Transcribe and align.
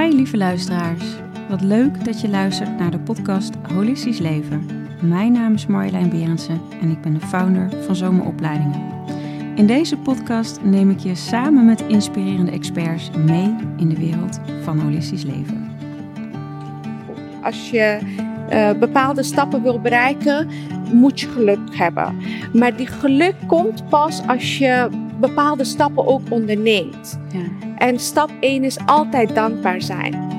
Hi 0.00 0.14
lieve 0.14 0.36
luisteraars. 0.36 1.04
Wat 1.48 1.60
leuk 1.60 2.04
dat 2.04 2.20
je 2.20 2.28
luistert 2.28 2.78
naar 2.78 2.90
de 2.90 2.98
podcast 2.98 3.54
Holistisch 3.72 4.18
Leven. 4.18 4.66
Mijn 5.00 5.32
naam 5.32 5.54
is 5.54 5.66
Marjolein 5.66 6.10
Berendsen 6.10 6.60
en 6.80 6.90
ik 6.90 7.00
ben 7.00 7.14
de 7.14 7.20
founder 7.20 7.70
van 7.84 7.96
Zomeropleidingen. 7.96 8.80
In 9.54 9.66
deze 9.66 9.96
podcast 9.96 10.60
neem 10.62 10.90
ik 10.90 10.98
je 10.98 11.14
samen 11.14 11.64
met 11.64 11.80
inspirerende 11.80 12.50
experts 12.50 13.10
mee 13.10 13.56
in 13.76 13.88
de 13.88 13.96
wereld 13.96 14.40
van 14.62 14.78
holistisch 14.78 15.24
leven. 15.24 15.70
Als 17.42 17.70
je 17.70 17.98
uh, 18.52 18.78
bepaalde 18.78 19.22
stappen 19.22 19.62
wil 19.62 19.80
bereiken, 19.80 20.48
moet 20.92 21.20
je 21.20 21.28
geluk 21.28 21.76
hebben. 21.76 22.16
Maar 22.52 22.76
die 22.76 22.86
geluk 22.86 23.34
komt 23.46 23.88
pas 23.88 24.26
als 24.26 24.58
je 24.58 24.88
bepaalde 25.20 25.64
stappen 25.64 26.06
ook 26.06 26.30
onderneemt. 26.30 27.20
Ja. 27.32 27.76
En 27.76 27.98
stap 27.98 28.30
1 28.40 28.64
is 28.64 28.78
altijd 28.86 29.34
dankbaar 29.34 29.82
zijn. 29.82 30.32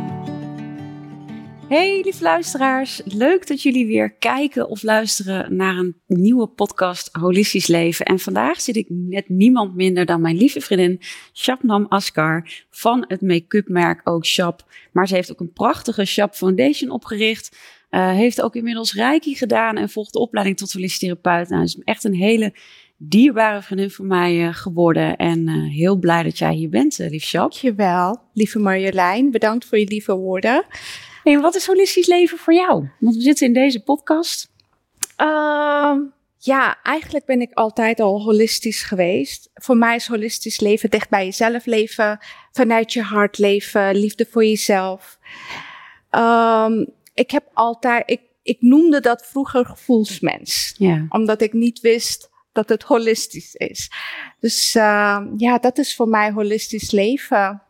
Hey 1.70 2.02
lieve 2.04 2.24
luisteraars, 2.24 3.02
leuk 3.06 3.48
dat 3.48 3.62
jullie 3.62 3.86
weer 3.86 4.12
kijken 4.12 4.70
of 4.70 4.84
luisteren 4.84 5.56
naar 5.56 5.78
een 5.78 6.02
nieuwe 6.08 6.48
podcast 6.48 7.10
Holistisch 7.12 7.68
Leven. 7.68 8.06
En 8.06 8.20
vandaag 8.20 8.62
zit 8.62 8.76
ik 8.76 8.88
met 8.90 9.30
niemand 9.30 9.76
minder 9.76 10.06
dan 10.06 10.22
mijn 10.22 10.38
lieve 10.38 10.62
vriendin 10.62 11.02
Shabnam 11.34 11.86
Askar 11.90 12.66
van 12.70 13.06
het 13.08 13.22
make-up 13.22 13.68
merk 13.68 14.02
ook 14.04 14.26
Shop. 14.26 14.64
Maar 14.92 15.08
ze 15.08 15.16
heeft 15.16 15.32
ook 15.32 15.40
een 15.40 15.54
prachtige 15.54 16.06
Shop 16.06 16.34
Foundation 16.34 16.90
opgericht. 16.90 17.58
Uh, 17.90 18.10
heeft 18.10 18.42
ook 18.42 18.56
inmiddels 18.56 18.94
Reiki 18.94 19.36
gedaan 19.36 19.78
en 19.78 19.90
volgt 19.90 20.14
de 20.14 20.20
opleiding 20.20 20.58
tot 20.58 20.74
holistisch 20.74 21.00
therapeut. 21.00 21.50
Nou, 21.50 21.64
is 21.64 21.78
echt 21.84 22.04
een 22.04 22.16
hele 22.16 22.54
dierbare 22.98 23.62
vriendin 23.62 23.90
van 23.90 24.08
mij 24.08 24.48
uh, 24.48 24.54
geworden. 24.54 25.16
En 25.16 25.48
uh, 25.48 25.74
heel 25.74 25.96
blij 25.96 26.24
dat 26.24 26.38
jij 26.38 26.54
hier 26.54 26.70
bent, 26.70 27.00
uh, 27.00 27.10
lief 27.10 27.24
Shop. 27.24 27.40
Dankjewel, 27.40 28.22
lieve 28.34 28.60
Marjolein. 28.60 29.32
Bedankt 29.32 29.66
voor 29.66 29.78
je 29.78 29.88
lieve 29.88 30.16
woorden. 30.16 30.66
En 31.24 31.42
wat 31.42 31.56
is 31.56 31.68
holistisch 31.68 32.08
leven 32.08 32.38
voor 32.38 32.54
jou? 32.54 32.90
Want 33.00 33.16
we 33.16 33.22
zitten 33.22 33.48
in 33.48 33.54
deze 33.54 33.84
podcast. 33.84 34.54
Uh, 35.22 35.96
ja, 36.38 36.78
eigenlijk 36.84 37.26
ben 37.26 37.42
ik 37.42 37.54
altijd 37.54 38.00
al 38.00 38.22
holistisch 38.22 38.84
geweest. 38.84 39.50
Voor 39.54 39.78
mij 39.78 39.96
is 39.96 40.08
holistisch 40.08 40.60
leven 40.60 40.90
dicht 40.90 41.10
bij 41.10 41.26
jezelf 41.26 41.66
leven, 41.66 42.20
vanuit 42.52 42.94
je 42.94 43.02
hart 43.02 43.38
leven, 43.38 43.96
liefde 43.96 44.28
voor 44.32 44.46
jezelf. 44.46 45.20
Um, 46.12 46.88
ik 47.14 47.32
heb 47.32 47.44
altijd, 47.54 48.04
ik, 48.10 48.22
ik 48.44 48.58
noemde 48.60 49.00
dat 49.00 49.26
vroeger 49.26 49.66
gevoelsmens. 49.66 50.76
Ja. 50.78 51.06
Omdat 51.10 51.42
ik 51.42 51.54
niet 51.54 51.80
wist 51.80 52.30
dat 52.56 52.70
het 52.70 52.84
holistisch 52.84 53.56
is. 53.56 53.92
Dus 54.40 54.76
uh, 54.76 55.22
ja, 55.38 55.58
dat 55.58 55.78
is 55.78 55.96
voor 55.96 56.08
mij 56.08 56.32
holistisch 56.32 56.92
leven. 56.92 57.62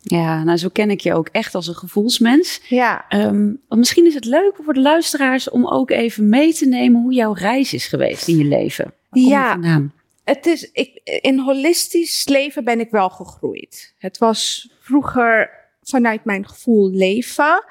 Ja, 0.00 0.44
nou 0.44 0.58
zo 0.58 0.68
ken 0.68 0.90
ik 0.90 1.00
je 1.00 1.14
ook 1.14 1.28
echt 1.28 1.54
als 1.54 1.66
een 1.66 1.74
gevoelsmens. 1.74 2.60
Ja. 2.68 3.04
Um, 3.08 3.60
misschien 3.68 4.06
is 4.06 4.14
het 4.14 4.24
leuk 4.24 4.56
voor 4.64 4.74
de 4.74 4.80
luisteraars 4.80 5.50
om 5.50 5.66
ook 5.66 5.90
even 5.90 6.28
mee 6.28 6.52
te 6.54 6.66
nemen 6.66 7.02
hoe 7.02 7.12
jouw 7.12 7.32
reis 7.32 7.72
is 7.72 7.86
geweest 7.86 8.28
in 8.28 8.36
je 8.36 8.44
leven. 8.44 8.94
ja. 9.10 9.82
Het 10.24 10.46
is, 10.46 10.70
ik, 10.72 11.00
in 11.20 11.38
holistisch 11.38 12.28
leven 12.28 12.64
ben 12.64 12.80
ik 12.80 12.90
wel 12.90 13.10
gegroeid. 13.10 13.94
Het 13.98 14.18
was 14.18 14.70
vroeger 14.80 15.50
vanuit 15.82 16.24
mijn 16.24 16.48
gevoel 16.48 16.90
leven, 16.90 17.64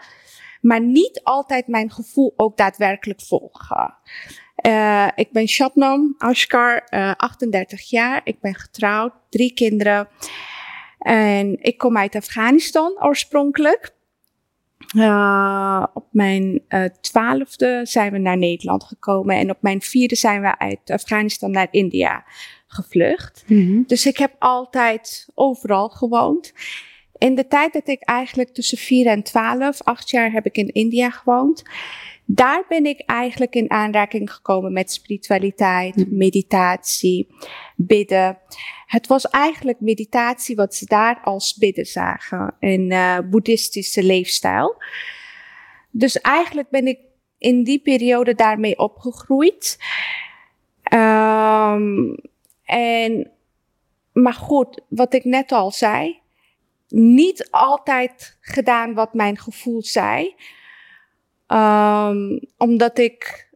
maar 0.61 0.81
niet 0.81 1.19
altijd 1.23 1.67
mijn 1.67 1.91
gevoel 1.91 2.33
ook 2.35 2.57
daadwerkelijk 2.57 3.21
volgen. 3.21 3.93
Uh, 4.67 5.07
ik 5.15 5.31
ben 5.31 5.47
Shabnam 5.47 6.15
Ashkar, 6.17 6.87
uh, 6.89 7.09
eh, 7.09 7.15
38 7.17 7.89
jaar. 7.89 8.21
Ik 8.23 8.39
ben 8.39 8.55
getrouwd, 8.55 9.13
drie 9.29 9.53
kinderen. 9.53 10.07
En 10.99 11.57
ik 11.61 11.77
kom 11.77 11.97
uit 11.97 12.15
Afghanistan 12.15 13.03
oorspronkelijk. 13.03 13.93
Uh, 14.95 15.85
op 15.93 16.05
mijn 16.11 16.61
twaalfde 17.01 17.81
zijn 17.83 18.11
we 18.11 18.17
naar 18.17 18.37
Nederland 18.37 18.83
gekomen. 18.83 19.35
En 19.35 19.49
op 19.49 19.57
mijn 19.61 19.81
vierde 19.81 20.15
zijn 20.15 20.41
we 20.41 20.57
uit 20.57 20.79
Afghanistan 20.85 21.51
naar 21.51 21.67
India 21.71 22.23
gevlucht. 22.67 23.43
Mm 23.47 23.65
-hmm. 23.65 23.83
Dus 23.87 24.05
ik 24.05 24.17
heb 24.17 24.35
altijd 24.39 25.27
overal 25.33 25.89
gewoond. 25.89 26.53
In 27.17 27.35
de 27.35 27.47
tijd 27.47 27.73
dat 27.73 27.87
ik 27.87 28.01
eigenlijk 28.01 28.49
tussen 28.53 28.77
4 28.77 29.07
en 29.07 29.23
12, 29.23 29.81
acht 29.81 30.09
jaar 30.09 30.31
heb 30.31 30.45
ik 30.45 30.57
in 30.57 30.73
India 30.73 31.09
gewoond 31.09 31.63
daar 32.35 32.65
ben 32.67 32.85
ik 32.85 32.99
eigenlijk 33.05 33.55
in 33.55 33.71
aanraking 33.71 34.33
gekomen 34.33 34.73
met 34.73 34.91
spiritualiteit, 34.91 35.95
hm. 35.95 36.17
meditatie, 36.17 37.27
bidden. 37.75 38.37
Het 38.85 39.07
was 39.07 39.29
eigenlijk 39.29 39.79
meditatie 39.79 40.55
wat 40.55 40.75
ze 40.75 40.85
daar 40.85 41.19
als 41.23 41.57
bidden 41.57 41.85
zagen, 41.85 42.55
een 42.59 42.91
uh, 42.91 43.19
boeddhistische 43.29 44.03
leefstijl. 44.03 44.83
Dus 45.91 46.21
eigenlijk 46.21 46.69
ben 46.69 46.87
ik 46.87 46.99
in 47.37 47.63
die 47.63 47.79
periode 47.79 48.35
daarmee 48.35 48.77
opgegroeid. 48.77 49.77
Um, 50.93 52.15
en, 52.63 53.31
maar 54.11 54.33
goed, 54.33 54.81
wat 54.89 55.13
ik 55.13 55.23
net 55.23 55.51
al 55.51 55.71
zei, 55.71 56.19
niet 56.87 57.47
altijd 57.51 58.37
gedaan 58.41 58.93
wat 58.93 59.13
mijn 59.13 59.37
gevoel 59.37 59.83
zei. 59.83 60.35
Um, 61.53 62.39
omdat 62.57 62.97
ik. 62.97 63.51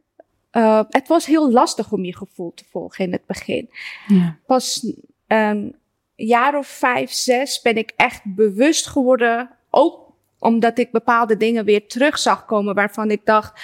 Uh, 0.52 0.82
het 0.88 1.08
was 1.08 1.26
heel 1.26 1.52
lastig 1.52 1.92
om 1.92 2.04
je 2.04 2.16
gevoel 2.16 2.52
te 2.54 2.64
volgen 2.70 3.04
in 3.04 3.12
het 3.12 3.26
begin. 3.26 3.70
Ja. 4.06 4.38
Pas 4.46 4.94
een 5.26 5.76
jaar 6.14 6.58
of 6.58 6.66
vijf, 6.66 7.10
zes 7.10 7.60
ben 7.62 7.76
ik 7.76 7.92
echt 7.96 8.20
bewust 8.24 8.86
geworden. 8.86 9.50
Ook 9.70 10.12
omdat 10.38 10.78
ik 10.78 10.90
bepaalde 10.90 11.36
dingen 11.36 11.64
weer 11.64 11.86
terug 11.86 12.18
zag 12.18 12.44
komen 12.44 12.74
waarvan 12.74 13.10
ik 13.10 13.20
dacht. 13.24 13.60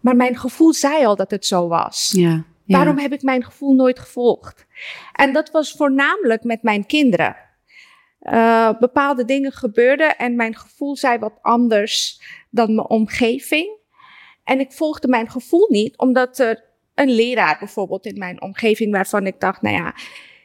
Maar 0.00 0.16
mijn 0.16 0.36
gevoel 0.36 0.72
zei 0.72 1.06
al 1.06 1.16
dat 1.16 1.30
het 1.30 1.46
zo 1.46 1.68
was. 1.68 2.12
Ja, 2.16 2.44
ja. 2.64 2.76
Waarom 2.76 2.98
heb 2.98 3.12
ik 3.12 3.22
mijn 3.22 3.44
gevoel 3.44 3.74
nooit 3.74 3.98
gevolgd? 3.98 4.66
En 5.12 5.32
dat 5.32 5.50
was 5.50 5.72
voornamelijk 5.72 6.44
met 6.44 6.62
mijn 6.62 6.86
kinderen. 6.86 7.36
Uh, 8.22 8.70
bepaalde 8.78 9.24
dingen 9.24 9.52
gebeurden 9.52 10.16
en 10.16 10.36
mijn 10.36 10.56
gevoel 10.56 10.96
zei 10.96 11.18
wat 11.18 11.38
anders 11.40 12.20
dan 12.52 12.74
mijn 12.74 12.88
omgeving. 12.88 13.78
En 14.44 14.60
ik 14.60 14.72
volgde 14.72 15.08
mijn 15.08 15.30
gevoel 15.30 15.66
niet, 15.70 15.98
omdat 15.98 16.38
er 16.38 16.64
een 16.94 17.10
leraar 17.10 17.56
bijvoorbeeld 17.58 18.06
in 18.06 18.18
mijn 18.18 18.42
omgeving 18.42 18.92
waarvan 18.92 19.26
ik 19.26 19.40
dacht, 19.40 19.62
nou 19.62 19.76
ja, 19.76 19.94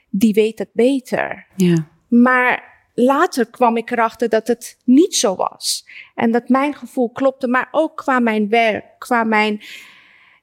die 0.09 0.33
weet 0.33 0.59
het 0.59 0.69
beter. 0.73 1.47
Ja. 1.55 1.87
Maar 2.07 2.75
later 2.93 3.49
kwam 3.49 3.77
ik 3.77 3.91
erachter 3.91 4.29
dat 4.29 4.47
het 4.47 4.77
niet 4.83 5.15
zo 5.15 5.35
was. 5.35 5.87
En 6.15 6.31
dat 6.31 6.49
mijn 6.49 6.73
gevoel 6.73 7.11
klopte, 7.11 7.47
maar 7.47 7.67
ook 7.71 7.97
qua 7.97 8.19
mijn 8.19 8.49
werk, 8.49 8.85
qua 8.97 9.23
mijn 9.23 9.61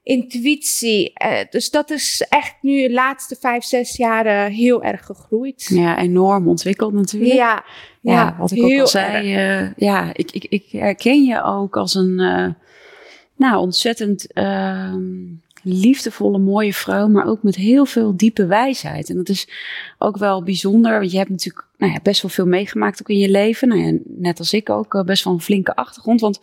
intuïtie. 0.04 1.12
Uh, 1.25 1.38
dus 1.50 1.70
dat 1.70 1.91
is 1.91 2.26
echt 2.28 2.54
nu 2.60 2.87
de 2.87 2.92
laatste 2.92 3.37
vijf, 3.41 3.65
zes 3.65 3.97
jaren 3.97 4.53
heel 4.53 4.82
erg 4.82 5.04
gegroeid. 5.04 5.66
Ja, 5.69 5.98
enorm 5.98 6.48
ontwikkeld 6.48 6.92
natuurlijk. 6.92 7.34
Ja, 7.34 7.65
ja, 8.00 8.12
ja 8.12 8.37
wat 8.38 8.50
ik 8.50 8.62
ook 8.62 8.81
al 8.81 8.87
zei. 8.87 9.37
Uh, 9.62 9.70
ja, 9.76 10.10
ik, 10.15 10.31
ik, 10.31 10.47
ik 10.48 10.65
herken 10.70 11.25
je 11.25 11.42
ook 11.42 11.76
als 11.76 11.94
een 11.94 12.20
uh, 12.20 12.47
nou, 13.37 13.56
ontzettend 13.56 14.32
ehm, 14.32 15.12
liefdevolle, 15.62 16.38
mooie 16.38 16.75
vrouw, 16.75 17.09
maar 17.09 17.26
ook 17.26 17.42
met 17.42 17.56
heel 17.56 17.84
veel 17.84 18.16
diepe 18.16 18.47
wijsheid. 18.47 19.10
En 19.10 19.16
dat 19.16 19.28
is 19.28 19.48
ook 19.98 20.16
wel 20.16 20.42
bijzonder, 20.42 20.98
want 20.98 21.10
je 21.10 21.19
hebt 21.19 21.31
natuurlijk 21.31 21.66
nou 21.78 21.92
ja, 21.92 21.98
best 22.03 22.22
wel 22.22 22.31
veel 22.31 22.47
meegemaakt 22.47 23.00
ook 23.00 23.09
in 23.09 23.19
je 23.19 23.31
leven. 23.31 23.69
Nou 23.69 23.81
ja, 23.81 23.98
net 24.04 24.38
als 24.38 24.53
ik 24.53 24.71
ook, 24.71 25.03
best 25.04 25.25
wel 25.25 25.32
een 25.32 25.41
flinke 25.41 25.75
achtergrond. 25.75 26.21
Want 26.21 26.41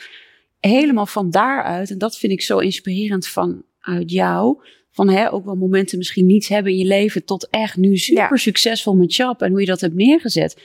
helemaal 0.62 1.06
van 1.06 1.30
daaruit, 1.30 1.92
en 1.92 1.98
dat 1.98 2.18
vind 2.18 2.32
ik 2.32 2.42
zo 2.42 2.58
inspirerend 2.58 3.28
vanuit 3.28 4.12
jou, 4.12 4.64
van 4.92 5.10
hè, 5.10 5.34
ook 5.34 5.46
wel 5.46 5.56
momenten 5.56 5.98
misschien 5.98 6.26
niets 6.26 6.48
hebben 6.48 6.72
in 6.72 6.78
je 6.78 6.86
leven, 6.86 7.26
tot 7.26 7.48
echt 7.50 7.78
nu 7.78 7.98
super 7.98 8.40
succesvol 8.40 8.96
met 8.96 9.16
job 9.16 9.42
en 9.42 9.52
hoe 9.52 9.60
je 9.60 9.66
dat 9.66 9.82
hebt 9.82 9.96
neergezet. 9.96 10.62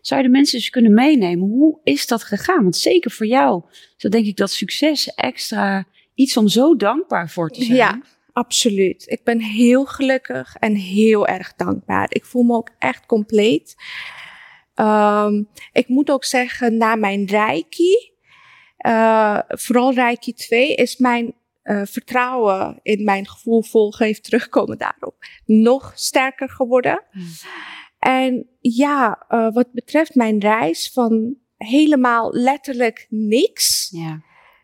Zou 0.00 0.20
je 0.20 0.26
de 0.26 0.32
mensen 0.32 0.58
eens 0.58 0.70
kunnen 0.70 0.94
meenemen? 0.94 1.48
Hoe 1.48 1.80
is 1.84 2.06
dat 2.06 2.24
gegaan? 2.24 2.62
Want 2.62 2.76
zeker 2.76 3.10
voor 3.10 3.26
jou, 3.26 3.62
zo 3.96 4.08
denk 4.08 4.26
ik 4.26 4.36
dat 4.36 4.50
succes 4.50 5.14
extra 5.14 5.86
iets 6.14 6.36
om 6.36 6.48
zo 6.48 6.76
dankbaar 6.76 7.30
voor 7.30 7.50
te 7.50 7.64
zijn. 7.64 7.76
Ja, 7.76 8.02
absoluut. 8.32 9.04
Ik 9.06 9.24
ben 9.24 9.40
heel 9.40 9.84
gelukkig 9.84 10.56
en 10.56 10.74
heel 10.74 11.26
erg 11.26 11.54
dankbaar. 11.54 12.06
Ik 12.08 12.24
voel 12.24 12.42
me 12.42 12.54
ook 12.54 12.70
echt 12.78 13.06
compleet. 13.06 13.74
Um, 14.74 15.48
ik 15.72 15.88
moet 15.88 16.10
ook 16.10 16.24
zeggen, 16.24 16.76
na 16.76 16.94
mijn 16.94 17.26
reiki, 17.26 18.12
uh, 18.86 19.38
vooral 19.48 19.94
Reiki 19.94 20.32
2 20.32 20.74
is 20.74 20.96
mijn 20.96 21.34
uh, 21.62 21.82
vertrouwen 21.84 22.78
in 22.82 23.04
mijn 23.04 23.28
gevoel 23.28 23.62
volgen 23.62 24.06
heeft 24.06 24.24
terugkomen 24.24 24.78
daarop 24.78 25.16
nog 25.44 25.92
sterker 25.94 26.50
geworden. 26.50 27.02
Hmm. 27.10 27.22
En 27.98 28.48
ja, 28.60 29.26
uh, 29.28 29.52
wat 29.52 29.72
betreft 29.72 30.14
mijn 30.14 30.40
reis 30.40 30.90
van 30.92 31.36
helemaal 31.56 32.32
letterlijk 32.32 33.06
niks 33.10 33.94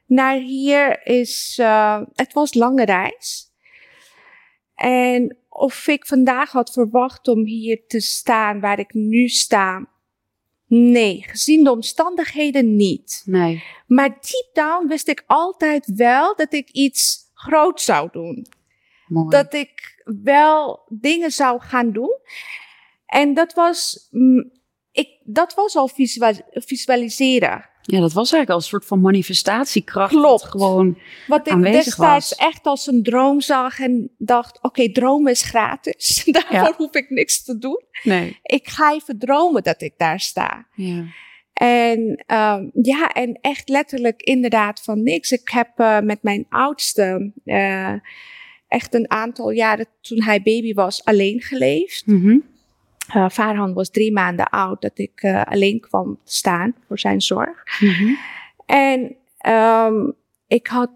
naar 0.07 0.37
hier 0.37 1.07
is, 1.07 1.61
het 2.13 2.33
was 2.33 2.55
lange 2.55 2.85
reis. 2.85 3.51
En 4.75 5.37
of 5.49 5.87
ik 5.87 6.07
vandaag 6.07 6.51
had 6.51 6.73
verwacht 6.73 7.29
om 7.29 7.45
hier 7.45 7.87
te 7.87 8.01
staan 8.01 8.61
waar 8.61 8.79
ik 8.79 8.95
nu 8.95 9.29
sta, 9.29 9.92
Nee, 10.75 11.25
gezien 11.27 11.65
de 11.65 11.71
omstandigheden 11.71 12.77
niet. 12.77 13.23
Nee. 13.25 13.63
Maar 13.87 14.09
deep 14.09 14.49
down 14.53 14.87
wist 14.87 15.09
ik 15.09 15.25
altijd 15.27 15.93
wel 15.95 16.37
dat 16.37 16.53
ik 16.53 16.71
iets 16.71 17.31
groot 17.35 17.81
zou 17.81 18.09
doen. 18.13 18.47
Mooi. 19.07 19.29
Dat 19.29 19.55
ik 19.55 20.03
wel 20.23 20.85
dingen 20.89 21.31
zou 21.31 21.61
gaan 21.61 21.93
doen. 21.93 22.19
En 23.07 23.35
dat 23.35 23.53
was, 23.53 24.09
ik, 24.93 25.09
dat 25.25 25.55
was 25.55 25.77
al 25.77 25.89
visualis 25.89 26.41
visualiseren. 26.53 27.69
Ja, 27.83 28.01
dat 28.01 28.13
was 28.13 28.33
eigenlijk 28.33 28.51
al 28.51 28.57
een 28.57 28.63
soort 28.63 28.85
van 28.85 29.01
manifestatiekracht. 29.01 30.13
Klopt. 30.13 30.45
Gewoon 30.45 30.99
Wat 31.27 31.49
ik 31.51 31.63
destijds 31.63 31.97
was. 32.29 32.35
echt 32.35 32.67
als 32.67 32.87
een 32.87 33.03
droom 33.03 33.41
zag 33.41 33.81
en 33.81 34.11
dacht, 34.19 34.59
oké, 34.63 34.93
dromen 34.93 35.33
is 35.33 35.43
gratis. 35.43 36.23
Daarvoor 36.33 36.55
Ja. 36.57 36.75
hoef 36.77 36.95
ik 36.95 37.11
niks 37.11 37.45
te 37.45 37.59
doen. 37.59 37.83
nee. 38.03 38.39
Ik 38.43 38.69
ga 38.69 38.93
even 38.93 39.19
dromen 39.19 39.63
dat 39.63 39.83
ik 39.83 39.95
daar 39.97 40.21
sta. 40.21 40.67
Ja. 40.75 41.05
En 41.53 42.23
ehm, 42.27 42.69
ja, 42.83 43.09
en 43.13 43.39
echt 43.41 43.69
letterlijk 43.69 44.23
inderdaad 44.23 44.81
van 44.83 45.03
niks. 45.03 45.31
Ik 45.33 45.49
heb 45.49 45.69
eh, 45.77 46.01
met 46.01 46.23
mijn 46.23 46.47
oudste 46.49 47.33
eh, 47.45 47.93
echt 48.69 48.95
een 48.95 49.11
aantal 49.11 49.51
jaren 49.51 49.87
toen 50.01 50.23
hij 50.23 50.43
baby 50.43 50.75
was 50.75 51.05
alleen 51.05 51.41
geleefd. 51.41 52.07
Mhm. 52.07 52.39
Uh, 53.17 53.29
Farhan 53.29 53.75
was 53.75 53.91
drie 53.91 54.13
maanden 54.13 54.49
oud 54.49 54.83
dat 54.83 54.99
ik 54.99 55.23
eh, 55.23 55.43
alleen 55.43 55.81
kwam 55.81 56.19
staan 56.25 56.75
voor 56.87 56.99
zijn 56.99 57.21
zorg. 57.21 57.81
Mhm. 57.81 58.15
En 58.67 59.17
ehm, 59.39 60.11
ik 60.47 60.67
had 60.67 60.91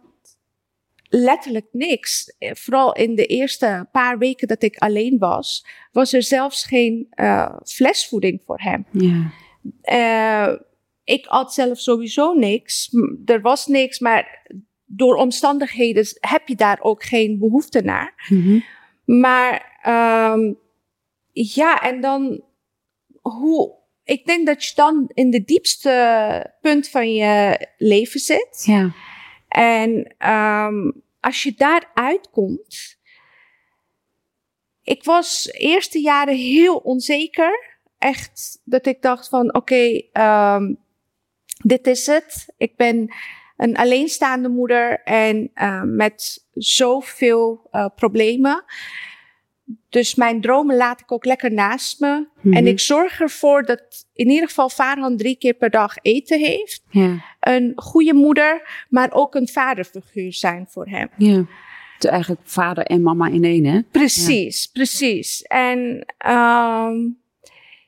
letterlijk 1.08 1.66
niks. 1.72 2.34
Eh, 2.38 2.50
Vooral 2.54 2.94
in 2.94 3.14
de 3.14 3.26
eerste 3.26 3.88
paar 3.92 4.18
weken 4.18 4.48
dat 4.48 4.62
ik 4.62 4.76
alleen 4.76 5.18
was, 5.18 5.66
was 5.92 6.12
er 6.12 6.22
zelfs 6.22 6.64
geen 6.64 7.08
flesvoeding 7.64 8.42
voor 8.44 8.60
hem. 8.60 8.86
Ik 11.04 11.24
had 11.26 11.54
zelf 11.54 11.78
sowieso 11.78 12.32
niks. 12.32 12.90
Er 13.24 13.40
was 13.40 13.66
niks, 13.66 13.98
maar 13.98 14.46
door 14.84 15.14
omstandigheden 15.14 16.06
heb 16.20 16.48
je 16.48 16.54
daar 16.54 16.78
ook 16.80 17.04
geen 17.04 17.38
behoefte 17.38 17.80
naar. 17.80 18.14
Mhm. 18.28 18.58
Maar 19.04 19.78
ehm, 19.82 20.52
ja, 21.44 21.80
en 21.80 22.00
dan 22.00 22.42
hoe. 23.22 23.74
Ik 24.04 24.26
denk 24.26 24.46
dat 24.46 24.64
je 24.64 24.74
dan 24.74 25.10
in 25.14 25.30
de 25.30 25.44
diepste 25.44 26.52
punt 26.60 26.88
van 26.88 27.14
je 27.14 27.66
leven 27.78 28.20
zit. 28.20 28.62
Ja. 28.64 28.92
En 29.48 30.14
ehm, 30.18 30.90
als 31.20 31.42
je 31.42 31.54
daar 31.56 31.90
uitkomt. 31.94 32.98
Ik 34.82 35.04
was 35.04 35.48
eerste 35.52 36.00
jaren 36.00 36.36
heel 36.36 36.76
onzeker. 36.76 37.78
Echt 37.98 38.60
dat 38.64 38.86
ik 38.86 39.02
dacht 39.02 39.28
van 39.28 39.54
oké, 39.54 40.02
ehm, 40.12 40.74
dit 41.62 41.86
is 41.86 42.06
het. 42.06 42.54
Ik 42.56 42.76
ben 42.76 43.14
een 43.56 43.76
alleenstaande 43.76 44.48
moeder 44.48 45.02
en 45.02 45.50
eh, 45.54 45.82
met 45.82 46.46
zoveel 46.52 47.68
eh, 47.70 47.86
problemen. 47.94 48.64
Dus 49.88 50.14
mijn 50.14 50.40
dromen 50.40 50.76
laat 50.76 51.00
ik 51.00 51.12
ook 51.12 51.24
lekker 51.24 51.52
naast 51.52 52.00
me. 52.00 52.26
Mhm. 52.40 52.56
En 52.56 52.66
ik 52.66 52.80
zorg 52.80 53.20
ervoor 53.20 53.62
dat 53.64 54.06
in 54.12 54.28
ieder 54.30 54.48
geval 54.48 54.68
Farhan 54.68 55.16
drie 55.16 55.36
keer 55.36 55.54
per 55.54 55.70
dag 55.70 55.94
eten 56.02 56.38
heeft. 56.40 56.82
Ja. 56.90 57.24
Een 57.40 57.72
goede 57.76 58.14
moeder, 58.14 58.84
maar 58.88 59.08
ook 59.12 59.34
een 59.34 59.48
vaderfiguur 59.48 60.32
zijn 60.32 60.66
voor 60.68 60.86
hem. 60.88 61.08
Ja. 61.16 61.44
Eigenlijk 61.98 62.40
vader 62.44 62.84
en 62.84 63.02
mama 63.02 63.26
in 63.28 63.44
één, 63.44 63.64
hè? 63.64 63.80
Precies, 63.90 64.66
precies. 64.66 65.42
En 65.42 66.04
ehm, 66.18 66.94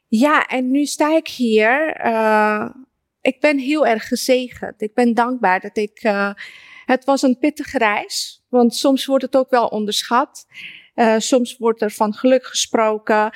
ja, 0.08 0.46
en 0.46 0.70
nu 0.70 0.86
sta 0.86 1.16
ik 1.16 1.28
hier. 1.28 1.92
eh, 1.92 2.68
ik 3.20 3.40
ben 3.40 3.58
heel 3.58 3.86
erg 3.86 4.08
gezegend. 4.08 4.82
Ik 4.82 4.94
ben 4.94 5.14
dankbaar 5.14 5.60
dat 5.60 5.76
ik. 5.76 5.98
eh, 6.02 6.30
het 6.84 7.04
was 7.04 7.22
een 7.22 7.38
pittige 7.38 7.78
reis, 7.78 8.44
want 8.48 8.74
soms 8.74 9.06
wordt 9.06 9.24
het 9.24 9.36
ook 9.36 9.50
wel 9.50 9.66
onderschat. 9.66 10.46
Eh, 10.98 11.14
soms 11.18 11.56
wordt 11.56 11.82
er 11.82 11.90
van 11.90 12.14
geluk 12.14 12.46
gesproken. 12.46 13.30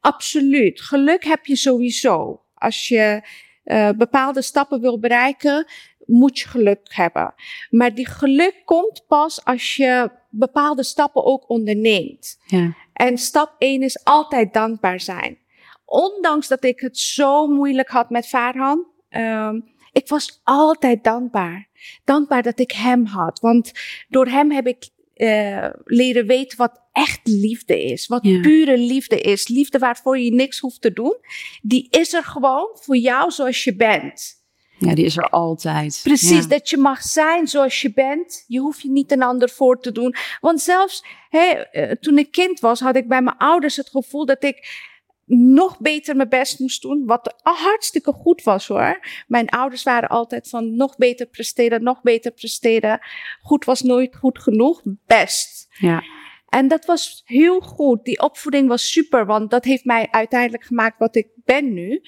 Absoluut. 0.00 0.80
Geluk 0.80 1.24
heb 1.24 1.46
je 1.46 1.56
sowieso. 1.56 2.42
Als 2.54 2.88
je 2.88 3.28
eh, 3.64 3.90
bepaalde 3.96 4.42
stappen 4.42 4.80
wil 4.80 4.98
bereiken, 4.98 5.66
moet 6.06 6.38
je 6.38 6.48
geluk 6.48 6.80
hebben. 6.88 7.34
Maar 7.70 7.94
die 7.94 8.06
geluk 8.06 8.62
komt 8.64 9.04
pas 9.06 9.44
als 9.44 9.76
je 9.76 10.10
bepaalde 10.30 10.82
stappen 10.82 11.24
ook 11.24 11.48
onderneemt. 11.48 12.38
Ja. 12.46 12.74
En 12.92 13.18
stap 13.18 13.54
1 13.58 13.82
is 13.82 14.04
altijd 14.04 14.54
dankbaar 14.54 15.00
zijn. 15.00 15.38
Ondanks 15.84 16.48
dat 16.48 16.64
ik 16.64 16.80
het 16.80 16.98
zo 16.98 17.46
moeilijk 17.46 17.88
had 17.88 18.10
met 18.10 18.26
Farhan, 18.26 18.86
ehm, 19.08 19.60
ik 19.92 20.08
was 20.08 20.40
altijd 20.44 21.04
dankbaar. 21.04 21.68
Dankbaar 22.04 22.42
dat 22.42 22.58
ik 22.58 22.72
hem 22.72 23.06
had. 23.06 23.40
Want 23.40 23.72
door 24.08 24.26
hem 24.26 24.50
heb 24.50 24.66
ik 24.66 24.88
eh, 25.18 25.68
leren 25.84 26.26
weten 26.26 26.58
wat 26.58 26.80
echt 26.92 27.20
liefde 27.22 27.84
is. 27.84 28.06
Wat 28.06 28.24
Ja. 28.24 28.40
pure 28.40 28.78
liefde 28.78 29.20
is. 29.20 29.48
Liefde 29.48 29.78
waarvoor 29.78 30.18
je 30.18 30.34
niks 30.34 30.58
hoeft 30.58 30.80
te 30.80 30.92
doen. 30.92 31.16
Die 31.62 31.86
is 31.90 32.12
er 32.12 32.24
gewoon 32.24 32.68
voor 32.80 32.96
jou 32.96 33.30
zoals 33.30 33.64
je 33.64 33.76
bent. 33.76 34.36
ja, 34.78 34.94
die 34.94 35.04
is 35.04 35.16
er 35.16 35.28
altijd. 35.30 36.00
Precies, 36.02 36.42
Ja. 36.42 36.48
dat 36.48 36.70
je 36.70 36.76
mag 36.76 37.02
zijn 37.02 37.46
zoals 37.46 37.80
je 37.82 37.92
bent. 37.92 38.44
Je 38.46 38.58
hoeft 38.60 38.80
je 38.82 38.90
niet 38.90 39.12
een 39.12 39.22
ander 39.22 39.48
voor 39.50 39.80
te 39.80 39.92
doen. 39.92 40.14
Want 40.40 40.60
zelfs 40.60 41.04
hè, 41.28 41.46
eh, 41.46 41.90
toen 41.92 42.18
ik 42.18 42.30
kind 42.30 42.60
was, 42.60 42.80
had 42.80 42.96
ik 42.96 43.08
bij 43.08 43.22
mijn 43.22 43.36
ouders 43.36 43.76
het 43.76 43.88
gevoel 43.88 44.26
dat 44.26 44.44
ik 44.44 44.86
nog 45.28 45.78
beter 45.80 46.16
mijn 46.16 46.28
best 46.28 46.58
moest 46.58 46.82
doen. 46.82 47.06
Wat 47.06 47.34
hartstikke 47.42 48.12
goed 48.12 48.42
was 48.42 48.66
hoor. 48.66 49.06
Mijn 49.26 49.48
ouders 49.48 49.82
waren 49.82 50.08
altijd 50.08 50.48
van 50.48 50.76
nog 50.76 50.96
beter 50.96 51.26
presteren, 51.26 51.82
nog 51.82 52.02
beter 52.02 52.30
presteren. 52.30 53.00
Goed 53.42 53.64
was 53.64 53.82
nooit 53.82 54.16
goed 54.16 54.38
genoeg, 54.38 54.82
best. 55.06 55.68
Ja. 55.78 56.02
En 56.48 56.68
dat 56.68 56.84
was 56.84 57.22
heel 57.24 57.60
goed. 57.60 58.04
Die 58.04 58.20
opvoeding 58.20 58.68
was 58.68 58.90
super, 58.90 59.26
want 59.26 59.50
dat 59.50 59.64
heeft 59.64 59.84
mij 59.84 60.08
uiteindelijk 60.10 60.64
gemaakt 60.64 60.98
wat 60.98 61.16
ik 61.16 61.28
ben 61.44 61.72
nu. 61.72 62.02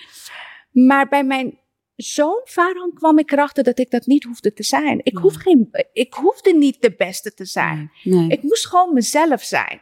Maar 0.70 1.08
bij 1.08 1.24
mijn 1.24 1.58
zoon 1.96 2.40
Farhan 2.44 2.92
kwam 2.94 3.18
ik 3.18 3.32
erachter 3.32 3.64
dat 3.64 3.78
ik 3.78 3.90
dat 3.90 4.06
niet 4.06 4.24
hoefde 4.24 4.52
te 4.52 4.62
zijn. 4.62 5.00
Ik, 5.02 5.16
hoef 5.16 5.34
geen, 5.34 5.68
ik 5.92 6.14
hoefde 6.14 6.54
niet 6.54 6.82
de 6.82 6.94
beste 6.96 7.34
te 7.34 7.44
zijn. 7.44 7.90
Nee. 8.02 8.28
Ik 8.28 8.42
moest 8.42 8.66
gewoon 8.66 8.94
mezelf 8.94 9.42
zijn. 9.42 9.80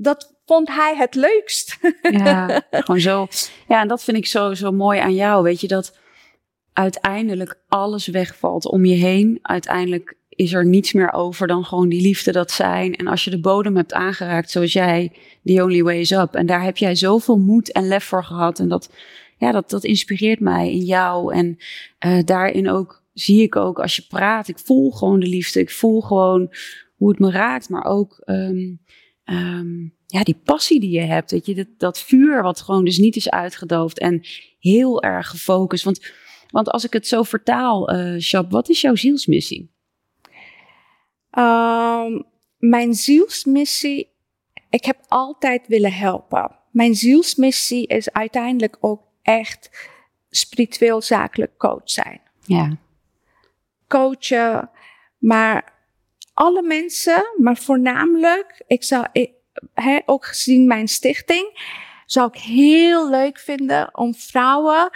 Dat 0.00 0.34
vond 0.46 0.68
hij 0.68 0.96
het 0.96 1.14
leukst. 1.14 1.78
Ja, 2.02 2.62
gewoon 2.70 3.00
zo. 3.00 3.26
Ja, 3.68 3.80
en 3.80 3.88
dat 3.88 4.04
vind 4.04 4.16
ik 4.16 4.26
zo, 4.26 4.54
zo 4.54 4.72
mooi 4.72 4.98
aan 4.98 5.14
jou. 5.14 5.42
Weet 5.42 5.60
je, 5.60 5.68
dat 5.68 5.96
uiteindelijk 6.72 7.60
alles 7.68 8.06
wegvalt 8.06 8.66
om 8.66 8.84
je 8.84 8.94
heen. 8.94 9.38
Uiteindelijk 9.42 10.16
is 10.28 10.52
er 10.52 10.66
niets 10.66 10.92
meer 10.92 11.12
over 11.12 11.46
dan 11.46 11.64
gewoon 11.64 11.88
die 11.88 12.00
liefde, 12.00 12.32
dat 12.32 12.50
zijn. 12.50 12.94
En 12.94 13.06
als 13.06 13.24
je 13.24 13.30
de 13.30 13.40
bodem 13.40 13.76
hebt 13.76 13.92
aangeraakt, 13.92 14.50
zoals 14.50 14.72
jij, 14.72 15.12
the 15.44 15.62
only 15.62 15.82
way 15.82 15.98
is 16.00 16.10
up. 16.10 16.34
En 16.34 16.46
daar 16.46 16.62
heb 16.62 16.76
jij 16.76 16.94
zoveel 16.94 17.38
moed 17.38 17.72
en 17.72 17.88
lef 17.88 18.04
voor 18.04 18.24
gehad. 18.24 18.58
En 18.58 18.68
dat, 18.68 18.92
ja, 19.38 19.52
dat, 19.52 19.70
dat 19.70 19.84
inspireert 19.84 20.40
mij 20.40 20.72
in 20.72 20.84
jou. 20.84 21.34
En 21.34 21.56
eh, 21.98 22.24
daarin 22.24 22.70
ook 22.70 23.02
zie 23.12 23.42
ik 23.42 23.56
ook 23.56 23.78
als 23.78 23.96
je 23.96 24.06
praat, 24.08 24.48
ik 24.48 24.58
voel 24.58 24.90
gewoon 24.90 25.20
de 25.20 25.26
liefde. 25.26 25.60
Ik 25.60 25.70
voel 25.70 26.00
gewoon 26.00 26.54
hoe 26.96 27.08
het 27.08 27.18
me 27.18 27.30
raakt, 27.30 27.68
maar 27.68 27.84
ook 27.84 28.20
ehm, 28.24 28.74
ehm, 29.24 29.86
ja, 30.10 30.22
die 30.22 30.40
passie 30.44 30.80
die 30.80 30.90
je 30.90 31.06
hebt. 31.06 31.30
Weet 31.30 31.46
je, 31.46 31.54
dat, 31.54 31.66
dat 31.76 32.00
vuur 32.00 32.42
wat 32.42 32.60
gewoon 32.60 32.84
dus 32.84 32.98
niet 32.98 33.16
is 33.16 33.30
uitgedoofd 33.30 33.98
en 33.98 34.26
heel 34.58 35.02
erg 35.02 35.28
gefocust. 35.28 35.84
Want, 35.84 36.12
want 36.50 36.70
als 36.70 36.84
ik 36.84 36.92
het 36.92 37.06
zo 37.06 37.22
vertaal, 37.22 37.92
Shab, 38.20 38.50
wat 38.50 38.68
is 38.68 38.80
jouw 38.80 38.94
zielsmissie? 38.94 39.70
Ehm, 41.30 42.22
mijn 42.58 42.94
zielsmissie, 42.94 44.08
ik 44.70 44.84
heb 44.84 44.98
altijd 45.08 45.66
willen 45.66 45.92
helpen. 45.92 46.50
Mijn 46.70 46.94
zielsmissie 46.94 47.86
is 47.86 48.12
uiteindelijk 48.12 48.76
ook 48.80 49.02
echt 49.22 49.70
spiritueel 50.30 51.02
zakelijk 51.02 51.58
coach 51.58 51.90
zijn. 51.90 52.20
Ja, 52.44 52.76
Coachen, 53.88 54.70
maar 55.18 55.72
alle 56.34 56.62
mensen, 56.62 57.24
maar 57.36 57.56
voornamelijk, 57.56 58.62
ik 58.66 58.84
zou, 58.84 59.06
ik, 59.12 59.30
hè, 59.74 59.98
ook 60.06 60.26
gezien 60.26 60.66
mijn 60.66 60.88
stichting, 60.88 61.60
zou 62.06 62.28
ik 62.32 62.40
heel 62.40 63.10
leuk 63.10 63.38
vinden 63.38 63.96
om 63.98 64.14
vrouwen 64.14 64.90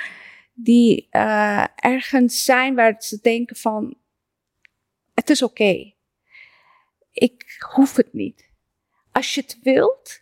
die 0.55 1.07
eh, 1.11 1.65
ergens 1.77 2.45
zijn 2.45 2.75
waar 2.75 2.95
ze 2.99 3.19
denken 3.23 3.57
van, 3.57 3.95
het 5.15 5.31
is 5.31 5.43
oké. 5.43 5.93
Ik 7.13 7.57
hoef 7.75 7.97
het 7.97 8.13
niet. 8.13 8.51
Als 9.13 9.35
je 9.35 9.41
het 9.41 9.59
wilt, 9.63 10.21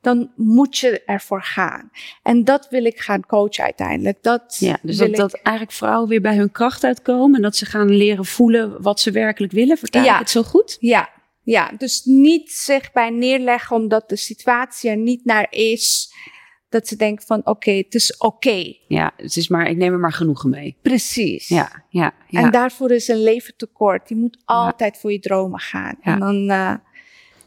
dan 0.00 0.32
moet 0.36 0.78
je 0.78 1.04
ervoor 1.04 1.42
gaan. 1.42 1.90
En 2.22 2.44
dat 2.44 2.68
wil 2.68 2.84
ik 2.84 2.98
gaan 3.00 3.26
coachen 3.26 3.64
uiteindelijk. 3.64 4.22
Dat 4.22 4.56
ja 4.58 4.78
dus 4.82 4.96
dat, 4.96 5.08
ik- 5.08 5.16
dat 5.16 5.32
eigenlijk 5.34 5.76
vrouwen 5.76 6.08
weer 6.08 6.20
bij 6.20 6.36
hun 6.36 6.50
kracht 6.52 6.84
uitkomen 6.84 7.36
en 7.36 7.42
dat 7.42 7.56
ze 7.56 7.66
gaan 7.66 7.90
leren 7.96 8.24
voelen 8.24 8.82
wat 8.82 9.00
ze 9.00 9.10
werkelijk 9.10 9.52
willen. 9.52 9.78
Vertaal 9.78 10.04
Ja. 10.04 10.12
ik 10.14 10.18
het 10.18 10.30
zo 10.30 10.42
goed? 10.42 10.76
Ja, 10.80 11.10
ja, 11.42 11.72
dus 11.78 12.04
niet 12.04 12.50
zich 12.50 12.92
bij 12.92 13.10
neerleggen 13.10 13.76
omdat 13.76 14.08
de 14.08 14.16
situatie 14.16 14.90
er 14.90 14.96
niet 14.96 15.24
naar 15.24 15.46
is. 15.50 16.12
dat 16.68 16.88
ze 16.88 16.96
denken 16.96 17.26
van 17.26 17.46
oké, 17.46 17.70
het 17.70 17.94
is 17.94 18.16
oké. 18.16 18.74
Ja, 18.88 19.12
het 19.16 19.36
is 19.36 19.48
maar, 19.48 19.66
ik 19.70 19.76
neem 19.76 19.92
er 19.92 19.98
maar 19.98 20.12
genoegen 20.12 20.50
mee. 20.50 20.76
Precies. 20.82 21.48
Ja, 21.48 21.84
ja, 21.88 22.12
ja. 22.28 22.40
En 22.40 22.50
daarvoor 22.50 22.90
is 22.90 23.08
een 23.08 23.22
leven 23.22 23.56
tekort. 23.56 24.08
Je 24.08 24.16
moet 24.16 24.42
altijd 24.44 24.98
voor 24.98 25.12
je 25.12 25.18
dromen 25.18 25.60
gaan. 25.60 25.96
En 26.00 26.18
dan, 26.18 26.50
uh, 26.50 26.74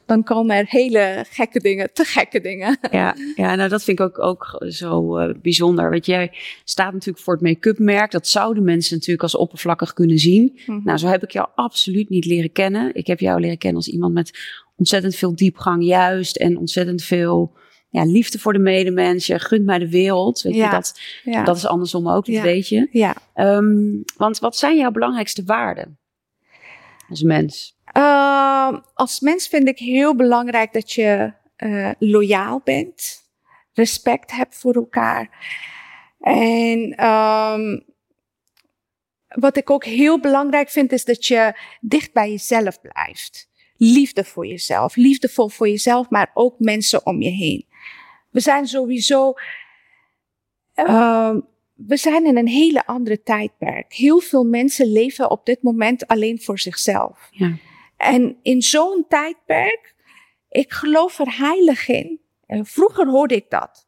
dan 0.05 0.23
komen 0.23 0.55
er 0.55 0.65
hele 0.67 1.25
gekke 1.29 1.59
dingen, 1.59 1.93
te 1.93 2.03
gekke 2.03 2.41
dingen. 2.41 2.77
Ja, 2.91 3.15
ja 3.35 3.55
nou 3.55 3.69
dat 3.69 3.83
vind 3.83 3.99
ik 3.99 4.05
ook, 4.05 4.19
ook 4.19 4.63
zo 4.67 5.19
uh, 5.19 5.33
bijzonder. 5.41 5.89
Want 5.89 6.05
jij 6.05 6.31
staat 6.63 6.93
natuurlijk 6.93 7.23
voor 7.23 7.33
het 7.33 7.43
make-up 7.43 7.79
merk. 7.79 8.11
Dat 8.11 8.27
zouden 8.27 8.63
mensen 8.63 8.93
natuurlijk 8.93 9.23
als 9.23 9.35
oppervlakkig 9.35 9.93
kunnen 9.93 10.17
zien. 10.17 10.41
Mm 10.41 10.75
-hmm. 10.75 10.81
Nou, 10.83 10.97
zo 10.97 11.07
heb 11.07 11.23
ik 11.23 11.31
jou 11.31 11.47
absoluut 11.55 12.09
niet 12.09 12.25
leren 12.25 12.51
kennen. 12.51 12.95
Ik 12.95 13.07
heb 13.07 13.19
jou 13.19 13.39
leren 13.39 13.57
kennen 13.57 13.77
als 13.77 13.89
iemand 13.89 14.13
met 14.13 14.39
ontzettend 14.75 15.15
veel 15.15 15.35
diepgang 15.35 15.83
juist. 15.83 16.35
En 16.35 16.57
ontzettend 16.57 17.03
veel 17.03 17.55
ja, 17.89 18.03
liefde 18.03 18.39
voor 18.39 18.53
de 18.53 18.59
medemens. 18.59 19.27
Je 19.27 19.39
gunt 19.39 19.65
mij 19.65 19.79
de 19.79 19.89
wereld. 19.89 20.41
Weet 20.41 20.55
ja, 20.55 20.65
je, 20.65 20.71
dat, 20.71 20.99
ja. 21.23 21.43
dat 21.43 21.55
is 21.55 21.65
andersom 21.65 22.09
ook, 22.09 22.25
dat 22.25 22.35
ja, 22.35 22.41
weet 22.41 22.67
je. 22.67 22.87
Ja. 22.91 23.15
Um, 23.35 24.03
want 24.17 24.39
wat 24.39 24.55
zijn 24.55 24.77
jouw 24.77 24.91
belangrijkste 24.91 25.43
waarden 25.43 25.97
als 27.09 27.21
mens? 27.21 27.72
Uh, 27.93 28.77
als 28.93 29.19
mens 29.19 29.47
vind 29.47 29.67
ik 29.67 29.79
heel 29.79 30.15
belangrijk 30.15 30.73
dat 30.73 30.91
je 30.91 31.33
uh, 31.57 31.91
loyaal 31.99 32.61
bent. 32.63 33.21
Respect 33.73 34.31
hebt 34.31 34.55
voor 34.55 34.73
elkaar. 34.73 35.29
En 36.19 37.05
um, 37.07 37.85
wat 39.27 39.57
ik 39.57 39.69
ook 39.69 39.85
heel 39.85 40.19
belangrijk 40.19 40.69
vind 40.69 40.91
is 40.91 41.05
dat 41.05 41.25
je 41.25 41.59
dicht 41.81 42.13
bij 42.13 42.29
jezelf 42.29 42.81
blijft. 42.81 43.49
Liefde 43.77 44.23
voor 44.23 44.47
jezelf. 44.47 44.95
Liefdevol 44.95 45.49
voor 45.49 45.67
jezelf, 45.67 46.09
maar 46.09 46.31
ook 46.33 46.59
mensen 46.59 47.05
om 47.05 47.21
je 47.21 47.29
heen. 47.29 47.65
We 48.29 48.39
zijn 48.39 48.67
sowieso. 48.67 49.33
Uh, 50.75 51.35
we 51.73 51.97
zijn 51.97 52.25
in 52.25 52.37
een 52.37 52.47
hele 52.47 52.85
andere 52.85 53.23
tijdperk. 53.23 53.93
Heel 53.93 54.19
veel 54.19 54.43
mensen 54.43 54.91
leven 54.91 55.31
op 55.31 55.45
dit 55.45 55.63
moment 55.63 56.07
alleen 56.07 56.41
voor 56.41 56.59
zichzelf. 56.59 57.27
Ja. 57.31 57.57
En 58.03 58.37
in 58.41 58.61
zo'n 58.61 59.05
tijdperk, 59.07 59.95
ik 60.49 60.71
geloof 60.71 61.19
er 61.19 61.37
heilig 61.37 61.87
in. 61.87 62.19
En 62.45 62.65
vroeger 62.65 63.07
hoorde 63.07 63.35
ik 63.35 63.49
dat. 63.49 63.87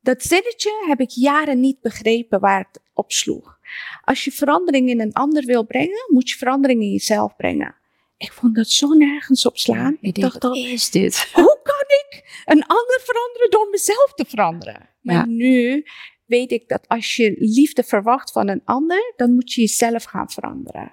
Dat 0.00 0.22
zinnetje 0.22 0.84
heb 0.88 1.00
ik 1.00 1.10
jaren 1.10 1.60
niet 1.60 1.80
begrepen 1.80 2.40
waar 2.40 2.58
het 2.58 2.80
op 2.94 3.12
sloeg. 3.12 3.58
Als 4.04 4.24
je 4.24 4.32
verandering 4.32 4.88
in 4.88 5.00
een 5.00 5.12
ander 5.12 5.44
wil 5.44 5.64
brengen, 5.66 6.04
moet 6.06 6.30
je 6.30 6.36
verandering 6.36 6.82
in 6.82 6.90
jezelf 6.90 7.36
brengen. 7.36 7.74
Ik 8.16 8.32
vond 8.32 8.54
dat 8.54 8.68
zo 8.68 8.88
nergens 8.88 9.46
op 9.46 9.58
slaan. 9.58 9.96
ik 10.00 10.20
dacht, 10.20 10.42
wat 10.42 10.56
is 10.56 10.90
dit? 10.90 11.28
Hoe 11.32 11.60
kan 11.62 11.84
ik 11.86 12.42
een 12.44 12.66
ander 12.66 13.00
veranderen 13.04 13.50
door 13.50 13.68
mezelf 13.70 14.12
te 14.14 14.24
veranderen? 14.28 14.88
Maar 15.00 15.14
Ja. 15.14 15.24
nu 15.26 15.86
weet 16.24 16.52
ik 16.52 16.68
dat 16.68 16.88
als 16.88 17.16
je 17.16 17.34
liefde 17.38 17.82
verwacht 17.82 18.32
van 18.32 18.48
een 18.48 18.62
ander, 18.64 19.12
dan 19.16 19.34
moet 19.34 19.52
je 19.52 19.60
jezelf 19.60 20.04
gaan 20.04 20.30
veranderen. 20.30 20.92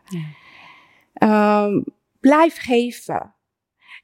Ehm, 1.13 1.81
blijf 2.23 2.57
geven. 2.57 3.33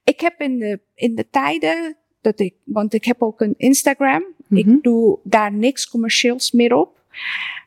Ik 0.04 0.20
heb 0.20 0.42
in 0.42 0.60
de, 0.60 0.80
in 0.96 1.16
de 1.16 1.30
tijden 1.30 1.98
dat 2.22 2.40
ik, 2.40 2.54
want 2.64 2.94
ik 2.94 3.06
heb 3.06 3.22
ook 3.22 3.42
een 3.42 3.54
Instagram. 3.58 4.24
Mhm. 4.48 4.60
Ik 4.60 4.84
doe 4.84 5.20
daar 5.24 5.54
niks 5.54 5.90
commercieels 5.90 6.52
meer 6.52 6.76
op. 6.76 7.02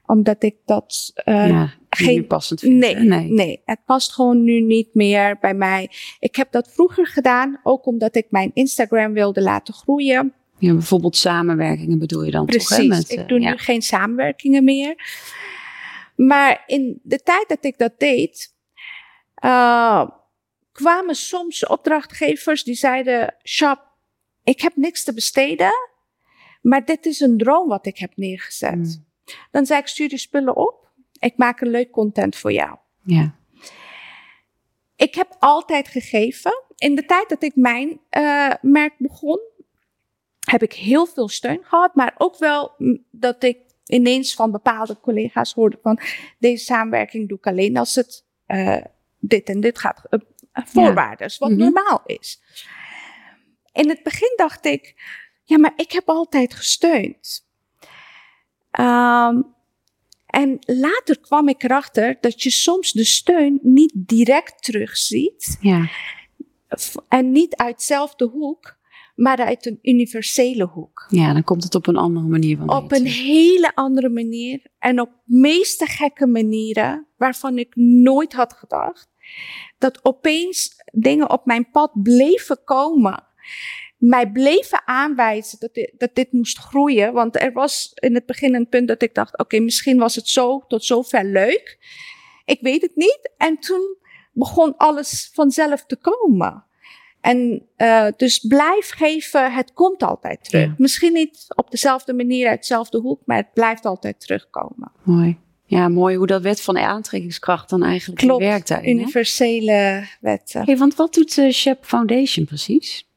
Omdat 0.06 0.42
ik 0.42 0.56
dat 0.64 1.10
eh, 1.14 1.48
ja, 1.48 1.74
geen- 1.90 2.26
passend. 2.26 2.62
Nee, 2.62 2.94
nee, 2.94 3.30
nee. 3.30 3.62
het 3.64 3.84
past 3.84 4.12
gewoon 4.12 4.44
nu 4.44 4.60
niet 4.60 4.94
meer 4.94 5.38
bij 5.40 5.54
mij. 5.54 5.90
Ik 6.18 6.36
heb 6.36 6.52
dat 6.52 6.72
vroeger 6.72 7.06
gedaan, 7.06 7.60
ook 7.62 7.86
omdat 7.86 8.16
ik 8.16 8.26
mijn 8.30 8.50
Instagram 8.54 9.12
wilde 9.12 9.42
laten 9.42 9.74
groeien. 9.74 10.32
Ja, 10.58 10.72
bijvoorbeeld 10.72 11.16
samenwerkingen 11.16 11.98
bedoel 11.98 12.22
je 12.22 12.30
dan 12.30 12.46
toch? 12.46 12.66
Precies, 12.66 12.88
Met, 12.88 13.10
ik 13.10 13.18
eh, 13.18 13.26
doe 13.26 13.40
ja. 13.40 13.50
nu 13.50 13.56
geen 13.56 13.82
samenwerkingen 13.82 14.64
meer. 14.64 14.94
Maar 16.16 16.62
in 16.66 17.00
de 17.02 17.18
tijd 17.18 17.44
dat 17.48 17.64
ik 17.64 17.78
dat 17.78 17.92
deed, 17.98 18.54
uh, 19.44 20.08
kwamen 20.72 21.14
soms 21.14 21.66
opdrachtgevers 21.66 22.64
die 22.64 22.74
zeiden: 22.74 23.34
Shop, 23.44 23.88
ik 24.42 24.60
heb 24.60 24.76
niks 24.76 25.04
te 25.04 25.14
besteden, 25.14 25.72
maar 26.62 26.84
dit 26.84 27.06
is 27.06 27.20
een 27.20 27.38
droom 27.38 27.68
wat 27.68 27.86
ik 27.86 27.98
heb 27.98 28.12
neergezet. 28.16 28.74
Mm. 28.74 29.04
Dan 29.50 29.66
zei 29.66 29.80
ik: 29.80 29.86
Stuur 29.86 30.08
die 30.08 30.18
spullen 30.18 30.56
op, 30.56 30.88
ik 31.18 31.36
maak 31.36 31.60
een 31.60 31.70
leuk 31.70 31.90
content 31.90 32.36
voor 32.36 32.52
jou. 32.52 32.76
Ja. 33.04 33.34
Ik 34.96 35.14
heb 35.14 35.36
altijd 35.38 35.88
gegeven. 35.88 36.64
In 36.76 36.94
de 36.94 37.04
tijd 37.04 37.28
dat 37.28 37.42
ik 37.42 37.56
mijn 37.56 38.00
uh, 38.10 38.52
merk 38.60 38.94
begon, 38.98 39.40
heb 40.40 40.62
ik 40.62 40.72
heel 40.72 41.06
veel 41.06 41.28
steun 41.28 41.64
gehad. 41.64 41.94
Maar 41.94 42.14
ook 42.16 42.38
wel 42.38 42.74
dat 43.10 43.42
ik 43.42 43.58
ineens 43.86 44.34
van 44.34 44.50
bepaalde 44.50 45.00
collega's 45.00 45.52
hoorde 45.52 45.78
van 45.82 45.98
deze 46.38 46.64
samenwerking 46.64 47.28
doe 47.28 47.38
ik 47.38 47.46
alleen 47.46 47.76
als 47.76 47.94
het 47.94 48.24
uh, 48.46 48.82
dit 49.18 49.48
en 49.48 49.60
dit 49.60 49.78
gaat. 49.78 50.06
Uh, 50.54 50.64
voorwaarden, 50.66 51.30
wat 51.38 51.50
Mhm. 51.50 51.58
normaal 51.58 52.02
is. 52.06 52.40
In 53.72 53.88
het 53.88 54.02
begin 54.02 54.32
dacht 54.36 54.64
ik, 54.66 54.94
ja, 55.44 55.58
maar 55.58 55.72
ik 55.76 55.92
heb 55.92 56.08
altijd 56.08 56.54
gesteund. 56.54 57.46
Um, 58.80 59.54
en 60.26 60.58
later 60.60 61.20
kwam 61.20 61.48
ik 61.48 61.62
erachter 61.62 62.16
dat 62.20 62.42
je 62.42 62.50
soms 62.50 62.92
de 62.92 63.04
steun 63.04 63.58
niet 63.62 63.92
direct 63.96 64.62
terugziet. 64.62 65.56
Ja. 65.60 65.88
En 67.08 67.32
niet 67.32 67.56
uit 67.56 67.76
dezelfde 67.78 68.24
hoek, 68.24 68.76
maar 69.14 69.38
uit 69.38 69.66
een 69.66 69.78
universele 69.82 70.64
hoek. 70.64 71.06
ja, 71.08 71.32
dan 71.32 71.44
komt 71.44 71.62
het 71.64 71.74
op 71.74 71.86
een 71.86 71.96
andere 71.96 72.26
manier 72.26 72.56
van 72.56 72.70
Op 72.70 72.92
een 72.92 73.06
hele 73.06 73.74
andere 73.74 74.08
manier 74.08 74.66
en 74.78 75.00
op 75.00 75.10
meeste 75.24 75.86
gekke 75.86 76.26
manieren 76.26 77.06
waarvan 77.16 77.58
ik 77.58 77.76
nooit 77.76 78.32
had 78.32 78.52
gedacht. 78.52 79.10
Dat 79.78 80.04
opeens 80.04 80.82
dingen 80.92 81.30
op 81.30 81.46
mijn 81.46 81.70
pad 81.70 82.02
bleven 82.02 82.64
komen. 82.64 83.24
Mij 83.96 84.30
bleven 84.30 84.82
aanwijzen 84.84 85.60
dat 85.60 85.74
dit, 85.74 85.92
dat 85.98 86.14
dit 86.14 86.32
moest 86.32 86.58
groeien. 86.58 87.12
Want 87.12 87.40
er 87.40 87.52
was 87.52 87.92
in 87.94 88.14
het 88.14 88.26
begin 88.26 88.54
een 88.54 88.68
punt 88.68 88.88
dat 88.88 89.02
ik 89.02 89.14
dacht: 89.14 89.32
oké, 89.32 89.42
okay, 89.42 89.60
misschien 89.60 89.98
was 89.98 90.14
het 90.14 90.28
zo 90.28 90.64
tot 90.68 90.84
zover 90.84 91.24
leuk. 91.24 91.78
Ik 92.44 92.60
weet 92.60 92.82
het 92.82 92.96
niet. 92.96 93.30
En 93.36 93.58
toen 93.58 93.96
begon 94.32 94.76
alles 94.76 95.30
vanzelf 95.32 95.84
te 95.86 95.96
komen. 95.96 96.64
En 97.20 97.68
uh, 97.76 98.06
dus 98.16 98.38
blijf 98.38 98.90
geven, 98.90 99.52
het 99.52 99.72
komt 99.72 100.02
altijd 100.02 100.44
terug. 100.44 100.66
Ja. 100.66 100.74
Misschien 100.78 101.12
niet 101.12 101.44
op 101.54 101.70
dezelfde 101.70 102.12
manier 102.12 102.48
uit 102.48 102.60
dezelfde 102.60 102.98
hoek, 102.98 103.20
maar 103.24 103.36
het 103.36 103.52
blijft 103.52 103.84
altijd 103.84 104.20
terugkomen. 104.20 104.92
Mooi. 105.02 105.38
Ja, 105.76 105.88
mooi 105.88 106.16
hoe 106.16 106.26
dat 106.26 106.42
wet 106.42 106.60
van 106.60 106.78
aantrekkingskracht 106.78 107.68
dan 107.70 107.82
eigenlijk 107.82 108.20
Klopt, 108.20 108.42
werkt 108.44 108.68
daarin. 108.68 108.94
hè? 108.96 109.00
universele 109.02 110.06
wetten. 110.20 110.64
Hey, 110.64 110.76
want 110.76 110.94
wat 110.94 111.14
doet 111.14 111.34
de 111.34 111.52
Shep 111.52 111.84
Foundation 111.84 112.44
precies? 112.46 113.08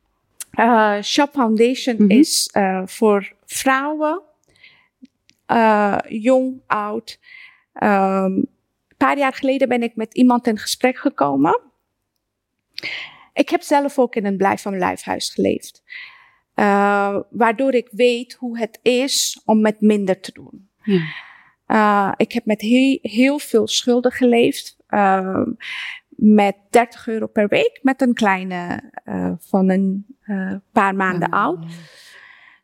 Uh, 0.59 1.01
Shop 1.01 1.29
Foundation 1.33 1.95
Mhm. 1.99 2.11
is 2.11 2.49
uh, 2.57 2.81
voor 2.85 3.33
vrouwen, 3.45 4.21
uh, 5.51 5.97
jong, 6.07 6.61
oud. 6.67 7.19
Um, 7.83 7.89
een 7.89 8.47
paar 8.97 9.17
jaar 9.17 9.33
geleden 9.33 9.67
ben 9.69 9.83
ik 9.83 9.95
met 9.95 10.13
iemand 10.13 10.47
in 10.47 10.57
gesprek 10.57 10.97
gekomen. 10.97 11.59
Ik 13.33 13.49
heb 13.49 13.61
zelf 13.61 13.99
ook 13.99 14.15
in 14.15 14.25
een 14.25 14.37
blijf 14.37 14.61
van 14.61 14.77
lijfhuis 14.77 15.29
geleefd. 15.29 15.83
Waardoor 17.29 17.73
ik 17.73 17.87
weet 17.91 18.33
hoe 18.33 18.59
het 18.59 18.79
is 18.81 19.41
om 19.45 19.61
met 19.61 19.81
minder 19.81 20.19
te 20.19 20.31
doen. 20.33 20.69
Ja. 20.83 21.01
Uh, 21.67 22.11
ik 22.17 22.31
heb 22.31 22.45
met 22.45 22.61
heel, 22.61 22.99
heel 23.01 23.39
veel 23.39 23.67
schulden 23.67 24.11
geleefd. 24.11 24.77
Uh, 24.89 25.45
met 26.09 26.55
30 26.69 27.07
euro 27.07 27.27
per 27.27 27.47
week. 27.47 27.79
Met 27.81 28.01
een 28.01 28.13
kleine 28.13 28.91
uh, 29.05 29.31
van 29.39 29.69
een 29.69 30.05
paar 30.71 30.95
maanden 30.95 31.29
oud. 31.29 31.65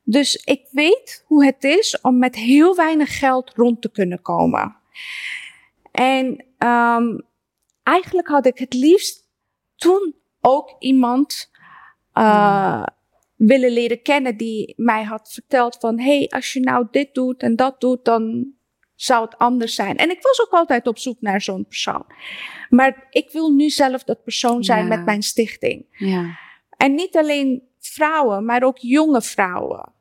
Dus 0.03 0.35
ik 0.35 0.67
weet 0.71 1.23
hoe 1.27 1.45
het 1.45 1.63
is 1.63 2.01
om 2.01 2.17
met 2.17 2.35
heel 2.35 2.75
weinig 2.75 3.19
geld 3.19 3.53
rond 3.55 3.81
te 3.81 3.91
kunnen 3.91 4.21
komen. 4.21 4.75
En 5.91 6.45
um, 6.57 7.21
eigenlijk 7.83 8.27
had 8.27 8.45
ik 8.45 8.57
het 8.57 8.73
liefst 8.73 9.29
toen 9.75 10.15
ook 10.41 10.75
iemand 10.79 11.51
uh, 12.13 12.85
willen 13.35 13.71
leren 13.71 14.01
kennen 14.01 14.37
die 14.37 14.73
mij 14.77 15.03
had 15.03 15.31
verteld 15.31 15.77
van, 15.79 15.99
hey, 15.99 16.27
als 16.29 16.53
je 16.53 16.59
nou 16.59 16.87
dit 16.91 17.13
doet 17.13 17.43
en 17.43 17.55
dat 17.55 17.81
doet, 17.81 18.05
dan 18.05 18.53
zou 19.03 19.25
het 19.25 19.37
anders 19.37 19.75
zijn. 19.75 19.97
En 19.97 20.09
ik 20.09 20.21
was 20.21 20.41
ook 20.41 20.51
altijd 20.51 20.87
op 20.87 20.97
zoek 20.97 21.17
naar 21.19 21.41
zo'n 21.41 21.65
persoon. 21.65 22.05
Maar 22.69 23.07
ik 23.09 23.31
wil 23.31 23.49
nu 23.49 23.69
zelf 23.69 24.03
dat 24.03 24.23
persoon 24.23 24.63
zijn 24.63 24.81
Ja. 24.83 24.87
met 24.95 25.05
mijn 25.05 25.21
stichting. 25.21 25.85
Ja. 25.91 26.37
En 26.77 26.95
niet 26.95 27.17
alleen 27.17 27.61
vrouwen, 27.79 28.45
maar 28.45 28.63
ook 28.63 28.77
jonge 28.77 29.21
vrouwen. 29.21 29.91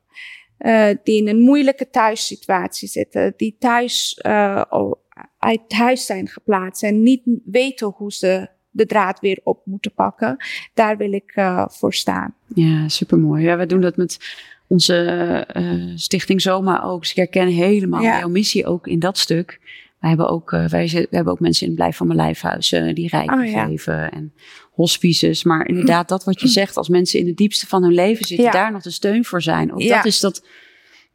Uh, 0.58 0.88
die 1.02 1.16
in 1.16 1.28
een 1.28 1.40
moeilijke 1.40 1.90
thuissituatie 1.90 2.88
zitten. 2.88 3.34
Die 3.36 3.56
thuis 3.58 4.20
uh, 4.26 4.62
uit 5.38 5.72
huis 5.72 6.06
zijn 6.06 6.28
geplaatst 6.28 6.82
en 6.82 7.02
niet 7.02 7.22
weten 7.44 7.86
hoe 7.86 8.12
ze 8.12 8.48
de 8.70 8.86
draad 8.86 9.20
weer 9.20 9.40
op 9.42 9.60
moeten 9.64 9.92
pakken. 9.94 10.36
Daar 10.74 10.96
wil 10.96 11.12
ik 11.12 11.32
uh, 11.36 11.66
voor 11.68 11.94
staan. 11.94 12.34
Ja, 12.54 12.88
supermooi. 12.88 13.44
Ja, 13.44 13.56
we 13.56 13.66
doen 13.66 13.80
dat 13.80 13.96
met 13.96 14.18
onze 14.70 15.46
uh, 15.56 15.92
stichting 15.94 16.42
Zoma 16.42 16.82
ook. 16.82 17.00
Dus 17.00 17.10
ik 17.10 17.16
herken 17.16 17.46
helemaal 17.46 18.02
jouw 18.02 18.28
missie 18.28 18.66
ook 18.66 18.86
in 18.86 18.98
dat 18.98 19.18
stuk. 19.18 19.60
Wij 20.00 20.08
hebben 20.08 20.28
ook, 20.28 20.52
uh, 20.52 20.68
wij, 20.68 20.88
we 20.88 21.16
hebben 21.16 21.32
ook 21.32 21.40
mensen 21.40 21.62
in 21.62 21.72
het 21.72 21.80
Blijf 21.80 21.96
van 21.96 22.06
mijn 22.06 22.18
Lijfhuis 22.18 22.72
uh, 22.72 22.94
die 22.94 23.08
rijk 23.08 23.32
oh, 23.32 23.40
geven. 23.40 24.12
En 24.12 24.32
hospices. 24.70 25.44
Maar 25.44 25.68
inderdaad, 25.68 26.08
dat 26.08 26.24
wat 26.24 26.40
je 26.40 26.48
zegt, 26.48 26.76
als 26.76 26.88
mensen 26.88 27.20
in 27.20 27.26
het 27.26 27.36
diepste 27.36 27.66
van 27.66 27.82
hun 27.82 27.94
leven 27.94 28.24
zitten, 28.24 28.46
ja. 28.46 28.52
daar 28.52 28.72
nog 28.72 28.82
de 28.82 28.90
steun 28.90 29.24
voor 29.24 29.42
zijn. 29.42 29.72
Ook 29.72 29.88
dat 29.88 30.04
is 30.04 30.20
dat, 30.20 30.46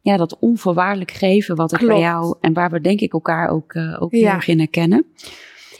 ja, 0.00 0.16
dat 0.16 0.38
onvoorwaardelijk 0.38 1.10
geven 1.10 1.56
wat 1.56 1.72
ik 1.72 1.86
bij 1.86 1.98
jou 1.98 2.36
en 2.40 2.52
waar 2.52 2.70
we 2.70 2.80
denk 2.80 3.00
ik 3.00 3.12
elkaar 3.12 3.48
ook, 3.48 3.74
uh, 3.74 4.02
ook 4.02 4.12
heel 4.12 4.26
erg 4.26 4.48
in 4.48 4.58
herkennen. 4.58 5.06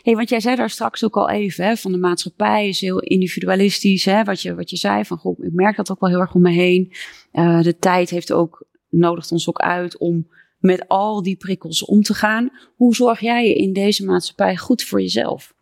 Hey, 0.07 0.17
want 0.17 0.29
jij 0.29 0.41
zei 0.41 0.57
daar 0.57 0.71
straks 0.71 1.05
ook 1.05 1.17
al 1.17 1.31
even, 1.31 1.65
hè, 1.65 1.77
van 1.77 1.93
de 1.93 1.99
maatschappij 1.99 2.69
is 2.69 2.81
heel 2.81 3.01
individualistisch. 3.01 4.05
Hè, 4.05 4.25
wat, 4.25 4.43
je, 4.43 4.55
wat 4.55 4.71
je 4.71 4.77
zei, 4.77 5.05
van 5.05 5.19
goh, 5.19 5.45
ik 5.45 5.53
merk 5.53 5.77
dat 5.77 5.91
ook 5.91 6.01
wel 6.01 6.11
heel 6.11 6.21
erg 6.21 6.35
om 6.35 6.43
me 6.43 6.51
heen. 6.51 6.93
Uh, 7.33 7.63
de 7.63 7.79
tijd 7.79 8.11
heeft 8.11 8.33
ook, 8.33 8.65
nodigt 8.89 9.33
ons 9.33 9.49
ook 9.49 9.59
uit 9.59 9.99
om 9.99 10.29
met 10.59 10.89
al 10.89 11.23
die 11.23 11.37
prikkels 11.37 11.85
om 11.85 12.03
te 12.03 12.15
gaan. 12.15 12.51
Hoe 12.77 12.95
zorg 12.95 13.21
jij 13.21 13.49
je 13.49 13.55
in 13.55 13.73
deze 13.73 14.05
maatschappij 14.05 14.57
goed 14.57 14.83
voor 14.83 15.01
jezelf? 15.01 15.55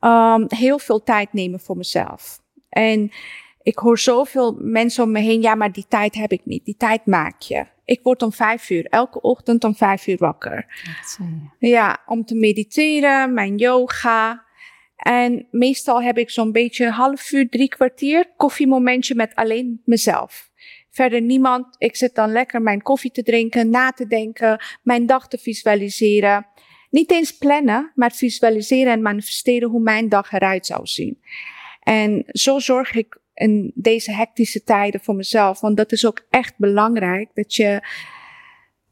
Um, 0.00 0.44
heel 0.48 0.78
veel 0.78 1.02
tijd 1.02 1.32
nemen 1.32 1.60
voor 1.60 1.76
mezelf. 1.76 2.40
En 2.68 3.10
ik 3.64 3.78
hoor 3.78 3.98
zoveel 3.98 4.56
mensen 4.60 5.04
om 5.04 5.10
me 5.10 5.20
heen, 5.20 5.42
ja, 5.42 5.54
maar 5.54 5.72
die 5.72 5.86
tijd 5.88 6.14
heb 6.14 6.32
ik 6.32 6.44
niet. 6.44 6.64
Die 6.64 6.76
tijd 6.76 7.06
maak 7.06 7.40
je. 7.40 7.66
Ik 7.84 8.00
word 8.02 8.22
om 8.22 8.32
vijf 8.32 8.70
uur, 8.70 8.86
elke 8.86 9.20
ochtend 9.20 9.64
om 9.64 9.74
vijf 9.74 10.06
uur 10.06 10.16
wakker. 10.16 10.66
Ja, 11.58 12.02
om 12.06 12.24
te 12.24 12.34
mediteren, 12.34 13.34
mijn 13.34 13.56
yoga. 13.56 14.44
En 14.96 15.46
meestal 15.50 16.02
heb 16.02 16.18
ik 16.18 16.30
zo'n 16.30 16.52
beetje 16.52 16.90
half 16.90 17.32
uur, 17.32 17.48
drie 17.48 17.68
kwartier 17.68 18.32
koffiemomentje 18.36 19.14
met 19.14 19.34
alleen 19.34 19.80
mezelf. 19.84 20.50
Verder 20.90 21.20
niemand. 21.20 21.66
Ik 21.78 21.96
zit 21.96 22.14
dan 22.14 22.32
lekker 22.32 22.62
mijn 22.62 22.82
koffie 22.82 23.10
te 23.10 23.22
drinken, 23.22 23.70
na 23.70 23.90
te 23.90 24.06
denken, 24.06 24.60
mijn 24.82 25.06
dag 25.06 25.28
te 25.28 25.38
visualiseren. 25.38 26.46
Niet 26.90 27.10
eens 27.10 27.36
plannen, 27.36 27.92
maar 27.94 28.12
visualiseren 28.12 28.92
en 28.92 29.02
manifesteren 29.02 29.68
hoe 29.68 29.82
mijn 29.82 30.08
dag 30.08 30.32
eruit 30.32 30.66
zou 30.66 30.86
zien. 30.86 31.20
En 31.80 32.24
zo 32.26 32.58
zorg 32.58 32.94
ik 32.94 33.22
in 33.34 33.72
deze 33.74 34.12
hectische 34.12 34.62
tijden 34.62 35.00
voor 35.00 35.14
mezelf. 35.14 35.60
Want 35.60 35.76
dat 35.76 35.92
is 35.92 36.06
ook 36.06 36.26
echt 36.30 36.54
belangrijk. 36.56 37.30
Dat 37.34 37.54
je 37.54 37.88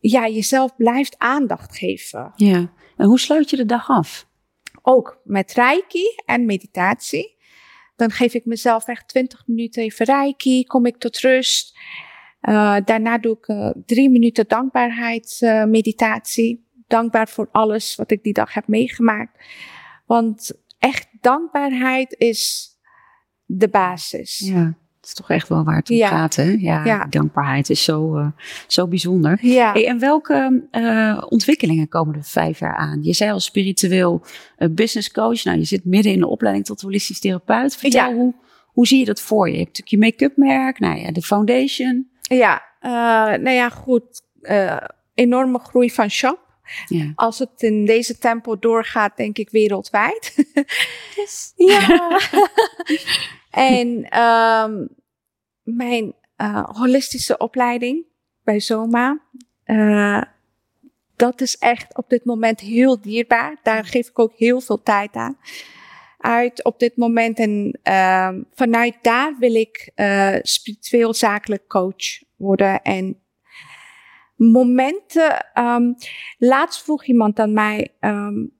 ja, 0.00 0.28
jezelf 0.28 0.76
blijft 0.76 1.18
aandacht 1.18 1.76
geven. 1.76 2.32
Ja. 2.36 2.72
En 2.96 3.06
hoe 3.06 3.20
sluit 3.20 3.50
je 3.50 3.56
de 3.56 3.66
dag 3.66 3.88
af? 3.88 4.30
Ook 4.82 5.20
met 5.24 5.52
reiki 5.52 6.04
en 6.26 6.46
meditatie. 6.46 7.36
Dan 7.96 8.10
geef 8.10 8.34
ik 8.34 8.44
mezelf 8.44 8.88
echt 8.88 9.08
20 9.08 9.46
minuten 9.46 9.82
even 9.82 10.06
reiki. 10.06 10.64
Kom 10.64 10.86
ik 10.86 10.96
tot 10.96 11.18
rust. 11.18 11.78
Uh, 12.42 12.76
daarna 12.84 13.18
doe 13.18 13.36
ik 13.36 13.48
uh, 13.48 13.70
drie 13.86 14.10
minuten 14.10 14.48
dankbaarheidsmeditatie. 14.48 16.54
Uh, 16.54 16.60
dankbaar 16.86 17.28
voor 17.28 17.48
alles 17.52 17.94
wat 17.94 18.10
ik 18.10 18.22
die 18.22 18.32
dag 18.32 18.54
heb 18.54 18.68
meegemaakt. 18.68 19.44
Want 20.06 20.52
echt 20.78 21.08
dankbaarheid 21.20 22.14
is 22.18 22.71
de 23.58 23.68
basis. 23.68 24.38
Ja. 24.44 24.74
Het 24.96 25.10
is 25.10 25.16
toch 25.16 25.30
echt 25.30 25.48
wel 25.48 25.64
waar 25.64 25.76
het 25.76 25.90
om 25.90 25.98
gaat, 25.98 26.36
hè? 26.36 26.56
Ja, 26.58 27.06
dankbaarheid 27.10 27.70
is 27.70 27.84
zo, 27.84 28.18
uh, 28.18 28.26
zo 28.66 28.88
bijzonder. 28.88 29.38
Ja. 29.40 29.72
Hey, 29.72 29.86
en 29.86 29.98
welke 29.98 30.62
uh, 30.72 31.22
ontwikkelingen 31.28 31.88
komen 31.88 32.14
er 32.14 32.24
vijf 32.24 32.58
jaar 32.58 32.76
aan? 32.76 33.02
Je 33.02 33.12
zei 33.12 33.30
al 33.30 33.40
spiritueel 33.40 34.22
uh, 34.58 34.68
business 34.70 35.10
coach. 35.10 35.44
Nou, 35.44 35.58
je 35.58 35.64
zit 35.64 35.84
midden 35.84 36.12
in 36.12 36.18
de 36.18 36.26
opleiding 36.26 36.66
tot 36.66 36.80
holistisch 36.80 37.20
therapeut. 37.20 37.76
Vertel, 37.76 38.08
ja. 38.08 38.14
hoe, 38.14 38.34
hoe 38.66 38.86
zie 38.86 38.98
je 38.98 39.04
dat 39.04 39.20
voor 39.20 39.46
je? 39.46 39.52
Je 39.52 39.58
hebt 39.58 39.78
natuurlijk 39.78 40.18
je 40.18 40.26
make-up 40.26 40.36
merk, 40.36 40.78
nou 40.78 40.98
ja, 40.98 41.10
de 41.12 41.22
foundation. 41.22 42.08
Ja, 42.20 42.62
nou 43.36 43.50
ja, 43.50 43.68
goed. 43.68 44.22
enorme 45.14 45.58
groei 45.58 45.90
van 45.90 46.10
shop. 46.10 46.41
Ja. 46.86 47.12
Als 47.14 47.38
het 47.38 47.62
in 47.62 47.84
deze 47.84 48.18
tempo 48.18 48.58
doorgaat, 48.58 49.16
denk 49.16 49.38
ik 49.38 49.50
wereldwijd. 49.50 50.34
Yes. 51.16 51.52
ja. 51.70 52.20
en 53.50 54.18
um, 54.20 54.88
mijn 55.62 56.14
uh, 56.36 56.64
holistische 56.64 57.36
opleiding 57.36 58.04
bij 58.44 58.60
Zoma, 58.60 59.20
uh, 59.66 60.22
dat 61.16 61.40
is 61.40 61.56
echt 61.58 61.96
op 61.96 62.08
dit 62.08 62.24
moment 62.24 62.60
heel 62.60 63.00
dierbaar. 63.00 63.56
Daar 63.62 63.84
geef 63.84 64.08
ik 64.08 64.18
ook 64.18 64.32
heel 64.36 64.60
veel 64.60 64.82
tijd 64.82 65.14
aan. 65.14 65.38
Uit 66.18 66.64
op 66.64 66.78
dit 66.78 66.96
moment. 66.96 67.38
En 67.38 67.78
uh, 67.84 68.28
vanuit 68.54 68.96
daar 69.02 69.36
wil 69.38 69.54
ik 69.54 69.90
uh, 69.96 70.36
spiritueel 70.42 71.14
zakelijk 71.14 71.68
coach 71.68 72.22
worden. 72.36 72.82
En 72.82 73.21
momenten. 74.50 75.46
Um, 75.54 75.94
laatst 76.38 76.82
vroeg 76.82 77.04
iemand 77.04 77.38
aan 77.38 77.52
mij: 77.52 77.94
um, 78.00 78.52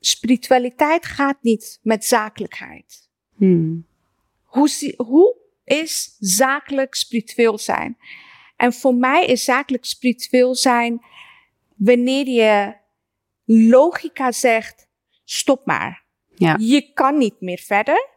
spiritualiteit 0.00 1.06
gaat 1.06 1.42
niet 1.42 1.78
met 1.82 2.04
zakelijkheid. 2.04 3.10
Hmm. 3.36 3.86
Hoe, 4.42 4.94
hoe 4.96 5.36
is 5.64 6.16
zakelijk 6.18 6.94
spiritueel 6.94 7.58
zijn? 7.58 7.96
En 8.56 8.72
voor 8.72 8.94
mij 8.94 9.26
is 9.26 9.44
zakelijk 9.44 9.84
spiritueel 9.84 10.54
zijn 10.54 11.00
wanneer 11.76 12.26
je 12.26 12.76
logica 13.44 14.32
zegt: 14.32 14.88
stop 15.24 15.66
maar. 15.66 16.04
Ja. 16.34 16.56
Je 16.58 16.92
kan 16.92 17.18
niet 17.18 17.40
meer 17.40 17.58
verder. 17.58 18.08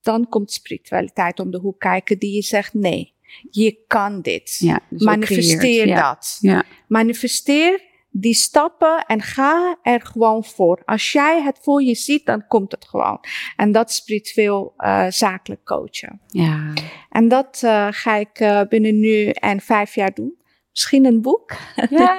Dan 0.00 0.28
komt 0.28 0.52
spiritualiteit 0.52 1.40
om 1.40 1.50
de 1.50 1.58
hoek 1.58 1.78
kijken 1.78 2.18
die 2.18 2.34
je 2.34 2.42
zegt: 2.42 2.74
nee, 2.74 3.14
je 3.50 3.84
kan 3.86 4.20
dit. 4.20 4.56
Ja, 4.58 4.80
dus 4.88 5.02
Manifesteer 5.02 5.94
dat. 5.94 6.38
Ja. 6.40 6.62
Manifesteer 6.86 7.88
die 8.10 8.34
stappen 8.34 9.04
en 9.06 9.22
ga 9.22 9.78
er 9.82 10.00
gewoon 10.00 10.44
voor. 10.44 10.82
Als 10.84 11.12
jij 11.12 11.42
het 11.42 11.58
voor 11.62 11.82
je 11.82 11.94
ziet, 11.94 12.26
dan 12.26 12.46
komt 12.46 12.72
het 12.72 12.84
gewoon. 12.84 13.20
En 13.56 13.72
dat 13.72 13.90
is 13.90 13.96
spiritueel 13.96 14.74
uh, 14.78 15.06
zakelijk 15.08 15.64
coachen. 15.64 16.20
Ja. 16.26 16.72
En 17.10 17.28
dat 17.28 17.60
uh, 17.64 17.86
ga 17.90 18.16
ik 18.16 18.40
uh, 18.40 18.60
binnen 18.68 19.00
nu 19.00 19.28
en 19.28 19.60
vijf 19.60 19.94
jaar 19.94 20.14
doen. 20.14 20.38
Misschien 20.70 21.04
een 21.04 21.22
boek. 21.22 21.52
Ja, 21.90 22.18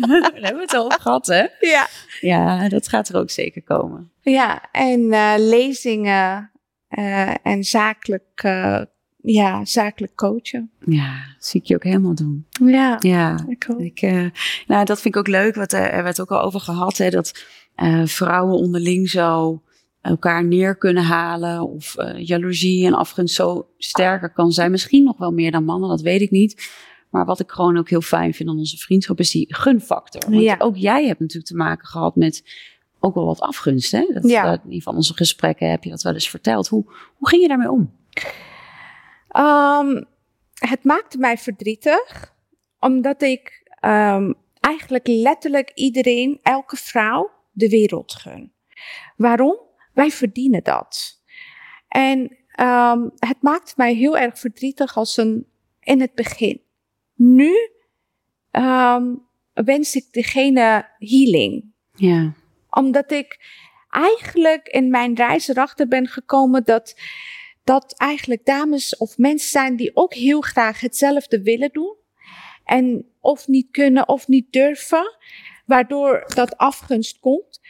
daar 0.00 0.30
hebben 0.32 0.56
we 0.56 0.60
het 0.60 0.76
over 0.76 1.00
gehad, 1.00 1.26
hè? 1.26 1.46
Ja. 1.60 1.88
Ja, 2.20 2.68
dat 2.68 2.88
gaat 2.88 3.08
er 3.08 3.16
ook 3.16 3.30
zeker 3.30 3.62
komen. 3.62 4.12
Ja, 4.20 4.70
en 4.70 5.08
lezingen 5.48 6.50
en 7.42 7.64
zakelijk 7.64 8.42
ja, 9.32 9.64
zakelijk 9.64 10.14
coachen. 10.14 10.70
Ja, 10.84 11.14
zie 11.38 11.60
ik 11.60 11.66
je 11.66 11.74
ook 11.74 11.84
helemaal 11.84 12.14
doen. 12.14 12.46
Ja, 12.64 12.96
ja. 13.00 13.46
ik 13.76 14.02
uh, 14.02 14.30
nou, 14.66 14.84
dat 14.84 15.00
vind 15.00 15.14
ik 15.14 15.16
ook 15.16 15.28
leuk, 15.28 15.54
wat 15.54 15.72
er, 15.72 15.90
er 15.90 16.02
werd 16.02 16.20
ook 16.20 16.30
al 16.30 16.42
over 16.42 16.60
gehad, 16.60 16.96
hè, 16.96 17.10
dat 17.10 17.44
uh, 17.76 18.06
vrouwen 18.06 18.54
onderling 18.54 19.08
zo 19.08 19.60
elkaar 20.00 20.44
neer 20.44 20.76
kunnen 20.76 21.02
halen 21.02 21.68
of 21.68 21.94
uh, 21.98 22.26
jaloezie 22.26 22.86
en 22.86 22.94
afgunst 22.94 23.34
zo 23.34 23.68
sterker 23.76 24.32
kan 24.32 24.52
zijn. 24.52 24.70
Misschien 24.70 25.04
nog 25.04 25.18
wel 25.18 25.30
meer 25.30 25.50
dan 25.50 25.64
mannen, 25.64 25.88
dat 25.88 26.00
weet 26.00 26.20
ik 26.20 26.30
niet. 26.30 26.70
Maar 27.10 27.24
wat 27.24 27.40
ik 27.40 27.50
gewoon 27.50 27.78
ook 27.78 27.90
heel 27.90 28.00
fijn 28.00 28.34
vind 28.34 28.48
aan 28.48 28.58
onze 28.58 28.76
vriendschap 28.76 29.18
is 29.18 29.30
die 29.30 29.54
gunfactor. 29.54 30.30
Want 30.30 30.42
ja. 30.42 30.56
ook 30.58 30.76
jij 30.76 31.06
hebt 31.06 31.20
natuurlijk 31.20 31.46
te 31.46 31.56
maken 31.56 31.86
gehad 31.86 32.16
met 32.16 32.44
ook 33.00 33.14
wel 33.14 33.26
wat 33.26 33.40
afgunst. 33.40 33.92
Hè? 33.92 34.06
Dat, 34.12 34.28
ja. 34.28 34.52
in 34.52 34.60
ieder 34.64 34.72
geval 34.72 34.94
onze 34.94 35.14
gesprekken 35.14 35.70
heb 35.70 35.84
je 35.84 35.90
dat 35.90 36.02
wel 36.02 36.12
eens 36.12 36.30
verteld. 36.30 36.68
Hoe, 36.68 36.84
hoe 37.16 37.28
ging 37.28 37.42
je 37.42 37.48
daarmee 37.48 37.70
om? 37.70 37.92
Um, 39.38 40.04
het 40.54 40.84
maakte 40.84 41.18
mij 41.18 41.38
verdrietig, 41.38 42.34
omdat 42.78 43.22
ik 43.22 43.70
um, 43.80 44.34
eigenlijk 44.60 45.06
letterlijk 45.06 45.70
iedereen, 45.74 46.38
elke 46.42 46.76
vrouw, 46.76 47.30
de 47.52 47.68
wereld 47.68 48.12
gun. 48.12 48.52
Waarom? 49.16 49.58
Wij 49.92 50.10
verdienen 50.10 50.62
dat. 50.62 51.22
En 51.88 52.18
um, 52.60 53.12
het 53.16 53.36
maakte 53.40 53.72
mij 53.76 53.94
heel 53.94 54.18
erg 54.18 54.38
verdrietig 54.38 54.96
als 54.96 55.16
een 55.16 55.46
in 55.80 56.00
het 56.00 56.14
begin. 56.14 56.60
Nu 57.14 57.52
wens 59.52 59.94
ik 59.94 60.12
degene 60.12 60.88
healing. 60.98 61.72
Ja. 61.94 62.32
Omdat 62.70 63.10
ik 63.10 63.38
eigenlijk 63.90 64.68
in 64.68 64.90
mijn 64.90 65.14
reis 65.14 65.48
erachter 65.48 65.88
ben 65.88 66.06
gekomen 66.06 66.64
dat 66.64 67.00
dat 67.66 67.94
eigenlijk 67.96 68.44
dames 68.44 68.96
of 68.96 69.18
mensen 69.18 69.50
zijn 69.50 69.76
die 69.76 69.90
ook 69.94 70.14
heel 70.14 70.40
graag 70.40 70.80
hetzelfde 70.80 71.42
willen 71.42 71.70
doen. 71.72 71.96
En 72.64 73.06
of 73.20 73.48
niet 73.48 73.70
kunnen 73.70 74.08
of 74.08 74.28
niet 74.28 74.52
durven, 74.52 75.16
waardoor 75.64 76.24
dat 76.34 76.56
afgunst 76.56 77.18
komt. 77.18 77.60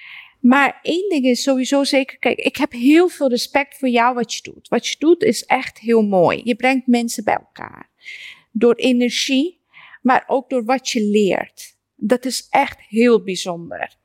Maar 0.40 0.78
één 0.82 1.08
ding 1.08 1.24
is 1.24 1.42
sowieso 1.42 1.84
zeker, 1.84 2.18
kijk, 2.18 2.38
ik 2.38 2.56
heb 2.56 2.72
heel 2.72 3.08
veel 3.08 3.28
respect 3.28 3.78
voor 3.78 3.88
jou 3.88 4.14
wat 4.14 4.34
je 4.34 4.42
doet. 4.42 4.68
Wat 4.68 4.86
je 4.86 4.96
doet 4.98 5.22
is 5.22 5.44
echt 5.44 5.78
heel 5.78 6.02
mooi. 6.02 6.40
Je 6.44 6.56
brengt 6.56 6.86
mensen 6.86 7.24
bij 7.24 7.36
elkaar. 7.36 7.90
Door 8.52 8.74
energie, 8.74 9.60
maar 10.02 10.24
ook 10.26 10.50
door 10.50 10.64
wat 10.64 10.88
je 10.88 11.00
leert. 11.00 11.76
Dat 11.94 12.24
is 12.24 12.46
echt 12.50 12.80
heel 12.80 13.22
bijzonder. 13.22 13.96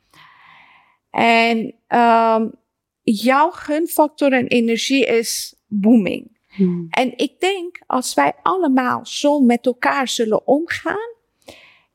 En 1.11 1.75
um, 1.87 2.59
jouw 3.03 3.49
gunfactor 3.51 4.33
en 4.33 4.47
energie 4.47 5.05
is 5.05 5.55
booming. 5.67 6.39
Hmm. 6.47 6.87
En 6.89 7.17
ik 7.17 7.39
denk, 7.39 7.81
als 7.87 8.13
wij 8.13 8.33
allemaal 8.41 9.05
zo 9.05 9.39
met 9.39 9.65
elkaar 9.65 10.07
zullen 10.07 10.47
omgaan, 10.47 11.15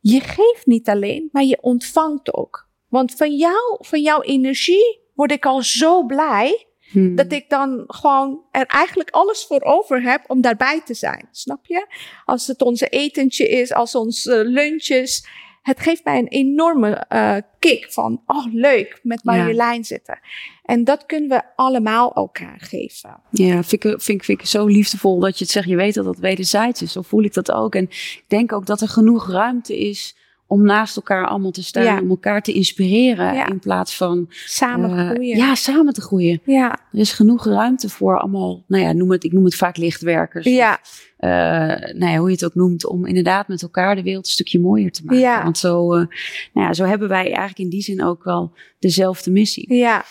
je 0.01 0.21
geeft 0.21 0.67
niet 0.67 0.89
alleen, 0.89 1.29
maar 1.33 1.45
je 1.45 1.59
ontvangt 1.61 2.35
ook. 2.35 2.69
Want 2.89 3.13
van 3.15 3.37
jou, 3.37 3.77
van 3.79 4.03
jouw 4.03 4.23
energie 4.23 5.01
word 5.15 5.33
ik 5.33 5.47
al 5.47 5.63
zo 5.63 6.05
blij. 6.05 6.67
Hmm. 6.91 7.15
Dat 7.15 7.33
ik 7.33 7.51
dan 7.51 7.85
gewoon 7.87 8.45
er 8.51 8.67
eigenlijk 8.67 9.11
alles 9.11 9.45
voor 9.45 9.63
over 9.63 10.03
heb 10.03 10.25
om 10.27 10.41
daarbij 10.41 10.83
te 10.85 10.95
zijn. 10.95 11.29
Snap 11.31 11.67
je? 11.67 11.87
Als 12.25 12.47
het 12.47 12.63
onze 12.63 12.89
etentje 12.89 13.49
is, 13.49 13.73
als 13.73 13.95
ons 13.95 14.27
uh, 14.27 14.35
lunch 14.43 14.89
is 14.89 15.27
het 15.67 15.81
geeft 15.81 16.05
mij 16.05 16.19
een 16.19 16.29
enorme 16.29 17.05
uh, 17.13 17.37
kick 17.59 17.93
van, 17.93 18.23
oh 18.27 18.47
leuk, 18.53 19.01
met 19.03 19.25
Marjolein 19.25 19.77
ja. 19.77 19.83
zitten. 19.83 20.19
En 20.65 20.85
dat 20.85 21.07
kunnen 21.07 21.29
we 21.29 21.43
allemaal 21.57 22.15
elkaar 22.15 22.57
geven. 22.61 23.21
Ja, 23.31 23.63
vind 23.63 23.85
ik, 23.85 24.01
vind, 24.03 24.25
vind 24.25 24.41
ik 24.41 24.47
zo 24.47 24.67
liefdevol 24.67 25.21
dat 25.21 25.39
je 25.39 25.45
het 25.45 25.53
zegt. 25.53 25.69
Je 25.69 25.77
weet 25.77 25.95
dat 25.95 26.05
dat 26.05 26.19
wederzijds 26.19 26.83
is. 26.83 26.93
Zo 26.93 27.03
voel 27.03 27.23
ik 27.23 27.35
dat 27.35 27.53
ook. 27.53 27.75
En 27.75 27.83
ik 27.83 28.25
denk 28.27 28.53
ook 28.53 28.67
dat 28.67 28.81
er 28.81 28.89
genoeg 28.89 29.31
ruimte 29.31 29.79
is 29.79 30.16
om 30.47 30.63
naast 30.63 30.97
elkaar 30.97 31.27
allemaal 31.27 31.51
te 31.51 31.63
staan, 31.63 32.01
om 32.01 32.11
elkaar 32.11 32.43
te 32.43 32.53
inspireren 32.53 33.47
in 33.47 33.59
plaats 33.59 33.97
van 33.97 34.27
samen 34.29 34.91
uh, 34.91 35.11
groeien. 35.11 35.37
Ja, 35.37 35.55
samen 35.55 35.93
te 35.93 36.01
groeien. 36.01 36.41
Ja. 36.45 36.71
Er 36.93 36.99
is 36.99 37.13
genoeg 37.13 37.45
ruimte 37.45 37.89
voor 37.89 38.19
allemaal, 38.19 38.65
nou 38.67 38.83
ja, 38.83 38.93
noem 38.93 39.11
het, 39.11 39.25
ik 39.25 39.33
noem 39.33 39.45
het 39.45 39.55
vaak 39.55 39.77
lichtwerkers. 39.77 40.47
Ja. 40.47 40.81
Uh, 41.21 41.31
nou 41.99 42.13
ja, 42.13 42.17
hoe 42.17 42.27
je 42.27 42.35
het 42.35 42.45
ook 42.45 42.55
noemt, 42.55 42.87
om 42.87 43.07
inderdaad 43.07 43.49
met 43.49 43.63
elkaar 43.63 43.97
de 43.97 44.03
wereld 44.03 44.27
een 44.27 44.33
stukje 44.33 44.61
mooier 44.61 44.93
te 44.93 45.05
maken. 45.05 45.23
Ja. 45.23 45.43
Want 45.43 45.59
zo, 45.59 45.95
uh, 45.95 46.07
nou 46.53 46.67
ja, 46.67 46.73
zo 46.73 46.85
hebben 46.85 47.09
wij 47.09 47.25
eigenlijk 47.25 47.59
in 47.59 47.69
die 47.69 47.83
zin 47.83 48.05
ook 48.05 48.25
wel 48.25 48.53
dezelfde 48.79 49.31
missie. 49.31 49.75
Ja. 49.75 50.05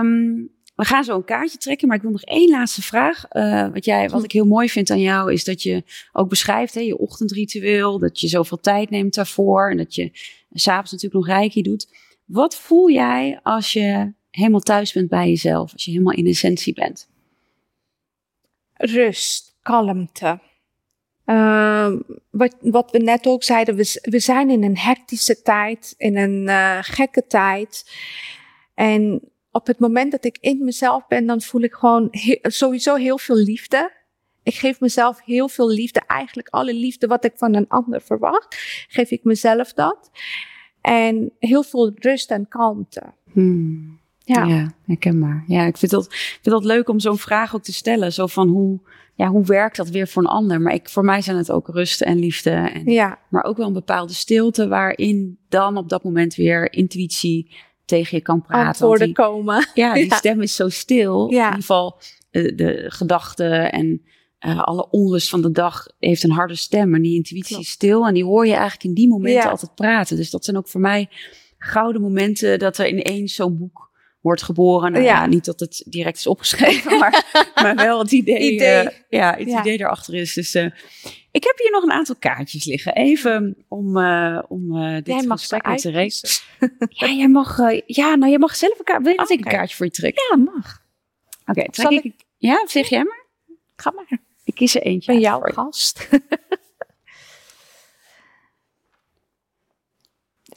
Um, 0.00 0.54
we 0.76 0.84
gaan 0.84 1.04
zo 1.04 1.16
een 1.16 1.24
kaartje 1.24 1.58
trekken, 1.58 1.88
maar 1.88 1.96
ik 1.96 2.02
wil 2.02 2.10
nog 2.10 2.22
één 2.22 2.50
laatste 2.50 2.82
vraag. 2.82 3.24
Uh, 3.32 3.68
wat, 3.72 3.84
jij, 3.84 4.08
wat 4.08 4.24
ik 4.24 4.32
heel 4.32 4.44
mooi 4.44 4.68
vind 4.68 4.90
aan 4.90 5.00
jou 5.00 5.32
is 5.32 5.44
dat 5.44 5.62
je 5.62 5.84
ook 6.12 6.28
beschrijft 6.28 6.74
hè, 6.74 6.80
je 6.80 6.98
ochtendritueel, 6.98 7.98
dat 7.98 8.20
je 8.20 8.28
zoveel 8.28 8.60
tijd 8.60 8.90
neemt 8.90 9.14
daarvoor 9.14 9.70
en 9.70 9.76
dat 9.76 9.94
je 9.94 10.10
s'avonds 10.50 10.92
natuurlijk 10.92 11.26
nog 11.26 11.36
reiki 11.36 11.62
doet. 11.62 11.88
Wat 12.24 12.56
voel 12.56 12.90
jij 12.90 13.40
als 13.42 13.72
je 13.72 14.12
helemaal 14.30 14.60
thuis 14.60 14.92
bent 14.92 15.08
bij 15.08 15.28
jezelf, 15.28 15.72
als 15.72 15.84
je 15.84 15.90
helemaal 15.90 16.14
in 16.14 16.26
essentie 16.26 16.74
bent? 16.74 17.08
Rust, 18.74 19.56
kalmte. 19.62 20.40
Uh, 21.26 21.92
wat, 22.30 22.56
wat 22.60 22.90
we 22.90 22.98
net 22.98 23.26
ook 23.26 23.42
zeiden, 23.42 23.76
we, 23.76 24.00
we 24.02 24.18
zijn 24.18 24.50
in 24.50 24.62
een 24.62 24.78
hectische 24.78 25.42
tijd, 25.42 25.94
in 25.96 26.16
een 26.16 26.48
uh, 26.48 26.78
gekke 26.80 27.26
tijd. 27.26 27.90
En 28.74 29.30
op 29.56 29.66
het 29.66 29.78
moment 29.78 30.12
dat 30.12 30.24
ik 30.24 30.38
in 30.40 30.64
mezelf 30.64 31.06
ben, 31.06 31.26
dan 31.26 31.40
voel 31.40 31.60
ik 31.60 31.74
gewoon 31.74 32.08
sowieso 32.42 32.94
heel 32.94 33.18
veel 33.18 33.36
liefde. 33.36 33.92
Ik 34.42 34.54
geef 34.54 34.80
mezelf 34.80 35.20
heel 35.24 35.48
veel 35.48 35.70
liefde. 35.70 36.02
Eigenlijk 36.06 36.48
alle 36.48 36.74
liefde 36.74 37.06
wat 37.06 37.24
ik 37.24 37.32
van 37.36 37.54
een 37.54 37.68
ander 37.68 38.00
verwacht, 38.00 38.56
geef 38.88 39.10
ik 39.10 39.24
mezelf 39.24 39.72
dat. 39.72 40.10
En 40.80 41.32
heel 41.38 41.62
veel 41.62 41.92
rust 41.94 42.30
en 42.30 42.48
kalmte. 42.48 43.02
Hmm. 43.32 43.98
Ja. 44.18 44.44
ja, 44.44 44.72
herkenbaar. 44.86 45.44
Ja, 45.46 45.64
ik 45.64 45.76
vind 45.76 45.90
dat, 45.90 46.14
vind 46.14 46.44
dat 46.44 46.64
leuk 46.64 46.88
om 46.88 47.00
zo'n 47.00 47.18
vraag 47.18 47.54
ook 47.54 47.62
te 47.62 47.72
stellen. 47.72 48.12
Zo 48.12 48.26
van 48.26 48.48
hoe, 48.48 48.80
ja, 49.14 49.28
hoe 49.28 49.44
werkt 49.44 49.76
dat 49.76 49.88
weer 49.88 50.08
voor 50.08 50.22
een 50.22 50.28
ander? 50.28 50.60
Maar 50.60 50.74
ik, 50.74 50.88
voor 50.88 51.04
mij 51.04 51.22
zijn 51.22 51.36
het 51.36 51.50
ook 51.50 51.68
rust 51.68 52.00
en 52.00 52.18
liefde. 52.18 52.50
En, 52.50 52.90
ja. 52.90 53.18
Maar 53.28 53.44
ook 53.44 53.56
wel 53.56 53.66
een 53.66 53.72
bepaalde 53.72 54.12
stilte 54.12 54.68
waarin 54.68 55.38
dan 55.48 55.76
op 55.76 55.88
dat 55.88 56.04
moment 56.04 56.34
weer 56.34 56.72
intuïtie 56.72 57.54
tegen 57.86 58.16
je 58.16 58.22
kan 58.22 58.42
praten. 58.42 58.66
Antwoorden 58.66 59.06
die, 59.06 59.14
komen. 59.14 59.68
Ja, 59.74 59.94
die 59.94 60.14
stem 60.22 60.42
is 60.42 60.54
zo 60.54 60.68
stil. 60.68 61.30
Ja. 61.30 61.38
In 61.38 61.44
ieder 61.44 61.60
geval 61.60 62.00
uh, 62.30 62.56
de 62.56 62.84
gedachten 62.88 63.72
en 63.72 64.02
uh, 64.46 64.62
alle 64.62 64.90
onrust 64.90 65.28
van 65.28 65.42
de 65.42 65.50
dag 65.50 65.86
heeft 65.98 66.22
een 66.22 66.30
harde 66.30 66.54
stem. 66.54 66.94
En 66.94 67.02
die 67.02 67.14
intuïtie 67.14 67.58
is 67.58 67.70
stil. 67.70 68.06
En 68.06 68.14
die 68.14 68.24
hoor 68.24 68.46
je 68.46 68.52
eigenlijk 68.52 68.84
in 68.84 68.94
die 68.94 69.08
momenten 69.08 69.42
ja. 69.42 69.50
altijd 69.50 69.74
praten. 69.74 70.16
Dus 70.16 70.30
dat 70.30 70.44
zijn 70.44 70.56
ook 70.56 70.68
voor 70.68 70.80
mij 70.80 71.08
gouden 71.58 72.02
momenten 72.02 72.58
dat 72.58 72.78
er 72.78 72.88
ineens 72.88 73.34
zo'n 73.34 73.58
boek 73.58 73.90
wordt 74.20 74.42
geboren. 74.42 74.92
Nou, 74.92 75.04
ja. 75.04 75.26
niet 75.26 75.44
dat 75.44 75.60
het 75.60 75.84
direct 75.86 76.16
is 76.18 76.26
opgeschreven, 76.26 76.98
maar, 76.98 77.50
maar 77.54 77.76
wel 77.76 77.98
het 77.98 78.12
idee, 78.12 78.52
idee. 78.52 78.84
Uh, 78.84 78.90
ja, 79.08 79.34
het 79.38 79.48
idee 79.48 79.80
erachter 79.80 80.14
is. 80.14 80.34
Dus 80.34 80.54
ik 81.36 81.44
heb 81.44 81.58
hier 81.58 81.70
nog 81.70 81.82
een 81.82 81.92
aantal 81.92 82.16
kaartjes 82.18 82.64
liggen. 82.64 82.94
Even 82.94 83.64
om, 83.68 83.96
uh, 83.96 84.42
om 84.48 84.72
dit 84.94 85.06
jij 85.06 85.24
gesprek 85.26 85.76
te 85.78 85.90
rekenen. 85.90 86.32
ja, 86.88 87.08
jij 87.08 87.28
mag, 87.28 87.58
ja, 87.86 88.14
nou, 88.14 88.30
jij 88.30 88.38
mag 88.38 88.56
zelf 88.56 88.78
een 88.78 88.84
kaartje. 88.84 89.02
Wil 89.04 89.12
je 89.12 89.18
dat 89.18 89.26
okay. 89.26 89.38
ik 89.38 89.44
een 89.44 89.50
kaartje 89.50 89.76
voor 89.76 89.86
je 89.86 89.92
trek? 89.92 90.18
Ja, 90.30 90.36
mag. 90.36 90.84
Oké, 91.40 91.50
okay, 91.50 91.68
trek 91.68 91.90
ik, 91.90 92.04
ik, 92.04 92.24
Ja, 92.36 92.66
zeg 92.66 92.88
jij 92.88 93.04
maar? 93.04 93.24
Ga 93.76 93.90
maar. 93.90 94.18
Ik 94.44 94.54
kies 94.54 94.74
er 94.74 94.82
eentje. 94.82 95.12
Ben 95.12 95.20
jouw 95.20 95.40
gast. 95.40 96.08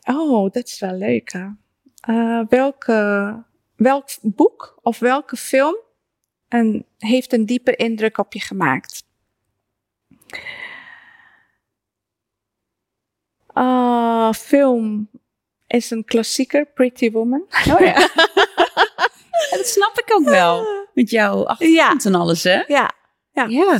oh, 0.13 0.51
dat 0.51 0.67
is 0.67 0.79
wel 0.79 0.93
leuk, 0.93 1.31
hè? 1.31 1.47
welke 2.49 3.43
welk 3.79 4.09
boek 4.21 4.79
of 4.81 4.99
welke 4.99 5.35
film 5.35 5.77
een, 6.47 6.85
heeft 6.97 7.33
een 7.33 7.45
diepe 7.45 7.75
indruk 7.75 8.17
op 8.17 8.33
je 8.33 8.39
gemaakt? 8.39 9.03
Uh, 13.53 14.31
film 14.31 15.09
is 15.67 15.91
een 15.91 16.05
klassieker, 16.05 16.65
Pretty 16.65 17.11
Woman. 17.11 17.45
Oh 17.73 17.79
ja. 17.79 17.93
dat 19.55 19.67
snap 19.67 19.99
ik 19.99 20.13
ook 20.13 20.25
wel. 20.25 20.65
Met 20.93 21.09
jouw 21.09 21.45
achtergrond 21.45 22.03
ja. 22.03 22.09
en 22.09 22.15
alles, 22.15 22.43
hè? 22.43 22.63
Ja. 22.67 22.91
Ja. 23.31 23.45
ja. 23.45 23.79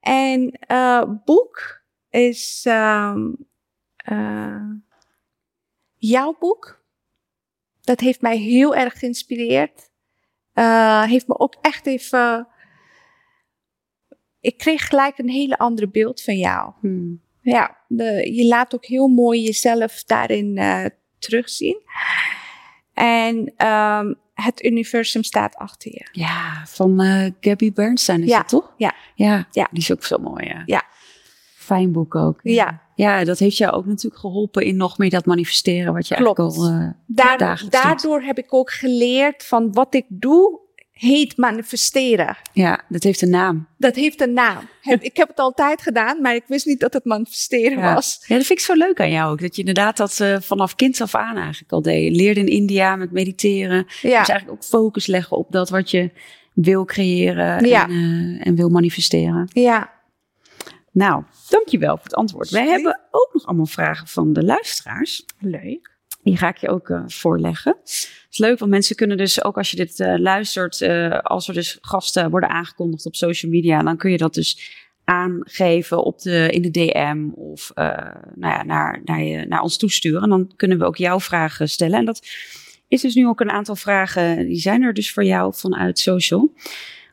En 0.00 0.58
uh, 0.68 1.02
boek 1.24 1.82
is 2.10 2.64
um, 2.68 3.36
uh, 4.10 4.70
jouw 5.96 6.36
boek 6.38 6.84
dat 7.86 8.00
heeft 8.00 8.20
mij 8.20 8.36
heel 8.36 8.74
erg 8.74 8.98
geïnspireerd. 8.98 9.90
Uh, 10.54 11.02
heeft 11.02 11.28
me 11.28 11.38
ook 11.38 11.54
echt 11.60 11.86
even. 11.86 12.48
Ik 14.40 14.58
kreeg 14.58 14.86
gelijk 14.86 15.18
een 15.18 15.28
hele 15.28 15.58
andere 15.58 15.88
beeld 15.88 16.22
van 16.22 16.36
jou. 16.36 16.72
Hmm. 16.80 17.22
Ja, 17.52 17.76
de, 17.88 18.34
je 18.34 18.46
laat 18.46 18.74
ook 18.74 18.84
heel 18.84 19.08
mooi 19.08 19.42
jezelf 19.42 20.04
daarin 20.04 20.56
uh, 20.58 20.84
terugzien. 21.18 21.80
En 22.94 23.66
um, 23.66 24.18
het 24.34 24.64
universum 24.64 25.22
staat 25.22 25.56
achter 25.56 25.92
je. 25.92 26.08
Ja, 26.12 26.62
van 26.66 27.02
uh, 27.02 27.30
Gabby 27.40 27.72
Bernstein 27.72 28.22
is 28.22 28.28
ja. 28.28 28.38
het 28.38 28.48
toch? 28.48 28.72
Ja. 28.76 28.94
ja. 29.14 29.46
Ja, 29.50 29.68
die 29.70 29.82
is 29.82 29.92
ook 29.92 30.04
zo 30.04 30.18
mooi. 30.18 30.46
Ja. 30.46 30.62
ja. 30.66 30.82
Fijn 31.54 31.92
boek 31.92 32.14
ook. 32.14 32.40
Ja. 32.42 32.84
Ja, 32.94 33.24
dat 33.24 33.38
heeft 33.38 33.56
jou 33.56 33.72
ook 33.72 33.86
natuurlijk 33.86 34.20
geholpen 34.20 34.64
in 34.64 34.76
nog 34.76 34.98
meer 34.98 35.10
dat 35.10 35.26
manifesteren 35.26 35.92
wat 35.92 36.08
je 36.08 36.14
Klopt. 36.14 36.38
eigenlijk 36.38 36.68
al 36.68 36.80
uh, 36.80 36.90
Daar, 37.38 37.64
Daardoor 37.68 38.22
heb 38.22 38.38
ik 38.38 38.54
ook 38.54 38.70
geleerd 38.70 39.44
van 39.44 39.72
wat 39.72 39.94
ik 39.94 40.04
doe 40.08 40.60
heet 40.98 41.36
manifesteren. 41.36 42.36
Ja, 42.52 42.84
dat 42.88 43.02
heeft 43.02 43.22
een 43.22 43.30
naam. 43.30 43.66
Dat 43.78 43.94
heeft 43.94 44.20
een 44.20 44.32
naam. 44.32 44.68
ik 45.00 45.16
heb 45.16 45.28
het 45.28 45.38
altijd 45.38 45.82
gedaan, 45.82 46.20
maar 46.20 46.34
ik 46.34 46.44
wist 46.46 46.66
niet 46.66 46.80
dat 46.80 46.92
het 46.92 47.04
manifesteren 47.04 47.78
ja. 47.78 47.94
was. 47.94 48.24
Ja, 48.26 48.36
dat 48.36 48.46
vind 48.46 48.58
ik 48.58 48.64
zo 48.64 48.74
leuk 48.74 49.00
aan 49.00 49.10
jou 49.10 49.32
ook. 49.32 49.40
Dat 49.40 49.54
je 49.54 49.60
inderdaad 49.60 49.96
dat 49.96 50.18
uh, 50.22 50.36
vanaf 50.40 50.74
kind 50.74 51.00
af 51.00 51.14
aan 51.14 51.36
eigenlijk 51.36 51.72
al 51.72 51.82
deed. 51.82 52.04
Je 52.04 52.10
leerde 52.10 52.40
in 52.40 52.46
India 52.46 52.96
met 52.96 53.12
mediteren. 53.12 53.86
Ja. 54.02 54.18
Dus 54.18 54.28
eigenlijk 54.28 54.50
ook 54.50 54.64
focus 54.64 55.06
leggen 55.06 55.36
op 55.36 55.52
dat 55.52 55.70
wat 55.70 55.90
je 55.90 56.10
wil 56.54 56.84
creëren 56.84 57.66
ja. 57.66 57.84
en, 57.84 57.90
uh, 57.90 58.46
en 58.46 58.54
wil 58.54 58.68
manifesteren. 58.68 59.48
Ja, 59.52 59.94
nou, 60.96 61.24
dankjewel 61.48 61.96
voor 61.96 62.04
het 62.04 62.14
antwoord. 62.14 62.50
Wij 62.50 62.66
hebben 62.66 63.00
ook 63.10 63.30
nog 63.32 63.46
allemaal 63.46 63.66
vragen 63.66 64.06
van 64.06 64.32
de 64.32 64.44
luisteraars. 64.44 65.24
Leuk. 65.38 65.95
Die 66.26 66.36
ga 66.36 66.48
ik 66.48 66.56
je 66.56 66.68
ook 66.68 66.88
uh, 66.88 67.02
voorleggen. 67.06 67.76
Het 67.82 68.26
is 68.30 68.38
leuk, 68.38 68.58
want 68.58 68.70
mensen 68.70 68.96
kunnen 68.96 69.16
dus 69.16 69.44
ook 69.44 69.56
als 69.56 69.70
je 69.70 69.76
dit 69.76 69.98
uh, 69.98 70.18
luistert, 70.18 70.80
uh, 70.80 71.18
als 71.18 71.48
er 71.48 71.54
dus 71.54 71.78
gasten 71.80 72.30
worden 72.30 72.48
aangekondigd 72.48 73.06
op 73.06 73.14
social 73.14 73.52
media, 73.52 73.82
dan 73.82 73.96
kun 73.96 74.10
je 74.10 74.16
dat 74.16 74.34
dus 74.34 74.74
aangeven 75.04 76.04
op 76.04 76.20
de, 76.20 76.50
in 76.50 76.62
de 76.62 76.70
DM 76.70 77.28
of 77.34 77.72
nou 77.74 78.54
ja, 78.54 78.62
naar, 78.62 79.00
naar, 79.04 79.22
je, 79.22 79.46
naar 79.46 79.60
ons 79.60 79.76
toesturen. 79.76 80.22
En 80.22 80.28
dan 80.28 80.52
kunnen 80.56 80.78
we 80.78 80.84
ook 80.84 80.96
jouw 80.96 81.20
vragen 81.20 81.68
stellen. 81.68 81.98
En 81.98 82.04
dat 82.04 82.26
is 82.88 83.00
dus 83.00 83.14
nu 83.14 83.26
ook 83.26 83.40
een 83.40 83.50
aantal 83.50 83.76
vragen, 83.76 84.46
die 84.46 84.60
zijn 84.60 84.82
er 84.82 84.94
dus 84.94 85.12
voor 85.12 85.24
jou 85.24 85.54
vanuit 85.54 85.98
social. 85.98 86.52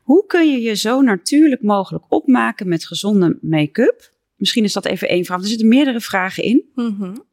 Hoe 0.02 0.26
kun 0.26 0.50
je 0.50 0.60
je 0.60 0.74
zo 0.74 1.00
natuurlijk 1.00 1.62
mogelijk 1.62 2.04
opmaken 2.08 2.68
met 2.68 2.86
gezonde 2.86 3.38
make-up? 3.40 4.12
Misschien 4.36 4.64
is 4.64 4.72
dat 4.72 4.84
even 4.84 5.08
één 5.08 5.24
vraag. 5.24 5.40
Er 5.40 5.46
zitten 5.46 5.68
meerdere 5.68 6.00
vragen 6.00 6.42
in. 6.42 6.64
Mm. 6.74 7.24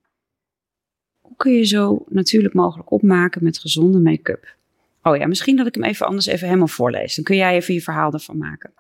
Kun 1.42 1.52
je 1.52 1.66
zo 1.66 2.06
natuurlijk 2.10 2.54
mogelijk 2.54 2.92
opmaken 2.92 3.44
met 3.44 3.60
gezonde 3.60 4.00
make-up? 4.00 4.56
Oh 5.04 5.18
ja, 5.18 5.28
misschien 5.28 5.56
dat 5.56 5.68
ik 5.68 5.76
hem 5.76 5.84
even 5.84 6.06
anders 6.06 6.26
even 6.26 6.48
helemaal 6.48 6.68
voorlees. 6.68 7.16
Dan 7.16 7.24
kun 7.24 7.36
jij 7.36 7.56
even 7.56 7.74
je 7.74 7.82
verhaal 7.82 8.14
ervan 8.14 8.38
maken. 8.38 8.74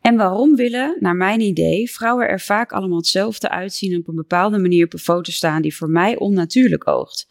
En 0.00 0.16
waarom 0.16 0.56
willen, 0.56 0.96
naar 1.00 1.16
mijn 1.16 1.40
idee, 1.40 1.90
vrouwen 1.90 2.28
er 2.28 2.40
vaak 2.40 2.72
allemaal 2.72 2.96
hetzelfde 2.96 3.50
uitzien 3.50 3.92
en 3.92 3.98
op 3.98 4.08
een 4.08 4.14
bepaalde 4.14 4.58
manier 4.58 4.84
op 4.84 4.92
een 4.92 4.98
foto 4.98 5.30
staan 5.30 5.62
die 5.62 5.76
voor 5.76 5.90
mij 5.90 6.16
onnatuurlijk 6.16 6.88
oogt? 6.88 7.28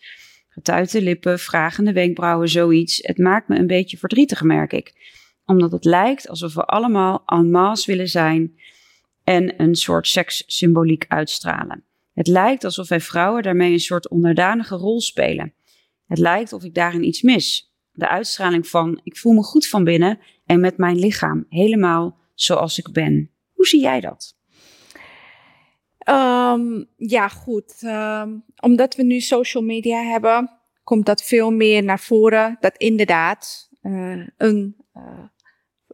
Getuite 0.50 1.02
lippen, 1.02 1.40
vragende 1.40 1.94
wenkbrauwen, 1.94 2.50
zoiets. 2.50 3.00
Het 3.02 3.18
maakt 3.18 3.48
me 3.48 3.58
een 3.58 3.68
beetje 3.68 3.98
verdrietig, 3.98 4.42
merk 4.42 4.74
ik. 4.74 4.94
omdat 5.46 5.72
het 5.72 5.86
lijkt 5.86 6.30
alsof 6.30 6.54
we 6.54 6.66
allemaal 6.66 7.24
en 7.26 7.52
masse 7.52 7.92
willen 7.92 8.10
zijn 8.10 8.60
en 9.24 9.62
een 9.62 9.76
soort 9.76 10.08
sekssymboliek 10.08 11.06
uitstralen. 11.08 11.84
Het 12.14 12.28
lijkt 12.28 12.64
alsof 12.64 12.88
wij 12.88 13.00
vrouwen 13.00 13.44
daarmee 13.44 13.72
een 13.72 13.80
soort 13.80 14.10
onderdanige 14.10 14.76
rol 14.76 15.02
spelen. 15.02 15.54
Het 16.08 16.18
lijkt 16.18 16.54
of 16.54 16.64
ik 16.64 16.74
daarin 16.74 17.04
iets 17.04 17.22
mis. 17.22 17.74
De 17.92 18.10
uitstraling 18.10 18.68
van 18.68 19.00
ik 19.04 19.18
voel 19.18 19.34
me 19.34 19.44
goed 19.44 19.68
van 19.68 19.84
binnen 19.84 20.20
en 20.46 20.60
met 20.60 20.78
mijn 20.78 21.00
lichaam 21.00 21.46
helemaal 21.50 22.18
zoals 22.34 22.78
ik 22.78 22.92
ben. 22.92 23.32
Hoe 23.54 23.66
zie 23.68 23.82
jij 23.82 24.00
dat? 24.00 24.36
Um, 26.10 26.90
ja, 26.98 27.28
goed. 27.28 27.82
Um, 27.84 28.44
omdat 28.60 28.96
we 28.96 29.04
nu 29.04 29.20
social 29.20 29.64
media 29.64 30.02
hebben, 30.02 30.52
komt 30.84 31.06
dat 31.06 31.24
veel 31.24 31.52
meer 31.52 31.84
naar 31.84 32.00
voren. 32.00 32.58
Dat 32.60 32.78
inderdaad 32.78 33.70
uh, 33.82 34.28
een 34.38 34.76
uh, 34.98 35.24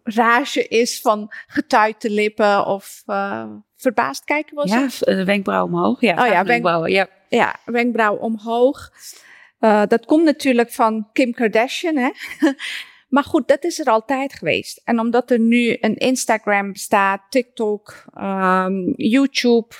rage 0.03 0.67
is 0.67 1.01
van 1.01 1.32
getuite 1.47 2.10
lippen 2.10 2.65
of 2.65 3.03
uh, 3.08 3.51
verbaasd 3.82 4.24
kijken 4.24 4.56
was 4.56 4.72
Ja, 4.72 4.82
het? 4.82 5.24
wenkbrauw 5.26 5.65
omhoog. 5.65 6.02
Ja, 6.02 6.26
oh, 6.26 6.32
ja 6.32 6.44
wenkbrauwen. 6.44 6.92
Ja. 6.92 7.08
ja, 7.30 7.56
wenkbrauw 7.65 8.15
omhoog. 8.15 8.92
dat 9.88 10.06
komt 10.06 10.24
natuurlijk 10.24 10.72
van 10.72 11.10
Kim 11.13 11.34
Kardashian, 11.34 11.96
hè. 11.96 12.10
Maar 13.10 13.24
goed, 13.24 13.48
dat 13.48 13.63
is 13.63 13.80
er 13.80 13.86
altijd 13.86 14.34
geweest. 14.34 14.82
En 14.84 15.00
omdat 15.00 15.32
er 15.32 15.39
nu 15.39 15.78
een 15.80 15.96
Instagram 15.96 16.72
bestaat, 16.72 17.22
TikTok, 17.30 18.06
um, 18.18 18.94
YouTube. 18.96 19.76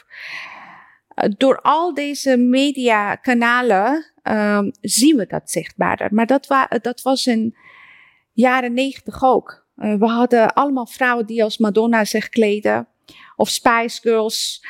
Eh, 1.08 1.30
door 1.38 1.62
al 1.62 1.94
deze 1.94 2.38
mediakanalen 2.38 4.12
um, 4.24 4.72
zien 4.82 5.18
we 5.18 5.26
dat 5.28 5.52
zichtbaarder. 5.52 6.14
Maar 6.14 6.26
dat, 6.26 6.48
wa 6.48 6.68
dat 6.82 7.02
was 7.02 7.28
in 7.28 7.56
jaren 8.34 8.74
negentig 8.74 9.24
ook. 9.24 9.68
Uh, 9.78 9.96
we 9.96 10.06
hadden 10.06 10.54
allemaal 10.54 10.88
vrouwen 10.88 11.26
die 11.26 11.44
als 11.44 11.58
Madonna 11.58 12.06
zich 12.06 12.30
kleden. 12.30 12.88
Of 13.40 13.50
Spice 13.50 14.02
Girls. 14.02 14.66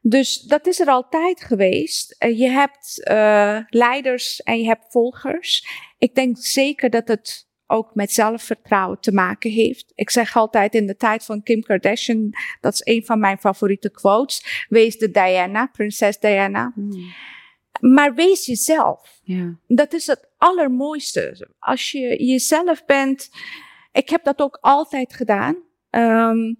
Dus 0.00 0.40
dat 0.40 0.66
is 0.66 0.80
er 0.80 0.86
altijd 0.86 1.44
geweest. 1.44 2.16
Uh, 2.18 2.38
je 2.38 2.48
hebt 2.48 3.00
uh, 3.10 3.58
leiders 3.68 4.42
en 4.42 4.58
je 4.58 4.66
hebt 4.66 4.86
volgers. 4.88 5.66
Ik 5.98 6.14
denk 6.14 6.36
zeker 6.38 6.90
dat 6.90 7.08
het 7.08 7.48
ook 7.66 7.94
met 7.94 8.12
zelfvertrouwen 8.12 9.00
te 9.00 9.12
maken 9.12 9.50
heeft. 9.50 9.92
Ik 9.94 10.10
zeg 10.10 10.36
altijd 10.36 10.74
in 10.74 10.86
de 10.86 10.96
tijd 10.96 11.24
van 11.24 11.42
Kim 11.42 11.62
Kardashian, 11.62 12.30
dat 12.60 12.72
is 12.72 12.94
een 12.94 13.04
van 13.04 13.18
mijn 13.18 13.38
favoriete 13.38 13.90
quotes, 13.90 14.66
wees 14.68 14.98
de 14.98 15.10
Diana, 15.10 15.66
prinses 15.66 16.18
Diana. 16.18 16.72
Hmm. 16.74 17.12
Maar 17.80 18.14
wees 18.14 18.46
jezelf. 18.46 19.20
Dat 19.66 19.92
is 19.92 20.06
het 20.06 20.28
allermooiste. 20.38 21.48
Als 21.58 21.90
je 21.90 22.24
jezelf 22.24 22.84
bent, 22.84 23.30
ik 23.92 24.08
heb 24.08 24.24
dat 24.24 24.40
ook 24.40 24.58
altijd 24.60 25.14
gedaan. 25.14 25.56
Um, 25.90 26.58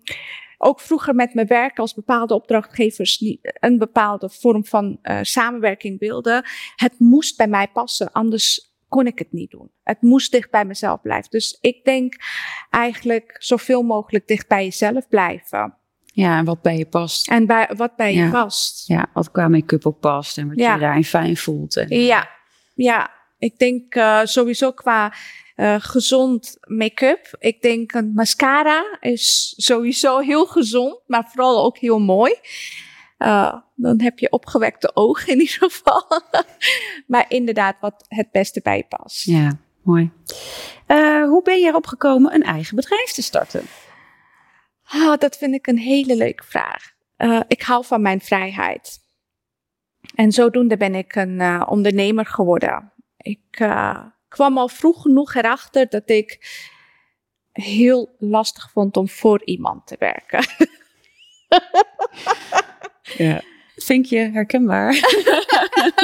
ook 0.62 0.80
vroeger 0.80 1.14
met 1.14 1.34
mijn 1.34 1.46
werk 1.46 1.78
als 1.78 1.94
bepaalde 1.94 2.34
opdrachtgevers 2.34 3.24
een 3.42 3.78
bepaalde 3.78 4.28
vorm 4.28 4.64
van 4.64 4.98
uh, 5.02 5.18
samenwerking 5.22 5.98
wilden. 5.98 6.44
Het 6.76 6.98
moest 6.98 7.36
bij 7.36 7.46
mij 7.46 7.68
passen, 7.68 8.12
anders 8.12 8.74
kon 8.88 9.06
ik 9.06 9.18
het 9.18 9.32
niet 9.32 9.50
doen. 9.50 9.70
Het 9.82 10.02
moest 10.02 10.32
dicht 10.32 10.50
bij 10.50 10.64
mezelf 10.64 11.00
blijven. 11.00 11.30
Dus 11.30 11.58
ik 11.60 11.84
denk 11.84 12.14
eigenlijk 12.70 13.36
zoveel 13.38 13.82
mogelijk 13.82 14.28
dicht 14.28 14.48
bij 14.48 14.64
jezelf 14.64 15.08
blijven. 15.08 15.74
Ja, 16.04 16.38
en 16.38 16.44
wat 16.44 16.62
bij 16.62 16.76
je 16.76 16.86
past. 16.86 17.28
En 17.28 17.46
bij, 17.46 17.70
wat 17.76 17.96
bij 17.96 18.14
je 18.14 18.30
past. 18.30 18.86
Ja, 18.86 19.06
wat 19.12 19.30
qua 19.30 19.48
make-up 19.48 19.86
ook 19.86 20.00
past 20.00 20.38
en 20.38 20.48
wat 20.48 20.58
je 20.58 20.78
daarin 20.78 21.04
fijn 21.04 21.36
voelt. 21.36 21.76
En... 21.76 21.88
Ja, 21.88 22.28
ja. 22.74 23.10
Ik 23.42 23.58
denk 23.58 23.94
uh, 23.94 24.20
sowieso 24.24 24.72
qua 24.72 25.14
uh, 25.56 25.74
gezond 25.78 26.56
make-up. 26.60 27.36
Ik 27.38 27.62
denk 27.62 27.92
een 27.92 28.12
mascara 28.14 28.96
is 29.00 29.54
sowieso 29.56 30.18
heel 30.18 30.46
gezond, 30.46 31.00
maar 31.06 31.28
vooral 31.28 31.64
ook 31.64 31.78
heel 31.78 31.98
mooi. 31.98 32.34
Uh, 33.18 33.54
dan 33.74 34.00
heb 34.00 34.18
je 34.18 34.30
opgewekte 34.30 34.96
ogen 34.96 35.32
in 35.32 35.40
ieder 35.40 35.56
geval. 35.58 36.04
maar 37.12 37.24
inderdaad, 37.28 37.76
wat 37.80 38.04
het 38.08 38.30
beste 38.30 38.60
bij 38.62 38.84
past. 38.88 39.24
Ja, 39.24 39.58
mooi. 39.82 40.10
Uh, 40.88 41.24
hoe 41.24 41.42
ben 41.42 41.60
je 41.60 41.66
erop 41.66 41.86
gekomen 41.86 42.34
een 42.34 42.42
eigen 42.42 42.76
bedrijf 42.76 43.10
te 43.10 43.22
starten? 43.22 43.62
Oh, 44.94 45.16
dat 45.16 45.36
vind 45.36 45.54
ik 45.54 45.66
een 45.66 45.78
hele 45.78 46.16
leuke 46.16 46.44
vraag. 46.44 46.92
Uh, 47.18 47.40
ik 47.48 47.62
hou 47.62 47.84
van 47.84 48.02
mijn 48.02 48.20
vrijheid. 48.20 49.00
En 50.14 50.32
zodoende 50.32 50.76
ben 50.76 50.94
ik 50.94 51.14
een 51.14 51.66
ondernemer 51.68 52.26
geworden. 52.26 52.92
Ik 53.22 53.40
kwam 54.28 54.58
al 54.58 54.68
vroeg 54.68 55.02
genoeg 55.02 55.34
erachter 55.34 55.88
dat 55.88 56.10
ik 56.10 56.60
heel 57.52 58.16
lastig 58.18 58.70
vond 58.70 58.96
om 58.96 59.08
voor 59.08 59.44
iemand 59.44 59.86
te 59.86 59.96
werken. 59.98 60.44
Ja. 63.16 63.42
Vind 63.76 64.08
je 64.08 64.18
herkenbaar? 64.18 64.94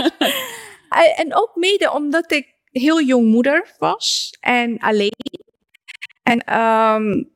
en 1.17 1.35
ook 1.35 1.51
mede 1.55 1.93
omdat 1.93 2.33
ik 2.33 2.55
heel 2.71 3.03
jong 3.03 3.27
moeder 3.27 3.75
was 3.79 4.37
en 4.41 4.79
alleen. 4.79 5.13
En 6.23 6.61
um, 6.61 7.31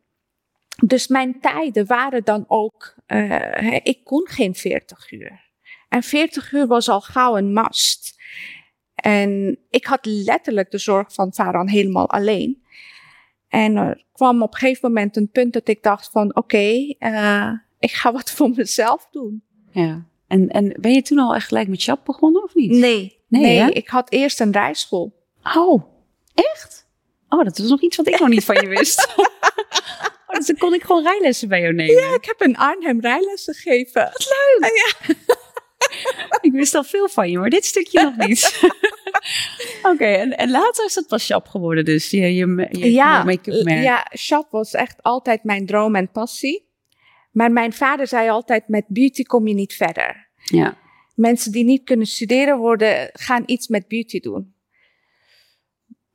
dus 0.86 1.06
mijn 1.06 1.40
tijden 1.40 1.86
waren 1.86 2.24
dan 2.24 2.44
ook, 2.48 2.94
uh, 3.06 3.78
ik 3.82 4.04
kon 4.04 4.28
geen 4.28 4.54
40 4.54 5.12
uur. 5.12 5.50
En 5.88 6.02
40 6.02 6.52
uur 6.52 6.66
was 6.66 6.88
al 6.88 7.00
gauw 7.00 7.36
een 7.36 7.52
must. 7.52 8.21
En 9.02 9.58
ik 9.70 9.86
had 9.86 10.06
letterlijk 10.06 10.70
de 10.70 10.78
zorg 10.78 11.12
van 11.12 11.32
Faran 11.32 11.68
helemaal 11.68 12.10
alleen. 12.10 12.62
En 13.48 13.76
er 13.76 14.04
kwam 14.12 14.42
op 14.42 14.52
een 14.52 14.58
gegeven 14.58 14.88
moment 14.88 15.16
een 15.16 15.30
punt 15.30 15.52
dat 15.52 15.68
ik 15.68 15.82
dacht 15.82 16.10
van 16.10 16.28
oké, 16.28 16.38
okay, 16.38 16.96
uh, 16.98 17.52
ik 17.78 17.90
ga 17.90 18.12
wat 18.12 18.30
voor 18.36 18.50
mezelf 18.50 19.08
doen. 19.10 19.42
Ja. 19.70 20.06
En, 20.26 20.48
en 20.48 20.76
ben 20.80 20.92
je 20.92 21.02
toen 21.02 21.18
al 21.18 21.34
echt 21.34 21.46
gelijk 21.46 21.68
met 21.68 21.82
Chap 21.82 22.04
begonnen 22.04 22.42
of 22.42 22.54
niet? 22.54 22.70
Nee, 22.70 23.20
nee, 23.28 23.42
nee 23.42 23.72
ik 23.72 23.88
had 23.88 24.10
eerst 24.10 24.40
een 24.40 24.52
rijschool. 24.52 25.12
Oh, 25.56 25.82
echt? 26.34 26.86
Oh, 27.28 27.44
dat 27.44 27.58
was 27.58 27.68
nog 27.68 27.80
iets 27.80 27.96
wat 27.96 28.06
ik 28.06 28.20
nog 28.20 28.28
niet 28.28 28.44
van 28.44 28.54
je 28.54 28.68
wist. 28.78 29.14
oh, 30.26 30.36
dus 30.36 30.46
dan 30.46 30.56
kon 30.56 30.74
ik 30.74 30.82
gewoon 30.82 31.02
rijlessen 31.02 31.48
bij 31.48 31.60
jou 31.60 31.74
nemen. 31.74 31.94
Ja, 31.94 32.14
ik 32.14 32.24
heb 32.24 32.42
in 32.42 32.56
Arnhem 32.56 33.00
rijlessen 33.00 33.54
gegeven. 33.54 34.02
Wat 34.02 34.34
leuk! 34.58 34.72
Ja. 35.06 35.14
ik 36.40 36.52
wist 36.52 36.74
al 36.74 36.84
veel 36.84 37.08
van 37.08 37.30
je, 37.30 37.38
maar 37.38 37.50
dit 37.50 37.64
stukje 37.64 38.02
nog 38.02 38.26
niet. 38.26 38.60
Oké, 39.92 40.04
en, 40.04 40.36
en 40.36 40.50
later 40.50 40.84
is 40.84 40.94
het 40.94 41.06
pas 41.06 41.24
Shop 41.24 41.48
geworden 41.48 41.84
dus, 41.84 42.10
je, 42.10 42.34
je, 42.34 42.68
je 42.70 42.92
ja, 42.92 43.24
make-up 43.24 43.64
merk. 43.64 43.82
Ja, 43.82 44.10
Shop 44.18 44.50
was 44.50 44.72
echt 44.72 45.02
altijd 45.02 45.44
mijn 45.44 45.66
droom 45.66 45.96
en 45.96 46.10
passie. 46.10 46.70
Maar 47.32 47.52
mijn 47.52 47.72
vader 47.72 48.06
zei 48.06 48.28
altijd: 48.28 48.68
met 48.68 48.84
beauty 48.88 49.22
kom 49.22 49.46
je 49.46 49.54
niet 49.54 49.74
verder. 49.74 50.28
Ja. 50.44 50.76
Mensen 51.14 51.52
die 51.52 51.64
niet 51.64 51.84
kunnen 51.84 52.06
studeren 52.06 52.58
worden, 52.58 53.10
gaan 53.12 53.42
iets 53.46 53.68
met 53.68 53.88
beauty 53.88 54.20
doen. 54.20 54.54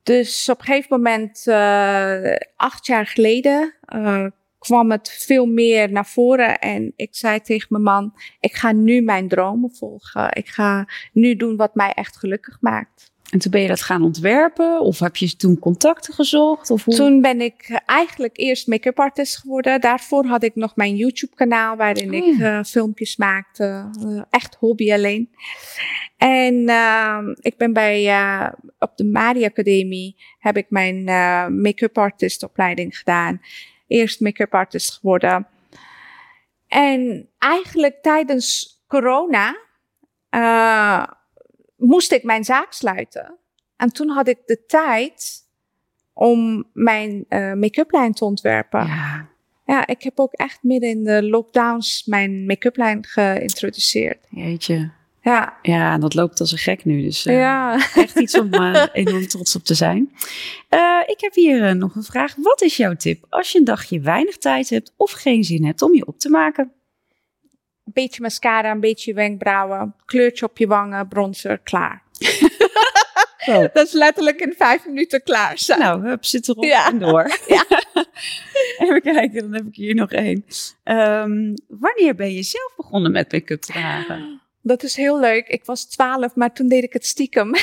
Dus 0.03 0.49
op 0.49 0.59
een 0.59 0.65
gegeven 0.65 0.95
moment, 0.95 1.45
uh, 1.47 2.35
acht 2.55 2.85
jaar 2.85 3.05
geleden, 3.05 3.75
uh, 3.95 4.25
kwam 4.59 4.91
het 4.91 5.09
veel 5.09 5.45
meer 5.45 5.91
naar 5.91 6.07
voren. 6.07 6.59
En 6.59 6.93
ik 6.95 7.15
zei 7.15 7.41
tegen 7.41 7.67
mijn 7.69 7.83
man: 7.83 8.13
Ik 8.39 8.55
ga 8.55 8.71
nu 8.71 9.01
mijn 9.01 9.27
dromen 9.27 9.75
volgen. 9.75 10.35
Ik 10.35 10.47
ga 10.47 10.87
nu 11.13 11.35
doen 11.35 11.55
wat 11.55 11.75
mij 11.75 11.91
echt 11.93 12.17
gelukkig 12.17 12.57
maakt. 12.61 13.15
En 13.29 13.39
toen 13.39 13.51
ben 13.51 13.61
je 13.61 13.67
dat 13.67 13.81
gaan 13.81 14.03
ontwerpen? 14.03 14.79
Of 14.81 14.99
heb 14.99 15.15
je 15.15 15.35
toen 15.35 15.59
contacten 15.59 16.13
gezocht? 16.13 16.69
Of 16.69 16.85
hoe? 16.85 16.95
Toen 16.95 17.21
ben 17.21 17.41
ik 17.41 17.81
eigenlijk 17.85 18.37
eerst 18.37 18.67
make-up 18.67 18.99
artist 18.99 19.37
geworden. 19.37 19.81
Daarvoor 19.81 20.25
had 20.25 20.43
ik 20.43 20.55
nog 20.55 20.75
mijn 20.75 20.95
YouTube 20.95 21.35
kanaal 21.35 21.75
waarin 21.75 22.13
ik 22.13 22.23
uh, 22.23 22.63
filmpjes 22.63 23.17
maakte. 23.17 23.89
Uh, 24.05 24.21
echt 24.29 24.55
hobby 24.55 24.93
alleen. 24.93 25.29
En 26.17 26.53
uh, 26.53 27.19
ik 27.39 27.57
ben 27.57 27.73
bij, 27.73 28.11
op 28.79 28.97
de 28.97 29.05
Mari 29.05 29.45
Academie 29.45 30.15
heb 30.39 30.57
ik 30.57 30.65
mijn 30.69 31.03
make-up 31.61 31.97
artist 31.97 32.43
opleiding 32.43 32.97
gedaan. 32.97 33.41
Eerst 33.87 34.19
make-up 34.19 34.53
artist 34.53 34.93
geworden. 34.93 35.47
En 36.67 37.29
eigenlijk 37.37 38.01
tijdens 38.01 38.75
corona 38.87 39.55
moest 41.75 42.11
ik 42.11 42.23
mijn 42.23 42.43
zaak 42.43 42.73
sluiten. 42.73 43.37
En 43.75 43.89
toen 43.89 44.09
had 44.09 44.27
ik 44.27 44.37
de 44.45 44.65
tijd 44.65 45.45
om 46.13 46.69
mijn 46.73 47.25
uh, 47.29 47.53
make-up 47.53 47.91
lijn 47.91 48.13
te 48.13 48.25
ontwerpen. 48.25 48.85
Ja. 48.85 49.29
ja, 49.65 49.87
ik 49.87 50.03
heb 50.03 50.19
ook 50.19 50.33
echt 50.33 50.63
midden 50.63 50.89
in 50.89 51.03
de 51.03 51.23
lockdowns 51.23 52.05
mijn 52.05 52.45
make-up 52.45 52.77
lijn 52.77 53.05
geïntroduceerd. 53.05 54.25
Jeetje. 54.29 54.91
Ja. 55.27 55.57
Ja, 55.61 55.93
en 55.93 55.99
dat 55.99 56.13
loopt 56.13 56.39
als 56.39 56.51
een 56.51 56.57
gek 56.57 56.85
nu. 56.85 57.01
Dus 57.01 57.25
uh, 57.25 57.33
ja. 57.33 57.73
echt 58.03 58.19
iets 58.19 58.39
om 58.39 58.53
uh, 58.53 58.85
enorm 58.93 59.27
trots 59.27 59.55
op 59.55 59.63
te 59.63 59.73
zijn. 59.73 60.11
Uh, 60.69 61.01
ik 61.05 61.21
heb 61.21 61.33
hier 61.33 61.75
nog 61.75 61.95
een 61.95 62.03
vraag. 62.03 62.35
Wat 62.37 62.61
is 62.61 62.77
jouw 62.77 62.95
tip 62.95 63.25
als 63.29 63.51
je 63.51 63.59
een 63.59 63.65
dagje 63.65 63.99
weinig 63.99 64.37
tijd 64.37 64.69
hebt 64.69 64.93
of 64.97 65.11
geen 65.11 65.43
zin 65.43 65.65
hebt 65.65 65.81
om 65.81 65.93
je 65.93 66.05
op 66.05 66.19
te 66.19 66.29
maken? 66.29 66.71
Een 67.85 67.93
beetje 67.93 68.21
mascara, 68.21 68.71
een 68.71 68.79
beetje 68.79 69.13
wenkbrauwen, 69.13 69.95
kleurtje 70.05 70.45
op 70.45 70.57
je 70.57 70.67
wangen, 70.67 71.07
bronzer, 71.07 71.57
klaar. 71.57 72.03
Zo. 73.37 73.61
Dat 73.73 73.87
is 73.87 73.93
letterlijk 73.93 74.39
in 74.39 74.53
vijf 74.57 74.85
minuten 74.85 75.23
klaar. 75.23 75.57
Zo. 75.57 75.77
Nou, 75.77 76.07
hup, 76.07 76.25
zit 76.25 76.47
erop 76.47 76.63
ja. 76.63 76.87
en 76.87 76.99
door. 76.99 77.37
Ja. 77.47 77.65
Even 78.77 79.01
kijken, 79.01 79.41
dan 79.41 79.53
heb 79.53 79.65
ik 79.65 79.75
hier 79.75 79.95
nog 79.95 80.11
één. 80.11 80.45
Um, 80.83 81.53
wanneer 81.67 82.15
ben 82.15 82.33
je 82.33 82.43
zelf 82.43 82.73
begonnen 82.75 83.11
met 83.11 83.31
make-up 83.31 83.61
dragen? 83.61 84.41
Dat 84.67 84.83
is 84.83 84.95
heel 84.95 85.19
leuk. 85.19 85.47
Ik 85.47 85.65
was 85.65 85.85
twaalf, 85.85 86.35
maar 86.35 86.53
toen 86.53 86.67
deed 86.67 86.83
ik 86.83 86.93
het 86.93 87.05
stiekem. 87.05 87.55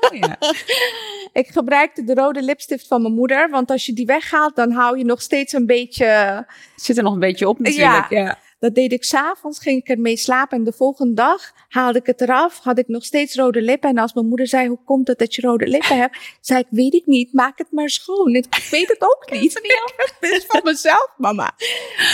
Oh, 0.00 0.18
ja. 0.18 0.38
ik 1.40 1.48
gebruikte 1.48 2.04
de 2.04 2.14
rode 2.14 2.42
lipstift 2.42 2.86
van 2.86 3.02
mijn 3.02 3.14
moeder. 3.14 3.50
Want 3.50 3.70
als 3.70 3.86
je 3.86 3.92
die 3.92 4.06
weghaalt, 4.06 4.56
dan 4.56 4.70
hou 4.70 4.98
je 4.98 5.04
nog 5.04 5.22
steeds 5.22 5.52
een 5.52 5.66
beetje... 5.66 6.44
Zit 6.76 6.96
er 6.96 7.02
nog 7.02 7.12
een 7.12 7.18
beetje 7.18 7.48
op 7.48 7.58
natuurlijk. 7.58 8.10
Ja. 8.10 8.20
ja. 8.20 8.38
Dat 8.58 8.74
deed 8.74 8.92
ik 8.92 9.04
s'avonds, 9.04 9.58
ging 9.58 9.80
ik 9.80 9.88
ermee 9.88 10.16
slapen. 10.16 10.58
En 10.58 10.64
de 10.64 10.72
volgende 10.72 11.14
dag 11.14 11.52
haalde 11.68 11.98
ik 11.98 12.06
het 12.06 12.20
eraf, 12.20 12.58
had 12.58 12.78
ik 12.78 12.88
nog 12.88 13.04
steeds 13.04 13.34
rode 13.34 13.62
lippen. 13.62 13.90
En 13.90 13.98
als 13.98 14.14
mijn 14.14 14.26
moeder 14.26 14.46
zei, 14.46 14.68
hoe 14.68 14.78
komt 14.84 15.08
het 15.08 15.18
dat 15.18 15.34
je 15.34 15.42
rode 15.42 15.66
lippen 15.66 15.98
hebt? 15.98 16.18
Zei 16.40 16.60
ik, 16.60 16.66
weet 16.70 16.94
ik 16.94 17.06
niet, 17.06 17.32
maak 17.32 17.58
het 17.58 17.70
maar 17.70 17.90
schoon. 17.90 18.34
Ik 18.34 18.68
weet 18.70 18.88
het 18.88 19.02
ook 19.02 19.30
niet. 19.40 19.54
Het 19.54 20.30
is 20.32 20.44
van 20.48 20.60
mezelf, 20.64 21.14
mama. 21.16 21.54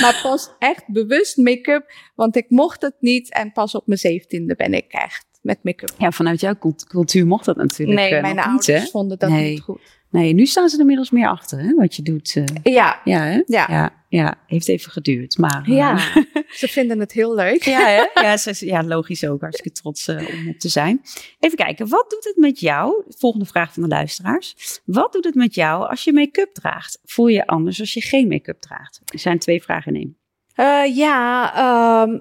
Maar 0.01 0.21
pas 0.23 0.51
echt 0.59 0.85
bewust 0.87 1.37
make-up, 1.37 1.93
want 2.15 2.37
ik 2.37 2.51
mocht 2.51 2.83
het 2.83 2.97
niet. 3.01 3.33
En 3.33 3.53
pas 3.53 3.75
op 3.75 3.87
mijn 3.87 3.99
zeventiende 3.99 4.55
ben 4.55 4.75
ik 4.75 4.93
echt 4.93 5.27
met 5.43 5.59
make-up. 5.63 5.91
Ja, 5.99 6.11
vanuit 6.11 6.41
jouw 6.41 6.59
cultuur 6.89 7.27
mocht 7.27 7.45
dat 7.45 7.57
natuurlijk 7.57 7.99
Nee, 7.99 8.15
eh, 8.15 8.23
mijn 8.23 8.39
ouders 8.39 8.91
vonden 8.91 9.19
dat 9.19 9.31
niet 9.31 9.61
goed. 9.61 9.81
Nee, 10.13 10.33
nu 10.33 10.47
staan 10.47 10.69
ze 10.69 10.75
er 10.75 10.81
inmiddels 10.81 11.11
meer 11.11 11.29
achter, 11.29 11.59
hè, 11.59 11.75
wat 11.75 11.97
je 11.97 12.03
doet. 12.03 12.35
Uh, 12.35 12.45
ja. 12.63 13.01
Ja, 13.05 13.21
hè? 13.21 13.43
ja. 13.47 13.67
ja. 13.69 14.01
Ja, 14.09 14.35
heeft 14.47 14.69
even 14.69 14.93
geduurd, 14.93 15.39
maar... 15.39 15.71
Ja, 15.71 15.93
uh, 15.95 16.17
ze 16.61 16.69
vinden 16.69 17.01
het 17.01 17.13
heel 17.13 17.35
leuk. 17.35 17.63
Ja, 17.63 17.87
hè? 17.87 18.21
Ja, 18.23 18.37
ze, 18.37 18.67
ja 18.67 18.83
logisch 18.83 19.27
ook. 19.27 19.41
Hartstikke 19.41 19.81
trots 19.81 20.09
uh, 20.09 20.17
om 20.17 20.49
op 20.49 20.59
te 20.59 20.69
zijn. 20.69 21.01
Even 21.39 21.57
kijken, 21.57 21.89
wat 21.89 22.11
doet 22.11 22.25
het 22.25 22.37
met 22.37 22.61
jou? 22.61 23.05
Volgende 23.09 23.47
vraag 23.47 23.73
van 23.73 23.83
de 23.83 23.89
luisteraars. 23.89 24.81
Wat 24.85 25.13
doet 25.13 25.25
het 25.25 25.35
met 25.35 25.55
jou 25.55 25.89
als 25.89 26.05
je 26.05 26.13
make-up 26.13 26.55
draagt? 26.55 26.99
Voel 27.05 27.27
je 27.27 27.47
anders 27.47 27.81
als 27.81 27.95
je 27.95 28.01
geen 28.01 28.29
make-up 28.29 28.61
draagt? 28.61 29.01
Er 29.05 29.19
zijn 29.19 29.39
twee 29.39 29.63
vragen 29.63 29.95
in 29.95 30.17
één. 30.57 30.95
Ja, 30.95 32.03
um, 32.03 32.21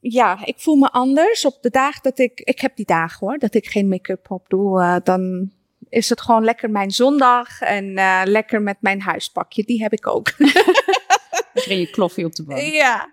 ja, 0.00 0.46
ik 0.46 0.58
voel 0.58 0.76
me 0.76 0.90
anders 0.90 1.46
op 1.46 1.58
de 1.60 1.70
dagen 1.70 2.02
dat 2.02 2.18
ik... 2.18 2.40
Ik 2.40 2.60
heb 2.60 2.76
die 2.76 2.86
dagen 2.86 3.26
hoor, 3.26 3.38
dat 3.38 3.54
ik 3.54 3.66
geen 3.66 3.88
make-up 3.88 4.30
op 4.30 4.48
doe. 4.48 5.00
dan 5.04 5.50
is 5.92 6.08
het 6.08 6.20
gewoon 6.20 6.44
lekker 6.44 6.70
mijn 6.70 6.90
zondag 6.90 7.60
en 7.60 7.84
uh, 7.84 8.22
lekker 8.24 8.62
met 8.62 8.76
mijn 8.80 9.00
huispakje. 9.00 9.62
Die 9.62 9.82
heb 9.82 9.92
ik 9.92 10.06
ook. 10.06 10.32
Dan 11.52 11.62
kreeg 11.62 11.78
je 11.78 11.90
kloffie 11.90 12.24
op 12.24 12.34
de 12.34 12.44
bank. 12.44 12.60
Ja. 12.60 13.12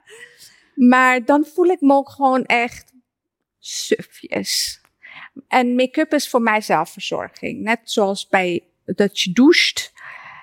Maar 0.76 1.26
dan 1.26 1.46
voel 1.54 1.66
ik 1.66 1.82
me 1.82 1.94
ook 1.94 2.10
gewoon 2.10 2.46
echt 2.46 2.94
sufjes. 3.60 4.82
En 5.48 5.76
make-up 5.76 6.14
is 6.14 6.30
voor 6.30 6.42
mij 6.42 6.62
zelfverzorging. 6.62 7.62
Net 7.62 7.80
zoals 7.84 8.28
bij 8.28 8.64
dat 8.86 9.20
je 9.20 9.32
doucht 9.32 9.94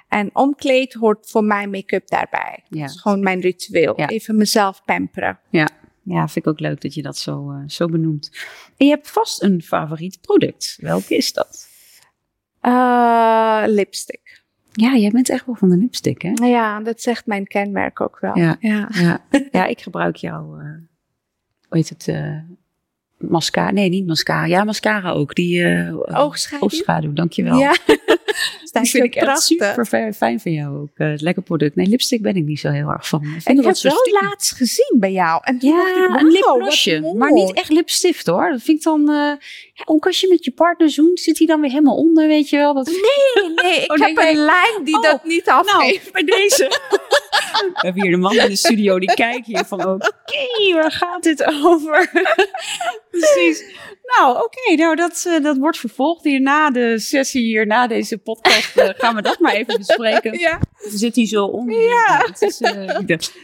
en 0.08 0.30
omkleed 0.32 0.92
hoort 0.92 1.30
voor 1.30 1.44
mij 1.44 1.66
make-up 1.66 2.08
daarbij. 2.08 2.64
Ja. 2.68 2.80
Dat 2.80 2.90
is 2.90 3.00
gewoon 3.00 3.20
mijn 3.20 3.40
ritueel. 3.40 3.94
Even 3.96 4.36
mezelf 4.36 4.84
pamperen. 4.84 5.38
Ja. 5.50 5.68
Ja, 6.02 6.28
vind 6.28 6.46
ik 6.46 6.52
ook 6.52 6.60
leuk 6.60 6.80
dat 6.80 6.94
je 6.94 7.02
dat 7.02 7.16
zo, 7.16 7.50
uh, 7.50 7.62
zo 7.66 7.86
benoemt. 7.86 8.30
En 8.76 8.86
je 8.86 8.92
hebt 8.92 9.10
vast 9.10 9.42
een 9.42 9.62
favoriet 9.62 10.20
product. 10.20 10.78
Welke 10.80 11.16
is 11.16 11.32
dat? 11.32 11.65
Uh, 12.66 13.62
lipstick. 13.66 14.44
Ja, 14.72 14.96
jij 14.96 15.10
bent 15.10 15.30
echt 15.30 15.46
wel 15.46 15.54
van 15.54 15.68
de 15.68 15.76
lipstick, 15.76 16.22
hè? 16.22 16.46
Ja, 16.46 16.80
dat 16.80 17.00
zegt 17.00 17.26
mijn 17.26 17.46
kenmerk 17.46 18.00
ook 18.00 18.18
wel. 18.20 18.38
Ja, 18.38 18.56
ja. 18.60 18.88
ja. 19.50 19.66
ik 19.74 19.80
gebruik 19.80 20.16
jou, 20.16 20.62
uh, 20.62 20.68
hoe 21.68 21.78
heet 21.78 21.88
het, 21.88 22.06
uh, 22.06 22.38
mascara. 23.18 23.70
Nee, 23.70 23.88
niet 23.88 24.06
mascara. 24.06 24.44
Ja, 24.44 24.64
mascara 24.64 25.10
ook. 25.10 25.34
Die 25.34 25.64
oogschaduw. 26.06 26.60
oogschaduw, 26.60 27.12
dankjewel. 27.12 27.58
Ja. 27.58 27.76
dat 28.80 28.88
vind 28.88 29.04
ik 29.04 29.14
echt 29.14 29.42
super 29.42 29.86
fijn 30.14 30.40
van 30.40 30.52
jou 30.52 30.78
ook. 30.78 30.90
Uh, 30.94 31.12
lekker 31.16 31.42
product. 31.42 31.76
Nee, 31.76 31.86
lipstick 31.86 32.22
ben 32.22 32.36
ik 32.36 32.44
niet 32.44 32.60
zo 32.60 32.70
heel 32.70 32.88
erg 32.88 33.08
van. 33.08 33.22
Ik, 33.22 33.58
ik 33.58 33.64
heb 33.64 33.76
wel 33.76 34.20
laatst 34.22 34.52
gezien 34.52 34.96
bij 35.00 35.12
jou. 35.12 35.40
En 35.44 35.56
ja, 35.60 36.08
ik, 36.08 36.20
een 36.20 36.30
lipglossje. 36.30 37.14
Maar 37.16 37.32
niet 37.32 37.52
echt 37.52 37.70
lipstift 37.70 38.26
hoor. 38.26 38.50
Dat 38.50 38.62
vind 38.62 38.78
ik 38.78 38.84
dan... 38.84 39.00
Uh, 39.00 39.32
ja, 39.72 39.84
ook 39.84 40.06
als 40.06 40.20
je 40.20 40.28
met 40.28 40.44
je 40.44 40.50
partner 40.50 40.90
zoent, 40.90 41.20
zit 41.20 41.38
hij 41.38 41.46
dan 41.46 41.60
weer 41.60 41.70
helemaal 41.70 41.96
onder, 41.96 42.26
weet 42.26 42.48
je 42.48 42.56
wel. 42.56 42.74
Dat... 42.74 42.86
Nee, 42.86 43.54
nee. 43.54 43.80
Ik 43.86 43.90
oh, 43.90 43.98
heb 43.98 44.16
een 44.16 44.36
lijn 44.36 44.84
die 44.84 44.96
oh, 44.96 45.02
dat 45.02 45.24
niet 45.24 45.48
afgeeft. 45.48 46.12
Nou, 46.12 46.12
bij 46.12 46.24
deze. 46.24 46.80
We 47.56 47.72
hebben 47.74 48.02
hier 48.02 48.10
de 48.10 48.16
man 48.16 48.36
in 48.36 48.48
de 48.48 48.56
studio 48.56 48.98
die 48.98 49.14
kijkt 49.14 49.46
hier 49.46 49.64
van... 49.64 49.80
Oké, 49.80 49.92
okay, 49.92 50.72
waar 50.72 50.92
gaat 50.92 51.22
dit 51.22 51.44
over? 51.44 52.10
Precies. 53.10 53.64
Nou, 54.06 54.36
oké. 54.44 54.74
nou, 54.76 54.96
dat, 54.96 55.24
uh, 55.28 55.42
dat 55.42 55.56
wordt 55.56 55.78
vervolgd 55.78 56.24
hier 56.24 56.40
na 56.40 56.70
de 56.70 56.98
sessie, 56.98 57.42
hier 57.42 57.66
na 57.66 57.86
deze 57.86 58.18
podcast. 58.18 58.76
Uh, 58.76 58.88
gaan 58.96 59.14
we 59.14 59.22
dat 59.22 59.38
maar 59.38 59.54
even 59.54 59.78
bespreken. 59.86 60.38
Ja. 60.38 60.60
Zit 60.76 61.16
hij 61.16 61.26
zo 61.26 61.44
onder? 61.44 61.80
Ja. 61.80 62.22
Het 62.26 62.42
is, 62.42 62.60
uh, 62.60 62.70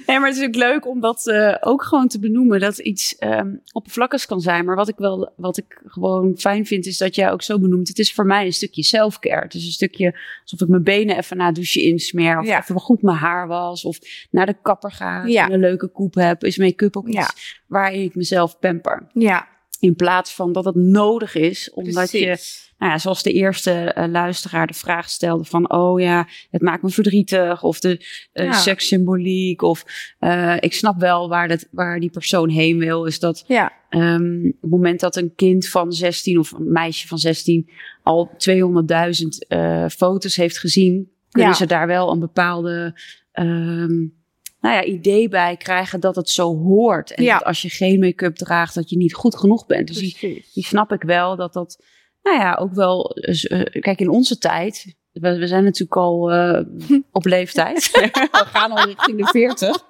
nee, 0.06 0.18
maar 0.18 0.28
het 0.28 0.36
is 0.36 0.46
ook 0.46 0.54
leuk 0.54 0.86
om 0.86 1.00
dat 1.00 1.32
ook 1.60 1.82
gewoon 1.82 2.08
te 2.08 2.18
benoemen. 2.18 2.60
Dat 2.60 2.78
iets 2.78 3.16
um, 3.20 3.62
oppervlakkigs 3.72 4.26
kan 4.26 4.40
zijn. 4.40 4.64
Maar 4.64 4.76
wat 4.76 4.88
ik 4.88 4.96
wel, 4.96 5.32
wat 5.36 5.56
ik 5.56 5.80
gewoon 5.86 6.34
fijn 6.36 6.66
vind, 6.66 6.86
is 6.86 6.98
dat 6.98 7.14
jij 7.14 7.32
ook 7.32 7.42
zo 7.42 7.58
benoemt. 7.58 7.88
Het 7.88 7.98
is 7.98 8.12
voor 8.12 8.26
mij 8.26 8.44
een 8.44 8.52
stukje 8.52 8.82
selfcare. 8.82 9.42
Het 9.42 9.54
is 9.54 9.64
een 9.64 9.72
stukje 9.72 10.18
alsof 10.42 10.60
ik 10.60 10.68
mijn 10.68 10.82
benen 10.82 11.16
even 11.16 11.36
na 11.36 11.52
douche 11.52 11.82
insmeer. 11.82 12.38
Of 12.38 12.46
ja. 12.46 12.60
even 12.60 12.80
goed 12.80 13.02
mijn 13.02 13.16
haar 13.16 13.46
was. 13.46 13.84
Of 13.84 13.98
naar 14.30 14.46
de 14.46 14.56
kapper 14.62 14.90
ga. 14.90 15.24
Ja. 15.24 15.46
En 15.46 15.52
een 15.52 15.60
leuke 15.60 15.88
koep 15.88 16.14
heb. 16.14 16.44
Is 16.44 16.56
make-up 16.56 16.96
ook 16.96 17.06
iets 17.06 17.16
ja. 17.16 17.30
waarin 17.66 18.02
ik 18.02 18.14
mezelf 18.14 18.58
pamper. 18.58 19.06
Ja. 19.12 19.50
In 19.82 19.94
plaats 19.94 20.34
van 20.34 20.52
dat 20.52 20.64
het 20.64 20.74
nodig 20.74 21.34
is, 21.34 21.70
omdat 21.70 22.10
je, 22.10 22.26
nou 22.78 22.92
ja, 22.92 22.98
zoals 22.98 23.22
de 23.22 23.32
eerste 23.32 23.94
uh, 23.98 24.04
luisteraar 24.08 24.66
de 24.66 24.74
vraag 24.74 25.08
stelde 25.08 25.44
van, 25.44 25.72
oh 25.72 26.00
ja, 26.00 26.28
het 26.50 26.62
maakt 26.62 26.82
me 26.82 26.88
verdrietig, 26.88 27.62
of 27.62 27.80
de 27.80 28.04
uh, 28.32 28.44
ja. 28.44 28.52
sekssymboliek, 28.52 29.62
of 29.62 29.84
uh, 30.20 30.56
ik 30.60 30.72
snap 30.72 31.00
wel 31.00 31.28
waar, 31.28 31.48
dat, 31.48 31.68
waar 31.70 32.00
die 32.00 32.10
persoon 32.10 32.48
heen 32.48 32.78
wil, 32.78 33.04
is 33.04 33.18
dat 33.18 33.44
ja. 33.46 33.72
um, 33.90 34.46
op 34.46 34.62
het 34.62 34.70
moment 34.70 35.00
dat 35.00 35.16
een 35.16 35.34
kind 35.34 35.68
van 35.68 35.92
16 35.92 36.38
of 36.38 36.52
een 36.52 36.72
meisje 36.72 37.06
van 37.06 37.18
16 37.18 37.70
al 38.02 38.30
200.000 38.48 39.88
foto's 39.88 40.36
heeft 40.36 40.58
gezien, 40.58 41.10
kunnen 41.30 41.50
ja. 41.50 41.56
ze 41.56 41.66
daar 41.66 41.86
wel 41.86 42.12
een 42.12 42.20
bepaalde 42.20 43.00
um, 43.32 44.21
nou 44.62 44.74
ja, 44.74 44.84
idee 44.84 45.28
bij 45.28 45.56
krijgen 45.56 46.00
dat 46.00 46.16
het 46.16 46.30
zo 46.30 46.56
hoort. 46.56 47.14
En 47.14 47.24
ja. 47.24 47.38
dat 47.38 47.46
als 47.46 47.62
je 47.62 47.68
geen 47.68 47.98
make-up 47.98 48.36
draagt, 48.36 48.74
dat 48.74 48.90
je 48.90 48.96
niet 48.96 49.14
goed 49.14 49.36
genoeg 49.36 49.66
bent. 49.66 49.86
Dus 49.86 49.96
die, 49.96 50.44
die, 50.54 50.64
snap 50.64 50.92
ik 50.92 51.02
wel 51.02 51.36
dat 51.36 51.52
dat, 51.52 51.84
nou 52.22 52.38
ja, 52.38 52.54
ook 52.54 52.74
wel. 52.74 53.16
Uh, 53.16 53.64
kijk, 53.80 54.00
in 54.00 54.08
onze 54.08 54.38
tijd. 54.38 55.00
We, 55.12 55.38
we 55.38 55.46
zijn 55.46 55.64
natuurlijk 55.64 55.96
al 55.96 56.32
uh, 56.32 56.60
op 57.10 57.24
leeftijd. 57.24 57.90
we 57.90 58.28
gaan 58.32 58.70
al 58.70 58.84
richting 58.84 59.18
de 59.18 59.26
40. 59.26 59.84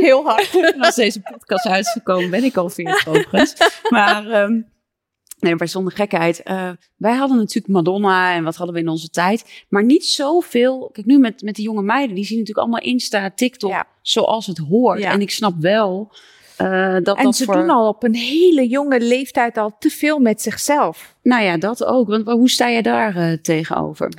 Heel 0.00 0.24
hard. 0.24 0.60
En 0.74 0.80
als 0.80 0.94
deze 0.94 1.20
podcast 1.20 1.66
uitgekomen, 1.66 2.30
ben 2.30 2.44
ik 2.44 2.56
al 2.56 2.68
40 2.68 3.08
overigens. 3.08 3.54
Maar 3.88 4.42
um, 4.42 4.73
Nee, 5.44 5.54
maar 5.56 5.68
zonder 5.68 5.92
gekheid. 5.92 6.40
Uh, 6.44 6.70
wij 6.96 7.14
hadden 7.14 7.36
natuurlijk 7.36 7.74
Madonna 7.74 8.34
en 8.34 8.44
wat 8.44 8.56
hadden 8.56 8.74
we 8.74 8.80
in 8.80 8.88
onze 8.88 9.08
tijd. 9.08 9.64
Maar 9.68 9.84
niet 9.84 10.04
zoveel. 10.04 10.88
Kijk, 10.92 11.06
nu 11.06 11.18
met, 11.18 11.42
met 11.42 11.56
de 11.56 11.62
jonge 11.62 11.82
meiden, 11.82 12.14
die 12.14 12.24
zien 12.24 12.38
natuurlijk 12.38 12.66
allemaal 12.66 12.92
Insta, 12.92 13.30
TikTok, 13.30 13.70
ja. 13.70 13.86
zoals 14.02 14.46
het 14.46 14.58
hoort. 14.58 14.98
Ja. 14.98 15.10
En 15.10 15.20
ik 15.20 15.30
snap 15.30 15.54
wel 15.60 16.12
uh, 16.60 16.96
dat 17.02 17.16
en 17.16 17.24
dat 17.24 17.36
ze 17.36 17.44
voor... 17.44 17.54
doen 17.54 17.70
al 17.70 17.88
op 17.88 18.02
een 18.02 18.14
hele 18.14 18.68
jonge 18.68 19.00
leeftijd 19.00 19.56
al 19.56 19.76
te 19.78 19.90
veel 19.90 20.18
met 20.18 20.42
zichzelf. 20.42 21.16
Nou 21.22 21.42
ja, 21.42 21.56
dat 21.56 21.84
ook. 21.84 22.08
Want 22.08 22.28
hoe 22.28 22.50
sta 22.50 22.68
je 22.68 22.82
daar 22.82 23.16
uh, 23.16 23.32
tegenover? 23.32 24.12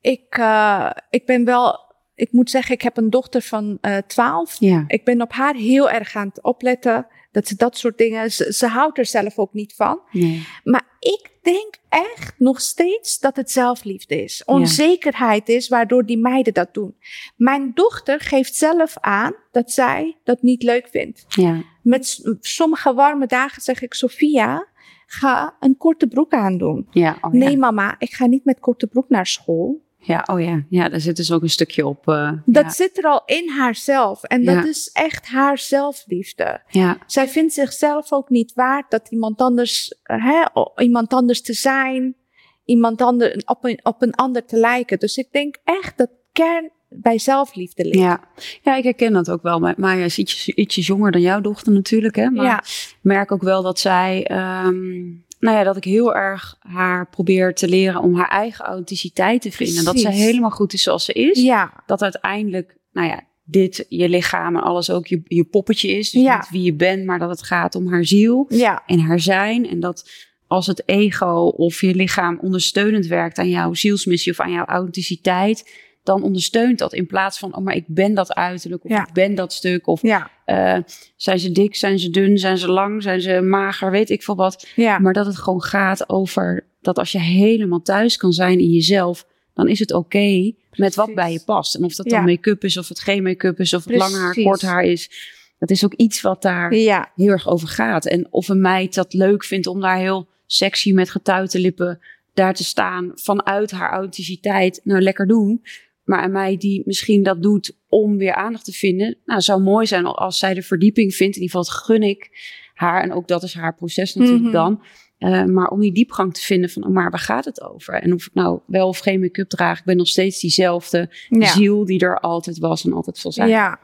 Ik, 0.00 0.36
uh, 0.38 0.90
ik 1.10 1.26
ben 1.26 1.44
wel 1.44 1.88
ik 2.14 2.32
moet 2.32 2.50
zeggen, 2.50 2.74
ik 2.74 2.82
heb 2.82 2.96
een 2.96 3.10
dochter 3.10 3.42
van 3.42 3.78
12. 4.06 4.56
Ja. 4.58 4.84
Ik 4.86 5.04
ben 5.04 5.22
op 5.22 5.32
haar 5.32 5.54
heel 5.54 5.90
erg 5.90 6.16
aan 6.16 6.28
het 6.28 6.42
opletten. 6.42 7.06
Dat 7.30 7.48
ze 7.48 7.56
dat 7.56 7.76
soort 7.76 7.98
dingen, 7.98 8.32
ze, 8.32 8.52
ze 8.52 8.66
houdt 8.66 8.98
er 8.98 9.06
zelf 9.06 9.38
ook 9.38 9.52
niet 9.52 9.74
van. 9.74 10.00
Nee. 10.10 10.46
Maar 10.64 10.88
ik 10.98 11.30
denk 11.42 11.74
echt 11.88 12.34
nog 12.38 12.60
steeds 12.60 13.18
dat 13.18 13.36
het 13.36 13.50
zelfliefde 13.50 14.22
is. 14.22 14.42
Onzekerheid 14.44 15.48
is 15.48 15.68
waardoor 15.68 16.06
die 16.06 16.18
meiden 16.18 16.54
dat 16.54 16.74
doen. 16.74 16.96
Mijn 17.36 17.70
dochter 17.74 18.20
geeft 18.20 18.54
zelf 18.54 18.96
aan 19.00 19.34
dat 19.52 19.70
zij 19.70 20.16
dat 20.24 20.42
niet 20.42 20.62
leuk 20.62 20.88
vindt. 20.90 21.24
Ja. 21.28 21.62
Met 21.82 22.20
sommige 22.40 22.94
warme 22.94 23.26
dagen 23.26 23.62
zeg 23.62 23.82
ik, 23.82 23.94
Sophia, 23.94 24.68
ga 25.06 25.56
een 25.60 25.76
korte 25.76 26.06
broek 26.06 26.32
aandoen. 26.32 26.86
Ja, 26.90 27.18
oh, 27.20 27.32
nee 27.32 27.56
mama, 27.56 27.94
ik 27.98 28.12
ga 28.12 28.26
niet 28.26 28.44
met 28.44 28.60
korte 28.60 28.86
broek 28.86 29.08
naar 29.08 29.26
school. 29.26 29.88
Ja, 30.02 30.24
oh 30.26 30.40
ja. 30.40 30.64
Ja, 30.68 30.88
daar 30.88 31.00
zit 31.00 31.16
dus 31.16 31.32
ook 31.32 31.42
een 31.42 31.50
stukje 31.50 31.86
op. 31.86 32.08
Uh, 32.08 32.32
dat 32.44 32.64
ja. 32.64 32.70
zit 32.70 32.98
er 32.98 33.04
al 33.04 33.22
in 33.26 33.48
haarzelf. 33.48 34.22
En 34.22 34.44
dat 34.44 34.64
is 34.64 34.90
echt 34.92 35.26
haar 35.26 35.58
zelfliefde. 35.58 36.62
Ja. 36.68 36.98
Zij 37.06 37.28
vindt 37.28 37.52
zichzelf 37.52 38.12
ook 38.12 38.28
niet 38.28 38.52
waard 38.54 38.90
dat 38.90 39.08
iemand 39.10 39.40
anders, 39.40 39.94
hè, 40.02 40.44
iemand 40.76 41.12
anders 41.12 41.42
te 41.42 41.52
zijn, 41.52 42.16
iemand 42.64 43.02
ander, 43.02 43.42
op, 43.44 43.64
een, 43.64 43.80
op 43.82 44.02
een 44.02 44.14
ander 44.14 44.44
te 44.44 44.56
lijken. 44.56 44.98
Dus 44.98 45.16
ik 45.16 45.32
denk 45.32 45.56
echt 45.64 45.98
dat 45.98 46.10
kern 46.32 46.70
bij 46.88 47.18
zelfliefde 47.18 47.84
ligt. 47.84 47.98
Ja, 47.98 48.20
ja 48.62 48.76
ik 48.76 48.84
herken 48.84 49.12
dat 49.12 49.30
ook 49.30 49.42
wel. 49.42 49.74
Maya 49.76 50.04
is 50.04 50.18
ietsjes, 50.18 50.48
ietsjes 50.48 50.86
jonger 50.86 51.12
dan 51.12 51.20
jouw 51.20 51.40
dochter 51.40 51.72
natuurlijk. 51.72 52.16
Hè? 52.16 52.30
Maar 52.30 52.44
ja. 52.44 52.60
ik 52.62 52.98
merk 53.02 53.32
ook 53.32 53.42
wel 53.42 53.62
dat 53.62 53.78
zij... 53.78 54.30
Um, 54.64 55.28
nou 55.40 55.56
ja, 55.56 55.62
dat 55.64 55.76
ik 55.76 55.84
heel 55.84 56.14
erg 56.14 56.56
haar 56.58 57.08
probeer 57.08 57.54
te 57.54 57.68
leren 57.68 58.00
om 58.02 58.14
haar 58.14 58.28
eigen 58.28 58.64
authenticiteit 58.64 59.42
te 59.42 59.52
vinden. 59.52 59.84
Dat 59.84 59.98
ze 60.00 60.10
helemaal 60.10 60.50
goed 60.50 60.72
is 60.72 60.82
zoals 60.82 61.04
ze 61.04 61.12
is. 61.12 61.40
Ja. 61.42 61.82
Dat 61.86 62.02
uiteindelijk, 62.02 62.76
nou 62.92 63.08
ja, 63.08 63.20
dit, 63.44 63.86
je 63.88 64.08
lichaam 64.08 64.56
en 64.56 64.62
alles 64.62 64.90
ook 64.90 65.06
je, 65.06 65.20
je 65.24 65.44
poppetje 65.44 65.88
is. 65.88 66.10
Dus 66.10 66.22
Ja. 66.22 66.36
niet 66.36 66.48
wie 66.50 66.62
je 66.62 66.74
bent, 66.74 67.04
maar 67.04 67.18
dat 67.18 67.30
het 67.30 67.42
gaat 67.42 67.74
om 67.74 67.88
haar 67.88 68.04
ziel 68.04 68.46
Ja. 68.48 68.82
en 68.86 68.98
haar 68.98 69.20
zijn. 69.20 69.68
En 69.68 69.80
dat 69.80 70.10
als 70.46 70.66
het 70.66 70.82
ego 70.88 71.52
of 71.56 71.80
je 71.80 71.94
lichaam 71.94 72.38
ondersteunend 72.42 73.06
werkt 73.06 73.38
aan 73.38 73.48
jouw 73.48 73.74
zielsmissie 73.74 74.32
of 74.32 74.40
aan 74.40 74.52
jouw 74.52 74.64
authenticiteit, 74.64 75.70
dan 76.10 76.22
ondersteunt 76.22 76.78
dat 76.78 76.92
in 76.92 77.06
plaats 77.06 77.38
van, 77.38 77.56
oh 77.56 77.64
maar 77.64 77.74
ik 77.74 77.84
ben 77.86 78.14
dat 78.14 78.34
uiterlijk 78.34 78.84
of 78.84 78.90
Ja. 78.90 79.06
ik 79.06 79.12
ben 79.12 79.34
dat 79.34 79.52
stuk 79.52 79.86
of 79.86 80.02
Ja. 80.02 80.30
eh, 80.44 80.78
zijn 81.16 81.38
ze 81.38 81.52
dik, 81.52 81.76
zijn 81.76 81.98
ze 81.98 82.10
dun, 82.10 82.38
zijn 82.38 82.58
ze 82.58 82.68
lang, 82.70 83.02
zijn 83.02 83.20
ze 83.20 83.40
mager, 83.40 83.90
weet 83.90 84.10
ik 84.10 84.22
veel 84.22 84.36
wat. 84.36 84.66
Ja. 84.76 84.98
Maar 84.98 85.12
dat 85.12 85.26
het 85.26 85.36
gewoon 85.38 85.62
gaat 85.62 86.08
over 86.08 86.66
dat 86.80 86.98
als 86.98 87.12
je 87.12 87.18
helemaal 87.20 87.82
thuis 87.82 88.16
kan 88.16 88.32
zijn 88.32 88.58
in 88.58 88.70
jezelf, 88.70 89.26
dan 89.54 89.68
is 89.68 89.78
het 89.78 89.92
oké 89.92 90.52
met 90.74 90.94
wat 90.94 91.14
bij 91.14 91.32
je 91.32 91.42
past. 91.44 91.74
En 91.74 91.84
of 91.84 91.94
dat 91.94 92.06
dan 92.08 92.24
make-up 92.24 92.64
is, 92.64 92.76
of 92.76 92.88
het 92.88 93.00
geen 93.00 93.22
make-up 93.22 93.60
is, 93.60 93.74
of 93.74 93.84
het 93.84 93.96
lang 93.96 94.14
haar, 94.14 94.34
kort 94.34 94.62
haar 94.62 94.82
is. 94.84 95.10
Dat 95.58 95.70
is 95.70 95.84
ook 95.84 95.94
iets 95.94 96.20
wat 96.20 96.42
daar 96.42 96.74
Ja. 96.74 97.10
heel 97.16 97.28
erg 97.28 97.48
over 97.48 97.68
gaat. 97.68 98.06
En 98.06 98.26
of 98.30 98.48
een 98.48 98.60
meid 98.60 98.94
dat 98.94 99.12
leuk 99.12 99.44
vindt 99.44 99.66
om 99.66 99.80
daar 99.80 99.96
heel 99.98 100.28
sexy 100.46 100.92
met 100.92 101.10
getuite 101.10 101.58
lippen 101.58 102.00
daar 102.34 102.54
te 102.54 102.64
staan 102.64 103.12
vanuit 103.14 103.70
haar 103.70 103.90
authenticiteit, 103.90 104.80
nou 104.84 105.00
lekker 105.00 105.26
doen. 105.26 105.62
Maar 106.10 106.24
een 106.24 106.32
meid 106.32 106.60
die 106.60 106.82
misschien 106.84 107.22
dat 107.22 107.42
doet 107.42 107.76
om 107.88 108.16
weer 108.18 108.34
aandacht 108.34 108.64
te 108.64 108.72
vinden, 108.72 109.16
nou 109.24 109.40
zou 109.40 109.62
mooi 109.62 109.86
zijn 109.86 110.04
als 110.04 110.38
zij 110.38 110.54
de 110.54 110.62
verdieping 110.62 111.14
vindt. 111.14 111.36
In 111.36 111.42
ieder 111.42 111.56
geval 111.58 111.74
dat 111.74 111.84
gun 111.84 112.02
ik 112.02 112.30
haar. 112.74 113.02
En 113.02 113.12
ook 113.12 113.28
dat 113.28 113.42
is 113.42 113.54
haar 113.54 113.74
proces 113.74 114.14
natuurlijk 114.14 114.44
Mhm. 114.44 114.52
dan. 114.52 114.82
Eh, 115.18 115.44
maar 115.44 115.68
om 115.68 115.80
die 115.80 115.92
diepgang 115.92 116.34
te 116.34 116.40
vinden 116.40 116.70
van, 116.70 116.84
oh, 116.84 116.90
maar 116.90 117.10
waar 117.10 117.20
gaat 117.20 117.44
het 117.44 117.62
over? 117.62 117.94
En 117.94 118.14
of 118.14 118.26
ik 118.26 118.34
nou 118.34 118.60
wel 118.66 118.88
of 118.88 118.98
geen 118.98 119.20
make-up 119.20 119.48
draag, 119.48 119.78
ik 119.78 119.84
ben 119.84 119.96
nog 119.96 120.08
steeds 120.08 120.40
diezelfde 120.40 121.10
Ja. 121.28 121.46
ziel 121.46 121.84
die 121.84 122.00
er 122.00 122.20
altijd 122.20 122.58
was 122.58 122.84
en 122.84 122.92
altijd 122.92 123.16
zal 123.18 123.32
zijn. 123.32 123.48
Ja. 123.48 123.78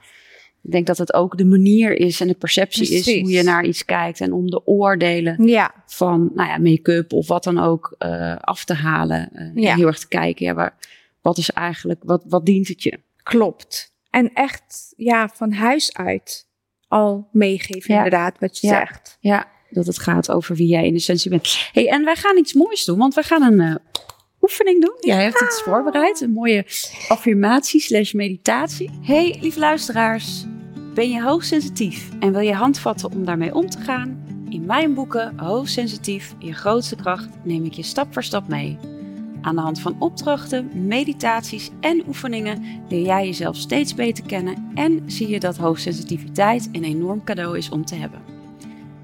Ik 0.62 0.72
denk 0.72 0.86
dat 0.86 0.98
het 0.98 1.14
ook 1.14 1.38
de 1.38 1.44
manier 1.44 1.92
is 1.92 2.20
en 2.20 2.26
de 2.28 2.34
perceptie 2.34 2.88
is 2.94 3.20
hoe 3.20 3.30
je 3.30 3.42
naar 3.42 3.64
iets 3.64 3.84
kijkt. 3.84 4.20
En 4.20 4.32
om 4.32 4.50
de 4.50 4.66
oordelen 4.66 5.46
Ja. 5.46 5.74
van 5.86 6.30
nou 6.34 6.48
ja, 6.48 6.58
make-up 6.58 7.12
of 7.12 7.28
wat 7.28 7.44
dan 7.44 7.58
ook 7.58 7.94
eh, 7.98 8.36
af 8.36 8.64
te 8.64 8.74
halen. 8.74 9.28
Eh, 9.32 9.50
Ja. 9.54 9.74
Heel 9.74 9.86
erg 9.86 9.98
te 9.98 10.08
kijken, 10.08 10.46
ja, 10.46 10.54
waar, 10.54 10.76
wat 11.26 11.38
is 11.38 11.50
eigenlijk, 11.50 12.00
wat, 12.04 12.24
wat 12.28 12.46
dient 12.46 12.68
het 12.68 12.82
je? 12.82 13.00
Klopt. 13.22 13.94
En 14.10 14.32
echt, 14.34 14.92
ja, 14.96 15.28
van 15.28 15.52
huis 15.52 15.94
uit 15.96 16.48
al 16.88 17.28
meegeven, 17.32 17.94
Ja. 17.94 17.96
inderdaad, 18.04 18.38
wat 18.38 18.58
je 18.58 18.66
Ja. 18.66 18.78
zegt. 18.78 19.16
Ja, 19.20 19.48
dat 19.70 19.86
het 19.86 19.98
gaat 19.98 20.30
over 20.30 20.54
wie 20.56 20.66
jij 20.68 20.86
in 20.86 20.94
essentie 20.94 21.30
bent. 21.30 21.68
hey, 21.72 21.88
en 21.88 22.04
wij 22.04 22.16
gaan 22.16 22.36
iets 22.36 22.52
moois 22.52 22.84
doen, 22.84 22.98
want 22.98 23.14
we 23.14 23.22
gaan 23.22 23.42
een 23.42 23.60
eh, 23.60 23.74
oefening 24.40 24.82
doen. 24.82 24.96
Jij 25.00 25.22
hebt 25.22 25.42
iets 25.42 25.62
voorbereid, 25.62 26.20
een 26.20 26.30
mooie 26.32 26.64
affirmatie 27.08 27.80
slash 27.80 28.12
meditatie. 28.12 28.90
Hey, 29.02 29.36
lieve 29.40 29.58
luisteraars. 29.58 30.44
Ben 30.94 31.10
je 31.10 31.22
hoogsensitief 31.22 32.08
en 32.20 32.32
wil 32.32 32.40
je 32.40 32.54
handvatten 32.54 33.10
om 33.10 33.24
daarmee 33.24 33.54
om 33.54 33.68
te 33.70 33.78
gaan? 33.78 34.24
In 34.48 34.64
mijn 34.66 34.94
boeken 34.94 35.38
Hoogsensitief, 35.38 36.34
je 36.38 36.52
grootste 36.52 36.96
kracht 36.96 37.28
neem 37.44 37.64
ik 37.64 37.72
je 37.72 37.82
stap 37.82 38.12
voor 38.12 38.24
stap 38.24 38.48
mee. 38.48 38.78
Aan 39.46 39.54
de 39.54 39.60
hand 39.60 39.80
van 39.80 39.96
opdrachten, 39.98 40.86
meditaties 40.86 41.70
en 41.80 42.02
oefeningen 42.06 42.64
leer 42.88 43.04
jij 43.04 43.26
jezelf 43.26 43.56
steeds 43.56 43.94
beter 43.94 44.26
kennen 44.26 44.70
en 44.74 45.02
zie 45.06 45.28
je 45.28 45.40
dat 45.40 45.56
hoogsensitiviteit 45.56 46.68
een 46.72 46.84
enorm 46.84 47.24
cadeau 47.24 47.56
is 47.56 47.68
om 47.68 47.84
te 47.84 47.94
hebben. 47.94 48.20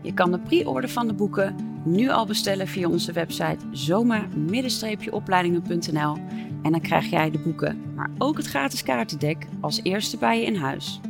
Je 0.01 0.14
kan 0.14 0.30
de 0.30 0.38
pre-order 0.38 0.90
van 0.90 1.07
de 1.07 1.12
boeken 1.12 1.57
nu 1.84 2.09
al 2.09 2.26
bestellen 2.26 2.68
via 2.68 2.88
onze 2.88 3.12
website 3.12 3.57
zoma-opleidingen.nl 3.70 6.16
en 6.62 6.70
dan 6.70 6.80
krijg 6.80 7.11
jij 7.11 7.30
de 7.30 7.38
boeken, 7.38 7.82
maar 7.95 8.11
ook 8.18 8.36
het 8.36 8.47
gratis 8.47 8.82
kaartendek 8.82 9.47
als 9.61 9.80
eerste 9.82 10.16
bij 10.16 10.40
je 10.40 10.47
in 10.47 10.57
huis. 10.57 11.01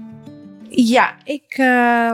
Ja, 0.68 1.14
ik, 1.24 1.44
eh, 1.48 2.12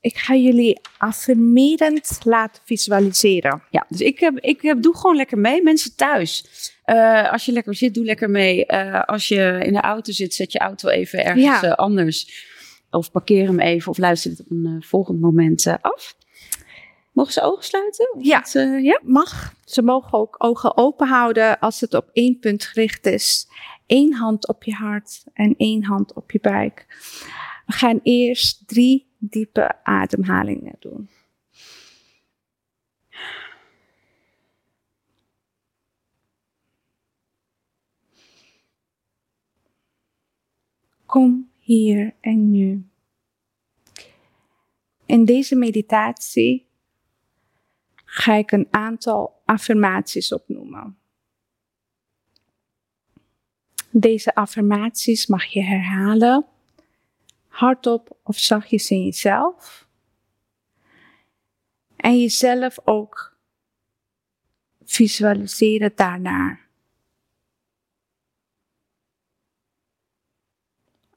ik 0.00 0.16
ga 0.16 0.34
jullie 0.34 0.80
affirmerend 0.98 2.18
laten 2.24 2.62
visualiseren. 2.64 3.62
Ja, 3.70 3.86
dus 3.88 4.00
ik, 4.00 4.20
heb, 4.20 4.38
ik 4.38 4.62
heb, 4.62 4.82
doe 4.82 4.96
gewoon 4.96 5.16
lekker 5.16 5.38
mee. 5.38 5.62
Mensen 5.62 5.96
thuis. 5.96 6.44
Eh, 6.84 7.32
als 7.32 7.44
je 7.44 7.52
lekker 7.52 7.74
zit, 7.74 7.94
doe 7.94 8.04
lekker 8.04 8.30
mee. 8.30 8.66
Eh, 8.66 9.02
als 9.04 9.28
je 9.28 9.60
in 9.62 9.72
de 9.72 9.80
auto 9.80 10.12
zit, 10.12 10.34
zet 10.34 10.52
je 10.52 10.58
auto 10.58 10.88
even 10.88 11.24
ergens 11.24 11.44
Ja. 11.44 11.62
eh, 11.62 11.72
anders. 11.72 12.48
Of 12.90 13.10
parkeer 13.10 13.46
hem 13.46 13.60
even 13.60 13.90
of 13.90 13.98
luister 13.98 14.30
het 14.30 14.40
op 14.40 14.50
een 14.50 14.66
eh, 14.80 14.88
volgend 14.88 15.20
moment 15.20 15.66
eh, 15.66 15.74
af. 15.80 16.16
Mogen 17.12 17.32
ze 17.32 17.40
ogen 17.42 17.64
sluiten? 17.64 18.16
Ja. 18.18 18.38
het, 18.38 18.54
eh, 18.54 18.82
ja. 18.84 19.00
Mag. 19.02 19.54
Ze 19.64 19.82
mogen 19.82 20.12
ook 20.18 20.34
ogen 20.38 20.76
open 20.76 21.08
houden 21.08 21.58
als 21.58 21.80
het 21.80 21.94
op 21.94 22.08
één 22.12 22.38
punt 22.38 22.64
gericht 22.64 23.06
is. 23.06 23.48
Eén 23.86 24.14
hand 24.14 24.48
op 24.48 24.64
je 24.64 24.72
hart 24.74 25.24
en 25.32 25.54
één 25.56 25.84
hand 25.84 26.14
op 26.14 26.30
je 26.30 26.38
buik. 26.42 26.86
We 27.66 27.72
gaan 27.72 28.00
eerst 28.02 28.62
drie 28.68 29.09
diepe 29.20 29.84
ademhalingen 29.84 30.76
doen. 30.78 31.08
Kom 41.06 41.50
hier 41.58 42.14
en 42.20 42.50
nu. 42.50 42.84
In 45.06 45.24
deze 45.24 45.56
meditatie 45.56 46.68
ga 48.04 48.34
ik 48.34 48.52
een 48.52 48.66
aantal 48.70 49.42
affirmaties 49.44 50.32
opnoemen. 50.32 50.98
Deze 53.90 54.34
affirmaties 54.34 55.26
mag 55.26 55.44
je 55.44 55.62
herhalen, 55.62 56.46
hardop 57.60 58.18
of 58.22 58.38
zachtjes 58.38 58.90
in 58.90 59.04
jezelf. 59.04 59.88
En 61.96 62.20
jezelf 62.20 62.78
ook 62.84 63.38
visualiseren 64.84 65.92
daarnaar. 65.94 66.68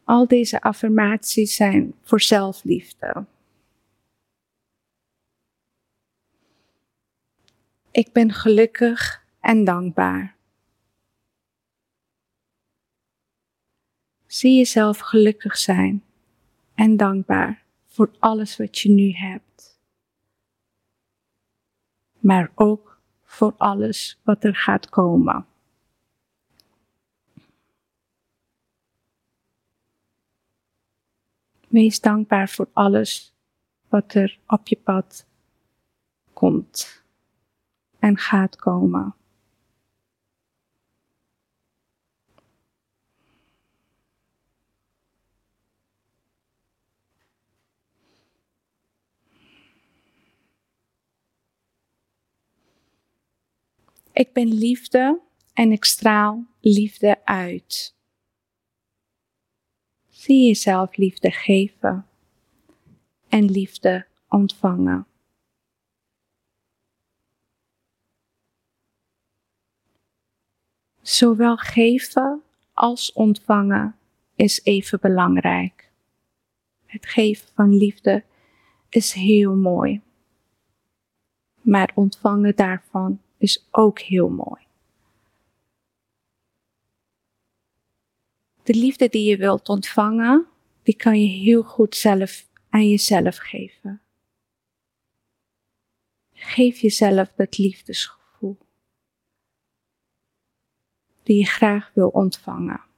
Al 0.04 0.28
deze 0.28 0.62
affirmaties 0.62 1.56
zijn 1.56 1.94
voor 2.02 2.22
zelfliefde. 2.22 3.26
Ik 7.92 8.12
ben 8.12 8.32
gelukkig 8.32 9.26
en 9.40 9.64
dankbaar. 9.64 10.36
Zie 14.26 14.58
jezelf 14.58 15.00
gelukkig 15.00 15.58
zijn 15.58 16.04
en 16.76 16.98
dankbaar 16.98 17.64
voor 17.86 18.12
alles 18.20 18.58
wat 18.58 18.80
je 18.80 18.90
nu 18.90 19.12
hebt. 19.12 19.80
Maar 22.20 22.52
ook 22.56 23.02
voor 23.24 23.54
alles 23.58 24.20
wat 24.24 24.44
er 24.44 24.56
gaat 24.56 24.90
komen. 24.90 25.46
Wees 31.68 32.00
dankbaar 32.00 32.50
voor 32.50 32.70
alles 32.74 33.34
wat 33.88 34.14
er 34.14 34.40
op 34.48 34.68
je 34.68 34.76
pad 34.76 35.26
komt 36.34 37.04
en 38.00 38.18
gaat 38.18 38.56
komen. 38.56 39.16
Ik 54.14 54.34
ben 54.34 54.48
liefde 54.48 55.22
en 55.54 55.72
ik 55.72 55.86
straal 55.86 56.46
liefde 56.60 57.26
uit. 57.26 57.96
Zie 60.08 60.46
jezelf 60.48 60.96
liefde 60.96 61.32
geven 61.32 62.08
en 63.30 63.46
liefde 63.46 64.08
ontvangen. 64.28 65.08
Zowel 71.02 71.58
geven 71.58 72.44
als 72.74 73.14
ontvangen 73.14 73.96
is 74.36 74.64
even 74.64 75.00
belangrijk. 75.02 75.92
Het 76.86 77.06
geven 77.06 77.48
van 77.54 77.78
liefde 77.78 78.24
is 78.90 79.14
heel 79.14 79.56
mooi. 79.56 80.02
Maar 81.62 81.92
ontvangen 81.96 82.56
daarvan 82.56 83.22
is 83.44 83.68
ook 83.72 84.00
heel 84.00 84.30
mooi. 84.30 84.62
De 88.64 88.74
liefde 88.74 89.10
die 89.10 89.30
je 89.30 89.38
wilt 89.38 89.70
ontvangen, 89.70 90.48
die 90.84 90.96
kan 90.96 91.22
je 91.22 91.28
heel 91.28 91.64
goed 91.64 91.96
zelf 91.96 92.48
aan 92.70 92.90
jezelf 92.90 93.38
geven. 93.38 94.02
Geef 96.34 96.80
jezelf 96.80 97.32
dat 97.36 97.58
liefdesgevoel 97.58 98.58
die 101.24 101.38
je 101.38 101.46
graag 101.46 101.92
wil 101.94 102.10
ontvangen. 102.10 102.93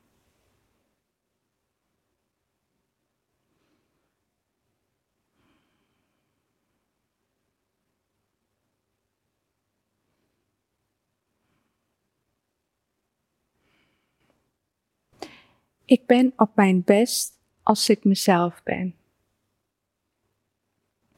Ik 15.86 16.06
ben 16.06 16.34
op 16.36 16.56
mijn 16.56 16.84
best 16.84 17.34
als 17.64 17.90
ik 17.90 18.04
mezelf 18.04 18.64
ben. 18.64 18.96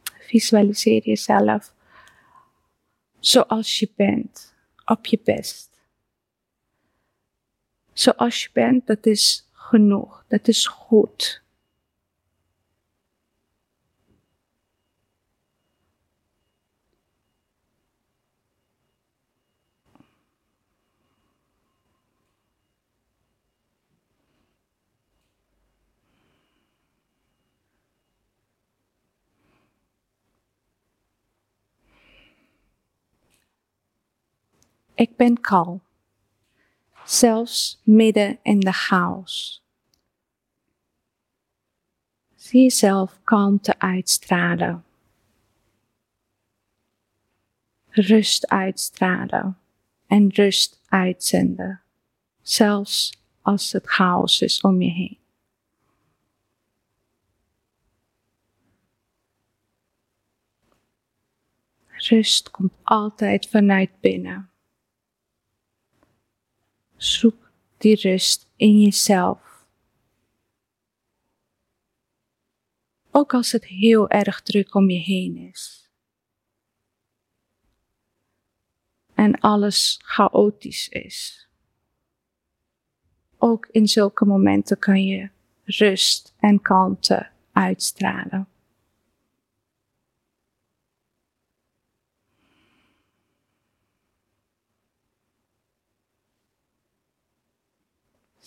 Visualiseer 0.04 1.04
jezelf 1.04 1.74
zoals 3.20 3.80
je 3.80 3.92
bent, 3.96 4.56
op 4.86 5.06
je 5.06 5.20
best. 5.24 5.80
Zoals 7.94 8.44
je 8.44 8.50
bent, 8.54 8.88
dat 8.88 9.06
is 9.06 9.48
genoeg, 9.52 10.26
dat 10.28 10.48
is 10.48 10.68
goed. 10.68 11.42
Ik 34.98 35.16
ben 35.16 35.42
kalm, 35.42 35.82
zelfs 37.06 37.82
midden 37.84 38.40
in 38.42 38.60
de 38.60 38.74
chaos. 38.74 39.64
Zie 42.36 42.62
jezelf 42.62 43.20
kalmte 43.24 43.80
uitstralen. 43.80 44.86
Rust 47.90 48.48
uitstralen 48.48 49.58
en 50.08 50.30
rust 50.30 50.82
uitzenden, 50.88 51.82
zelfs 52.42 53.22
als 53.42 53.72
het 53.72 53.88
chaos 53.88 54.42
is 54.42 54.62
om 54.62 54.82
je 54.82 54.92
heen. 54.92 55.20
Rust 61.88 62.52
komt 62.52 62.74
altijd 62.84 63.48
vanuit 63.48 64.00
binnen. 64.00 64.50
Zoek 66.98 67.52
die 67.78 67.96
rust 67.96 68.50
in 68.56 68.82
jezelf. 68.82 69.66
Ook 73.12 73.34
als 73.34 73.52
het 73.52 73.66
heel 73.66 74.10
erg 74.10 74.42
druk 74.42 74.74
om 74.74 74.90
je 74.90 75.00
heen 75.00 75.38
is. 75.38 75.90
En 79.14 79.40
alles 79.40 80.00
chaotisch 80.04 80.90
is. 80.90 81.48
Ook 83.38 83.68
in 83.72 83.88
zulke 83.88 84.26
momenten 84.26 84.80
kan 84.80 85.04
je 85.04 85.30
rust 85.64 86.34
en 86.40 86.62
kalmte 86.62 87.30
uitstralen. 87.52 88.48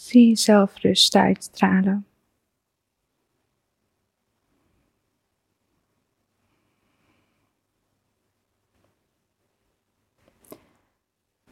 Zie 0.01 0.29
jezelf 0.29 0.77
rust 0.77 1.15
uitstralen. 1.15 2.07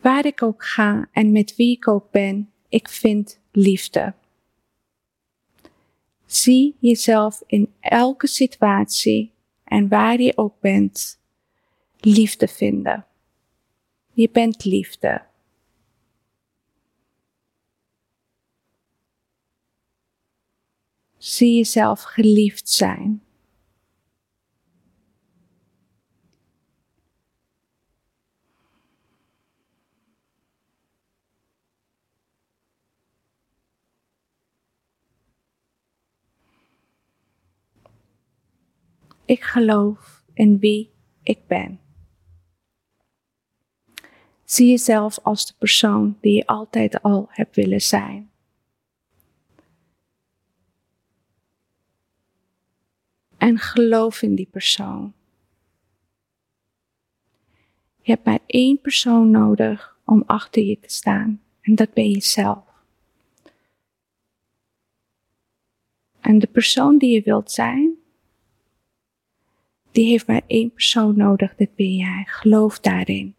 Waar 0.01 0.27
ik 0.27 0.43
ook 0.43 0.65
ga 0.65 1.09
en 1.13 1.33
met 1.33 1.57
wie 1.57 1.77
ik 1.77 1.89
ook 1.89 2.11
ben, 2.11 2.53
ik 2.69 2.89
vind 2.89 3.41
liefde. 3.53 4.15
Zie 6.27 6.77
jezelf 6.79 7.43
in 7.47 7.73
elke 7.81 8.27
situatie 8.27 9.33
en 9.65 9.89
waar 9.89 10.21
je 10.21 10.37
ook 10.37 10.61
bent, 10.61 11.21
liefde 12.01 12.49
vinden. 12.49 13.07
Je 14.13 14.31
bent 14.31 14.65
liefde. 14.65 15.27
Zie 21.19 21.57
jezelf 21.57 22.03
geliefd 22.03 22.69
zijn. 22.69 23.23
Ik 39.25 39.43
geloof 39.43 40.23
in 40.35 40.59
wie 40.59 40.91
ik 41.23 41.47
ben. 41.47 41.81
Zie 44.45 44.69
jezelf 44.69 45.19
als 45.23 45.47
de 45.47 45.55
persoon 45.59 46.19
die 46.21 46.35
je 46.35 46.47
altijd 46.47 47.03
al 47.03 47.27
hebt 47.31 47.57
willen 47.57 47.81
zijn. 47.81 48.28
En 53.39 53.59
geloof 53.59 54.23
in 54.23 54.35
die 54.35 54.49
persoon. 54.51 55.13
Je 58.03 58.13
hebt 58.13 58.25
maar 58.25 58.41
één 58.47 58.81
persoon 58.81 59.31
nodig 59.31 59.97
om 60.05 60.23
achter 60.27 60.63
je 60.63 60.79
te 60.81 60.93
staan. 60.93 61.43
En 61.61 61.75
dat 61.75 61.93
ben 61.93 62.11
jezelf. 62.11 62.65
En 66.21 66.39
de 66.39 66.47
persoon 66.47 66.99
die 66.99 67.15
je 67.15 67.23
wilt 67.23 67.51
zijn, 67.51 67.97
die 69.91 70.07
heeft 70.07 70.27
maar 70.27 70.43
één 70.47 70.73
persoon 70.73 71.17
nodig, 71.17 71.55
dat 71.55 71.75
ben 71.75 71.95
jij. 71.95 72.25
Geloof 72.27 72.81
daarin. 72.81 73.35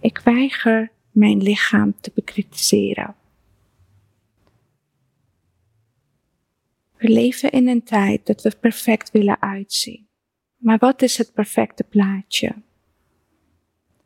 Ik 0.00 0.18
weiger 0.18 0.90
mijn 1.16 1.42
lichaam 1.42 1.94
te 2.00 2.10
bekritiseren. 2.14 3.14
We 6.96 7.08
leven 7.08 7.50
in 7.50 7.68
een 7.68 7.82
tijd 7.82 8.26
dat 8.26 8.42
we 8.42 8.56
perfect 8.60 9.10
willen 9.10 9.42
uitzien. 9.42 10.06
Maar 10.56 10.78
wat 10.78 11.02
is 11.02 11.18
het 11.18 11.32
perfecte 11.32 11.84
plaatje? 11.84 12.54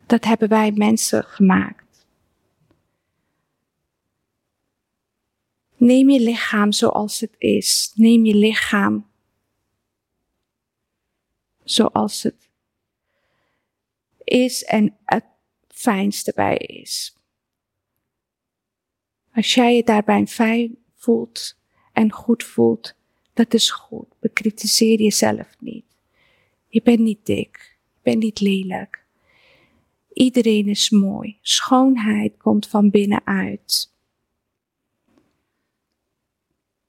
Dat 0.06 0.24
hebben 0.24 0.48
wij 0.48 0.72
mensen 0.72 1.24
gemaakt. 1.24 2.06
Neem 5.76 6.10
je 6.10 6.20
lichaam 6.20 6.72
zoals 6.72 7.20
het 7.20 7.34
is. 7.38 7.92
Neem 7.94 8.24
je 8.24 8.34
lichaam 8.34 9.06
zoals 11.64 12.22
het 12.22 12.48
is 14.24 14.64
en 14.64 14.96
het 15.04 15.24
fijnste 15.80 16.32
bij 16.34 16.56
is. 16.56 17.16
Als 19.34 19.54
jij 19.54 19.76
je 19.76 19.84
daarbij 19.84 20.26
fijn 20.26 20.76
voelt 20.94 21.56
en 21.92 22.12
goed 22.12 22.44
voelt, 22.44 22.94
dat 23.34 23.54
is 23.54 23.70
goed. 23.70 24.06
Bekritiseer 24.18 25.00
jezelf 25.00 25.56
niet. 25.58 25.84
Je 26.68 26.82
bent 26.82 26.98
niet 26.98 27.26
dik. 27.26 27.78
Je 27.92 27.98
bent 28.02 28.22
niet 28.22 28.40
lelijk. 28.40 29.04
Iedereen 30.12 30.68
is 30.68 30.90
mooi. 30.90 31.38
Schoonheid 31.40 32.36
komt 32.36 32.68
van 32.68 32.90
binnenuit. 32.90 33.92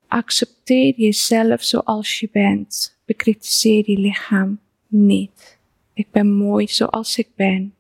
Accepteer 0.08 0.94
jezelf 0.96 1.64
zoals 1.64 2.20
je 2.20 2.30
bent. 2.32 3.00
Bekritiseer 3.06 3.90
je 3.90 3.98
lichaam 3.98 4.60
niet. 4.88 5.60
Ik 5.94 6.12
ben 6.12 6.32
mooi 6.34 6.68
zoals 6.68 7.18
ik 7.18 7.36
ben. 7.36 7.76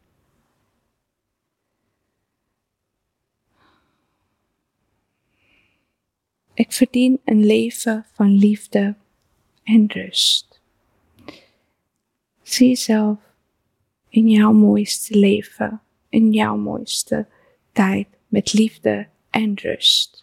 Ik 6.53 6.71
verdien 6.71 7.19
een 7.25 7.45
leven 7.45 8.05
van 8.13 8.31
liefde 8.31 8.95
en 9.63 9.91
rust. 9.91 10.61
Zie 12.41 12.67
jezelf 12.67 13.19
in 14.09 14.29
jouw 14.29 14.51
mooiste 14.51 15.17
leven, 15.17 15.81
in 16.09 16.31
jouw 16.31 16.57
mooiste 16.57 17.27
tijd 17.71 18.07
met 18.27 18.53
liefde 18.53 19.07
en 19.29 19.57
rust. 19.57 20.21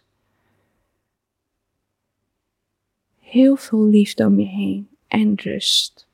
heel 3.28 3.56
veel 3.56 3.84
liefde 3.84 4.26
om 4.26 4.40
je 4.40 4.46
heen 4.46 4.88
en 5.08 5.34
rust. 5.34 6.08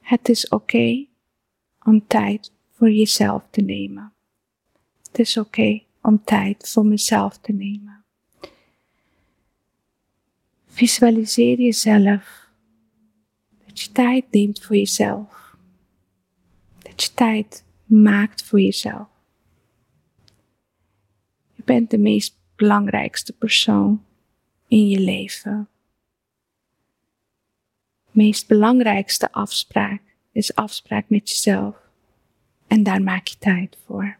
Het 0.00 0.28
is 0.28 0.48
oké 0.48 1.06
om 1.82 2.06
tijd 2.06 2.52
voor 2.84 2.92
jezelf 2.92 3.42
te 3.50 3.60
nemen. 3.60 4.12
Het 5.02 5.18
is 5.18 5.36
oké 5.36 5.82
om 6.02 6.24
tijd 6.24 6.68
voor 6.68 6.86
mezelf 6.86 7.38
te 7.38 7.52
nemen. 7.52 8.04
Visualiseer 10.66 11.60
jezelf 11.60 12.48
dat 13.66 13.80
je 13.80 13.92
tijd 13.92 14.24
neemt 14.30 14.64
voor 14.64 14.76
jezelf. 14.76 15.56
Dat 16.78 17.02
je 17.02 17.14
tijd 17.14 17.64
maakt 17.84 18.44
voor 18.44 18.60
jezelf. 18.60 19.08
Je 21.54 21.62
bent 21.64 21.90
de 21.90 21.98
meest 21.98 22.36
belangrijkste 22.56 23.32
persoon 23.32 24.04
in 24.68 24.88
je 24.88 25.00
leven. 25.00 25.68
De 28.04 28.10
meest 28.10 28.48
belangrijkste 28.48 29.32
afspraak 29.32 30.02
is 30.32 30.54
afspraak 30.54 31.08
met 31.08 31.28
jezelf. 31.28 31.83
En 32.74 32.82
daar 32.82 33.02
maak 33.02 33.26
je 33.26 33.38
tijd 33.38 33.78
voor. 33.84 34.16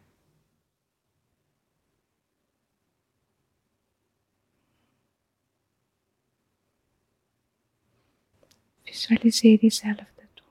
Visualiseer 8.83 9.59
jezelf 9.61 9.97
daartoe. 9.97 10.47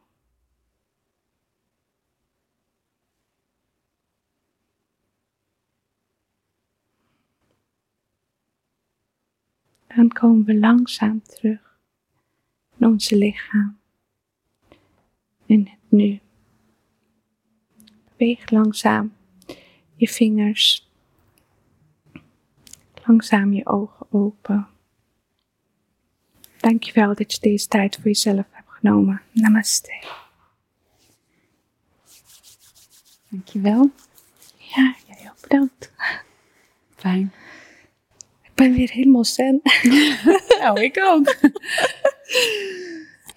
Dan 9.88 10.08
komen 10.08 10.46
we 10.46 10.60
langzaam 10.60 11.22
terug 11.22 11.80
in 12.78 12.88
onze 12.88 13.18
lichaam. 13.18 13.80
In 15.46 15.68
het 15.68 15.92
nu. 15.92 16.22
Beweeg 18.24 18.50
langzaam 18.50 19.14
je 19.96 20.08
vingers. 20.08 20.90
Langzaam 23.06 23.54
je 23.54 23.66
ogen 23.66 24.06
open. 24.12 24.68
Dankjewel 26.58 27.16
dat 27.16 27.34
je 27.34 27.40
deze 27.40 27.68
tijd 27.68 27.96
voor 27.96 28.04
jezelf 28.04 28.46
hebt 28.52 28.70
genomen. 28.70 29.22
Namaste. 29.32 30.04
Dankjewel. 33.30 33.92
Ja, 34.58 34.96
jij 35.08 35.30
ook 35.30 35.42
bedankt. 35.42 35.92
Fijn. 36.96 37.34
Ik 38.42 38.54
ben 38.54 38.74
weer 38.74 38.92
helemaal 38.92 39.26
zen. 39.26 39.62
nou, 40.60 40.82
ik 40.82 41.00
ook. 41.00 41.36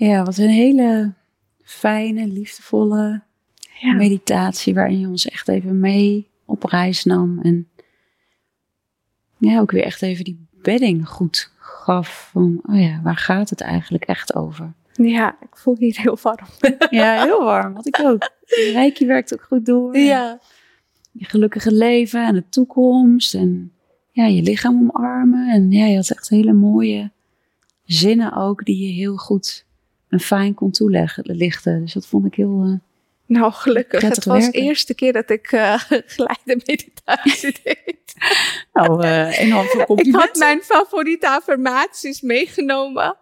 ja, 0.09 0.25
wat 0.25 0.37
een 0.37 0.49
hele 0.49 1.15
fijne, 1.63 2.27
liefdevolle 2.27 3.25
ja. 3.79 3.93
meditatie 3.93 4.75
waarin 4.75 5.01
je 5.01 5.07
ons 5.07 5.29
echt 5.29 5.49
even 5.49 5.81
mee 5.81 6.29
op 6.45 6.63
reis 6.63 7.05
nam. 7.05 7.39
En 7.43 7.69
ja, 9.39 9.61
ook 9.61 9.71
weer 9.71 9.83
echt 9.83 10.03
even 10.03 10.25
die 10.25 10.47
bedding 10.63 11.09
goed 11.09 11.51
gaf. 11.59 12.29
Van, 12.33 12.61
oh 12.67 12.81
ja, 12.81 13.01
waar 13.03 13.17
gaat 13.17 13.51
het 13.51 13.61
eigenlijk 13.61 14.05
echt 14.05 14.35
over? 14.35 14.73
Ja, 14.93 15.37
ik 15.41 15.57
voel 15.57 15.77
hier 15.79 15.97
heel 16.01 16.19
warm. 16.23 16.47
ja, 16.91 17.25
heel 17.25 17.45
warm. 17.45 17.75
Wat 17.75 17.87
ik 17.87 18.01
ook. 18.01 18.31
Reiki 18.73 19.07
werkt 19.07 19.33
ook 19.33 19.43
goed 19.43 19.67
door. 19.67 19.97
Ja. 19.97 20.41
Je 21.13 21.25
gelukkige 21.25 21.73
leven 21.73 22.27
en 22.27 22.35
de 22.35 22.49
toekomst. 22.49 23.35
En 23.35 23.73
ja, 24.11 24.27
je 24.27 24.43
lichaam 24.43 24.91
omarmen. 24.93 25.49
En 25.49 25.71
ja, 25.71 25.87
je 25.87 25.97
had 25.97 26.11
echt 26.11 26.29
hele 26.29 26.53
mooie 26.53 27.11
zinnen 27.85 28.37
ook 28.37 28.65
die 28.65 28.87
je 28.87 28.93
heel 28.93 29.17
goed 29.17 29.65
en 30.09 30.21
fijn 30.21 30.55
kon 30.55 30.71
toelichten. 30.71 31.81
Dus 31.81 31.93
dat 31.93 32.07
vond 32.07 32.27
ik 32.27 32.35
heel... 32.35 32.65
Uh, 32.65 32.79
nou, 33.27 33.53
gelukkig. 33.53 34.03
Het 34.03 34.25
was 34.25 34.51
de 34.51 34.59
eerste 34.59 34.95
keer 34.95 35.13
dat 35.13 35.31
ik 35.31 35.53
uh, 35.53 35.79
geleide 36.17 36.63
meditatie 36.67 37.55
deed. 37.63 38.15
nou, 38.73 39.05
uh, 39.05 39.39
enorm 39.39 39.67
veel 39.67 39.85
complimenten. 39.85 40.23
Ik 40.23 40.29
had 40.29 40.39
mijn 40.39 40.63
favoriete 40.63 41.29
affirmaties 41.29 42.21
meegenomen. 42.21 43.17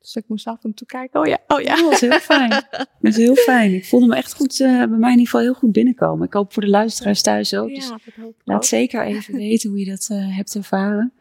Dus 0.00 0.16
ik 0.16 0.24
moest 0.26 0.46
af 0.46 0.64
en 0.64 0.74
toe 0.74 0.86
kijken. 0.86 1.20
Oh 1.20 1.26
ja, 1.26 1.38
oh 1.46 1.60
ja. 1.60 1.76
Dat 1.76 1.84
was 1.84 2.00
heel 2.00 2.18
fijn. 2.20 2.48
Dat 2.70 2.88
was 3.00 3.16
heel 3.16 3.34
fijn. 3.34 3.74
Ik 3.74 3.84
voelde 3.84 4.06
me 4.06 4.16
echt 4.16 4.34
goed, 4.34 4.60
uh, 4.60 4.68
bij 4.68 4.86
mij 4.86 5.12
in 5.12 5.18
ieder 5.18 5.24
geval 5.24 5.40
heel 5.40 5.54
goed 5.54 5.72
binnenkomen. 5.72 6.26
Ik 6.26 6.32
hoop 6.32 6.52
voor 6.52 6.62
de 6.62 6.68
luisteraars 6.68 7.22
thuis 7.22 7.54
ook. 7.54 7.68
Dus 7.68 7.88
ja, 7.88 7.98
dat 8.04 8.14
hoop 8.24 8.34
laat 8.44 8.66
zeker 8.66 9.04
even 9.04 9.34
weten 9.34 9.70
hoe 9.70 9.78
je 9.78 9.84
dat 9.84 10.08
uh, 10.12 10.36
hebt 10.36 10.54
ervaren. 10.54 11.12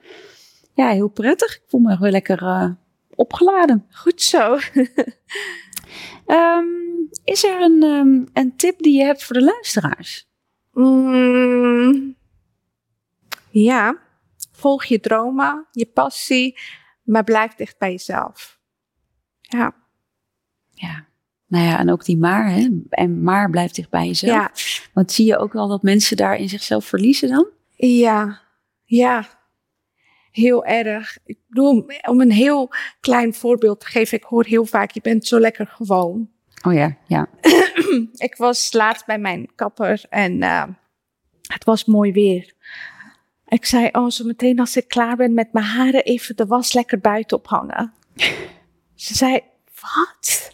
Ja, 0.73 0.89
heel 0.89 1.07
prettig. 1.07 1.55
Ik 1.55 1.63
voel 1.67 1.81
me 1.81 1.97
wel 1.99 2.11
lekker 2.11 2.75
opgeladen. 3.15 3.85
Goed 3.91 4.21
zo. 4.21 4.57
Um, 6.27 7.09
is 7.23 7.43
er 7.43 7.61
een, 7.61 7.83
um, 7.83 8.27
een 8.33 8.55
tip 8.55 8.79
die 8.79 8.97
je 8.97 9.03
hebt 9.03 9.23
voor 9.23 9.35
de 9.35 9.43
luisteraars? 9.43 10.27
Mm, 10.73 12.15
ja, 13.49 13.97
volg 14.51 14.85
je 14.85 14.99
dromen, 14.99 15.67
je 15.71 15.85
passie, 15.85 16.59
maar 17.03 17.23
blijf 17.23 17.55
dicht 17.55 17.77
bij 17.77 17.91
jezelf. 17.91 18.59
Ja. 19.41 19.75
Ja. 20.69 21.05
Nou 21.47 21.65
ja, 21.65 21.79
en 21.79 21.91
ook 21.91 22.05
die 22.05 22.17
maar, 22.17 22.49
hè? 22.49 22.67
En 22.89 23.23
maar 23.23 23.49
blijf 23.49 23.71
dicht 23.71 23.89
bij 23.89 24.05
jezelf. 24.05 24.33
Ja. 24.33 24.51
Want 24.93 25.11
zie 25.11 25.25
je 25.25 25.37
ook 25.37 25.53
wel 25.53 25.67
dat 25.67 25.81
mensen 25.81 26.17
daar 26.17 26.35
in 26.35 26.49
zichzelf 26.49 26.85
verliezen 26.85 27.29
dan? 27.29 27.47
Ja, 27.75 28.41
ja. 28.83 29.36
Heel 30.37 30.65
erg. 30.65 31.17
Ik 31.25 31.37
bedoel, 31.47 31.85
om 32.07 32.21
een 32.21 32.31
heel 32.31 32.69
klein 32.99 33.33
voorbeeld 33.33 33.79
te 33.79 33.85
geven. 33.85 34.17
Ik 34.17 34.23
hoor 34.23 34.45
heel 34.45 34.65
vaak, 34.65 34.91
je 34.91 35.01
bent 35.01 35.27
zo 35.27 35.39
lekker 35.39 35.67
gewoon. 35.67 36.29
Oh 36.61 36.73
ja, 36.73 36.97
ja. 37.07 37.29
ik 38.27 38.35
was 38.35 38.73
laatst 38.73 39.05
bij 39.05 39.19
mijn 39.19 39.49
kapper 39.55 40.05
en 40.09 40.41
uh, 40.41 40.63
het 41.41 41.63
was 41.63 41.85
mooi 41.85 42.11
weer. 42.11 42.53
Ik 43.47 43.65
zei, 43.65 43.89
oh, 43.91 44.09
zo 44.09 44.25
meteen 44.25 44.59
als 44.59 44.77
ik 44.77 44.87
klaar 44.87 45.15
ben 45.15 45.33
met 45.33 45.53
mijn 45.53 45.65
haren, 45.65 46.03
even 46.03 46.35
de 46.35 46.45
was 46.45 46.73
lekker 46.73 46.99
buiten 46.99 47.37
ophangen. 47.37 47.93
Ze 48.95 49.15
zei, 49.15 49.41
wat? 49.81 50.51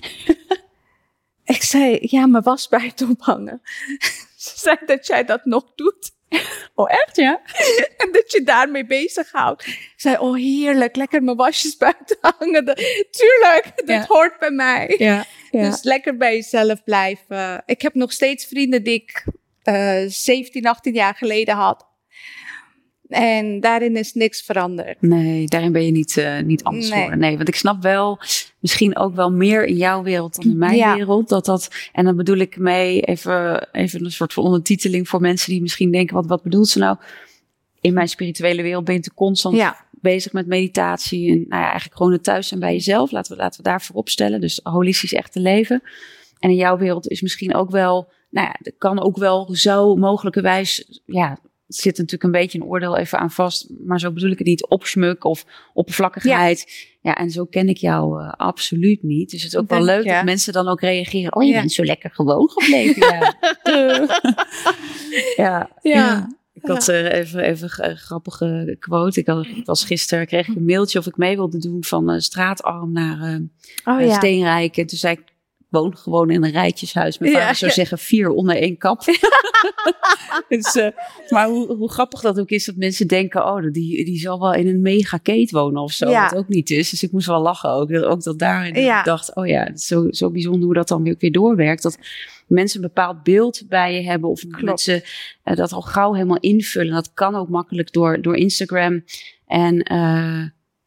ik 1.55 1.63
zei, 1.63 1.97
ja, 2.01 2.25
mijn 2.25 2.43
was 2.43 2.67
buiten 2.67 3.09
ophangen. 3.09 3.61
Ze 4.43 4.59
zei 4.59 4.77
dat 4.85 5.07
jij 5.07 5.23
dat 5.23 5.45
nog 5.45 5.71
doet. 5.75 6.11
Oh, 6.75 6.91
echt, 6.91 7.15
ja? 7.15 7.41
en 8.01 8.11
dat 8.11 8.31
je 8.31 8.43
daarmee 8.43 8.85
bezighoudt. 8.85 9.67
Ik 9.67 9.93
zei, 9.95 10.17
oh, 10.17 10.35
heerlijk, 10.35 10.95
lekker 10.95 11.23
mijn 11.23 11.37
wasjes 11.37 11.77
buiten 11.77 12.17
hangen. 12.37 12.65
tuurlijk, 13.11 13.71
dat 13.85 14.05
hoort 14.05 14.39
bij 14.39 14.51
mij. 14.51 14.95
Ja, 14.97 15.25
ja. 15.51 15.69
Dus 15.69 15.83
lekker 15.83 16.17
bij 16.17 16.33
jezelf 16.33 16.83
blijven. 16.83 17.63
Ik 17.65 17.81
heb 17.81 17.93
nog 17.93 18.11
steeds 18.11 18.45
vrienden 18.45 18.83
die 18.83 18.93
ik 18.93 19.25
uh, 19.63 20.03
17, 20.07 20.65
18 20.67 20.93
jaar 20.93 21.15
geleden 21.15 21.55
had. 21.55 21.87
En 23.07 23.59
daarin 23.59 23.95
is 23.95 24.13
niks 24.13 24.41
veranderd. 24.41 25.01
Nee, 25.01 25.45
daarin 25.45 25.71
ben 25.71 25.85
je 25.85 25.91
niet, 25.91 26.17
uh, 26.17 26.39
niet 26.39 26.63
anders 26.63 26.89
nee. 26.89 27.03
voor. 27.03 27.17
Nee, 27.17 27.35
want 27.35 27.47
ik 27.47 27.55
snap 27.55 27.81
wel, 27.81 28.19
misschien 28.59 28.97
ook 28.97 29.15
wel 29.15 29.31
meer 29.31 29.65
in 29.65 29.75
jouw 29.75 30.03
wereld 30.03 30.35
dan 30.35 30.51
in 30.51 30.57
mijn 30.57 30.75
ja. 30.75 30.95
wereld. 30.95 31.29
Dat 31.29 31.45
dat, 31.45 31.69
en 31.91 32.05
dan 32.05 32.15
bedoel 32.15 32.37
ik 32.37 32.57
mee 32.57 33.01
even, 33.01 33.67
even 33.71 34.05
een 34.05 34.11
soort 34.11 34.33
van 34.33 34.43
ondertiteling 34.43 35.09
voor 35.09 35.21
mensen 35.21 35.51
die 35.51 35.61
misschien 35.61 35.91
denken, 35.91 36.15
wat, 36.15 36.25
wat 36.25 36.43
bedoelt 36.43 36.67
ze 36.67 36.79
nou? 36.79 36.97
In 37.81 37.93
mijn 37.93 38.09
spirituele 38.09 38.61
wereld 38.61 38.85
ben 38.85 38.95
je 38.95 39.01
te 39.01 39.13
constant 39.13 39.55
ja. 39.55 39.85
bezig 39.91 40.33
met 40.33 40.47
meditatie. 40.47 41.31
En 41.31 41.37
nou 41.37 41.61
ja, 41.61 41.67
eigenlijk 41.67 41.97
gewoon 41.97 42.11
het 42.11 42.23
thuis 42.23 42.47
zijn 42.47 42.59
bij 42.59 42.73
jezelf. 42.73 43.11
Laten 43.11 43.35
we, 43.35 43.41
laten 43.41 43.63
we 43.63 43.69
daarvoor 43.69 43.95
opstellen. 43.95 44.41
Dus 44.41 44.59
holistisch 44.63 45.13
echt 45.13 45.31
te 45.31 45.39
leven. 45.39 45.83
En 46.39 46.49
in 46.49 46.55
jouw 46.55 46.77
wereld 46.77 47.07
is 47.07 47.21
misschien 47.21 47.53
ook 47.53 47.71
wel, 47.71 48.11
nou 48.29 48.47
ja, 48.47 48.71
kan 48.77 49.03
ook 49.03 49.17
wel 49.17 49.49
zo 49.55 49.95
mogelijkerwijs, 49.95 51.01
ja, 51.05 51.39
zit 51.67 51.97
natuurlijk 51.97 52.23
een 52.23 52.31
beetje 52.31 52.59
een 52.59 52.65
oordeel 52.65 52.97
even 52.97 53.19
aan 53.19 53.31
vast. 53.31 53.69
Maar 53.85 53.99
zo 53.99 54.11
bedoel 54.11 54.31
ik 54.31 54.37
het 54.37 54.47
niet. 54.47 54.67
Opsmuk 54.67 55.23
of 55.23 55.45
oppervlakkigheid. 55.73 56.91
Ja, 57.01 57.15
en 57.15 57.29
zo 57.29 57.45
ken 57.45 57.69
ik 57.69 57.77
jou 57.77 58.23
uh, 58.23 58.31
absoluut 58.31 59.03
niet. 59.03 59.29
Dus 59.29 59.43
het 59.43 59.53
is 59.53 59.59
ook 59.59 59.69
wel 59.69 59.83
leuk 59.83 60.05
dat 60.05 60.23
mensen 60.23 60.53
dan 60.53 60.67
ook 60.67 60.81
reageren. 60.81 61.35
Oh, 61.35 61.43
je 61.43 61.49
ja. 61.49 61.59
bent 61.59 61.71
zo 61.71 61.83
lekker 61.83 62.11
gewoon 62.11 62.49
gebleven. 62.49 63.07
ja. 63.07 63.35
ja. 65.35 65.69
ja. 65.81 66.27
Ik 66.53 66.69
had 66.69 66.89
uh, 66.89 67.13
even, 67.13 67.39
even 67.39 67.89
een 67.89 67.97
grappige 67.97 68.75
quote. 68.79 69.19
Ik, 69.19 69.27
had, 69.27 69.45
ik 69.45 69.65
was 69.65 69.85
gisteren, 69.85 70.27
kreeg 70.27 70.47
ik 70.47 70.55
een 70.55 70.65
mailtje 70.65 70.99
of 70.99 71.07
ik 71.07 71.17
mee 71.17 71.35
wilde 71.35 71.57
doen 71.57 71.83
van 71.83 72.11
uh, 72.11 72.19
straatarm 72.19 72.91
naar 72.91 73.39
uh, 73.85 74.07
oh, 74.09 74.15
Steenrijk. 74.15 74.77
En 74.77 74.87
toen 74.87 74.97
zei 74.97 75.13
ik, 75.13 75.32
woon 75.73 75.97
gewoon 75.97 76.29
in 76.29 76.43
een 76.43 76.51
rijtjeshuis. 76.51 77.17
Mijn 77.17 77.31
vader 77.31 77.47
ja, 77.47 77.53
zou 77.53 77.71
zeggen 77.71 77.97
vier 77.97 78.29
onder 78.29 78.55
één 78.55 78.77
kap. 78.77 78.99
dus, 80.49 80.75
uh, 80.75 80.87
maar 81.29 81.47
hoe, 81.47 81.75
hoe, 81.75 81.91
grappig 81.91 82.21
dat 82.21 82.39
ook 82.39 82.49
is 82.49 82.65
dat 82.65 82.75
mensen 82.75 83.07
denken... 83.07 83.45
oh, 83.45 83.71
die, 83.71 84.05
die 84.05 84.19
zal 84.19 84.39
wel 84.39 84.53
in 84.53 84.67
een 84.67 84.81
mega 84.81 85.19
wonen 85.49 85.81
of 85.81 85.91
zo. 85.91 86.09
Ja. 86.09 86.23
Wat 86.23 86.39
ook 86.39 86.47
niet 86.47 86.69
is. 86.69 86.89
Dus 86.89 87.03
ik 87.03 87.11
moest 87.11 87.27
wel 87.27 87.41
lachen 87.41 87.69
ook. 87.69 87.91
Ook 87.93 88.23
dat 88.23 88.39
daarin 88.39 88.75
ik 88.75 89.01
dacht, 89.03 89.35
oh 89.35 89.47
ja, 89.47 89.77
zo, 89.77 90.07
zo 90.09 90.31
bijzonder 90.31 90.63
hoe 90.63 90.73
dat 90.73 90.87
dan 90.87 91.03
weer, 91.03 91.15
weer 91.19 91.31
doorwerkt. 91.31 91.83
Dat 91.83 91.97
mensen 92.47 92.81
een 92.81 92.87
bepaald 92.87 93.23
beeld 93.23 93.63
bij 93.69 93.95
je 93.95 94.03
hebben. 94.03 94.29
Of 94.29 94.41
dat 94.41 94.81
ze 94.81 95.07
dat 95.43 95.71
al 95.71 95.81
gauw 95.81 96.13
helemaal 96.13 96.39
invullen. 96.39 96.93
Dat 96.93 97.13
kan 97.13 97.35
ook 97.35 97.49
makkelijk 97.49 97.91
door, 97.91 98.21
door 98.21 98.35
Instagram. 98.35 99.03
En 99.47 99.75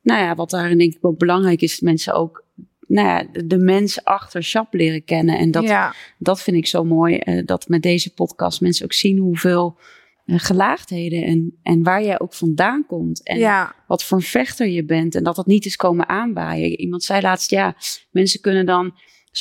nou 0.03 0.23
ja, 0.23 0.35
wat 0.35 0.51
daarin 0.51 0.79
denk 0.79 0.95
ik 0.95 1.05
ook 1.05 1.19
belangrijk 1.19 1.61
is, 1.61 1.81
mensen 1.81 2.15
ook 2.15 2.46
nou 2.87 3.09
ja, 3.09 3.43
de, 3.45 3.59
mens 3.59 4.05
achter 4.05 4.43
Shop 4.43 4.75
leren 4.75 5.05
kennen. 5.05 5.39
En 5.39 5.51
dat, 5.51 5.75
dat 6.19 6.43
vind 6.43 6.57
ik 6.57 6.67
zo 6.67 6.85
mooi, 6.85 7.21
uh, 7.25 7.43
dat 7.45 7.69
met 7.69 7.83
deze 7.83 8.15
podcast 8.15 8.61
mensen 8.61 8.85
ook 8.85 8.93
zien 8.93 9.19
hoeveel 9.19 9.79
uh, 10.27 10.39
gelaagdheden 10.39 11.23
en, 11.23 11.59
en 11.63 11.83
waar 11.83 12.05
jij 12.05 12.21
ook 12.21 12.35
vandaan 12.35 12.87
komt. 12.87 13.23
En 13.23 13.69
wat 13.87 14.05
voor 14.05 14.17
een 14.17 14.25
vechter 14.25 14.69
je 14.69 14.85
bent. 14.85 15.15
En 15.15 15.25
dat 15.25 15.37
dat 15.37 15.47
niet 15.47 15.67
is 15.67 15.77
komen 15.77 16.09
aanbaaien. 16.09 16.81
Iemand 16.81 17.05
zei 17.05 17.21
laatst, 17.21 17.51
ja, 17.51 17.77
mensen 18.11 18.41
kunnen 18.41 18.67
dan 18.67 18.85
een 18.85 18.93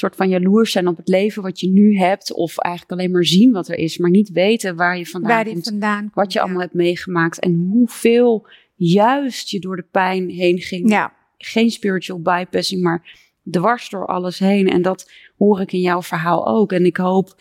soort 0.02 0.16
van 0.16 0.30
jaloers 0.30 0.72
zijn 0.72 0.88
op 0.88 0.98
het 0.98 1.08
leven 1.08 1.41
wat 1.41 1.60
je 1.60 1.70
nu 1.70 1.98
hebt. 1.98 2.34
Of 2.34 2.58
eigenlijk 2.58 3.00
alleen 3.00 3.12
maar 3.12 3.26
zien 3.26 3.52
wat 3.52 3.68
er 3.68 3.78
is, 3.78 3.98
maar 3.98 4.10
niet 4.10 4.30
weten 4.30 4.76
waar 4.76 4.98
je 4.98 5.06
vandaan, 5.06 5.32
waar 5.32 5.46
komt, 5.46 5.64
vandaan 5.64 6.00
komt. 6.00 6.14
Wat 6.14 6.34
je 6.34 6.41
allemaal 6.41 6.62
hebt 6.62 6.74
meegemaakt 6.74 7.39
en 7.39 7.54
hoeveel 7.54 8.48
juist 8.76 9.50
je 9.50 9.60
door 9.60 9.76
de 9.76 9.88
pijn 9.91 10.30
heen 10.30 10.60
ging. 10.60 10.89
Ja. 10.89 11.14
Geen 11.38 11.72
spiritual 11.72 12.22
bypassing, 12.22 12.82
maar 12.82 13.25
dwars 13.52 13.89
door 13.89 14.06
alles 14.06 14.39
heen. 14.39 14.70
En 14.70 14.82
dat 14.82 15.12
hoor 15.38 15.62
ik 15.62 15.72
in 15.72 15.82
jouw 15.82 16.02
verhaal 16.02 16.48
ook. 16.48 16.72
En 16.72 16.86
ik 16.86 16.98
hoop 16.98 17.36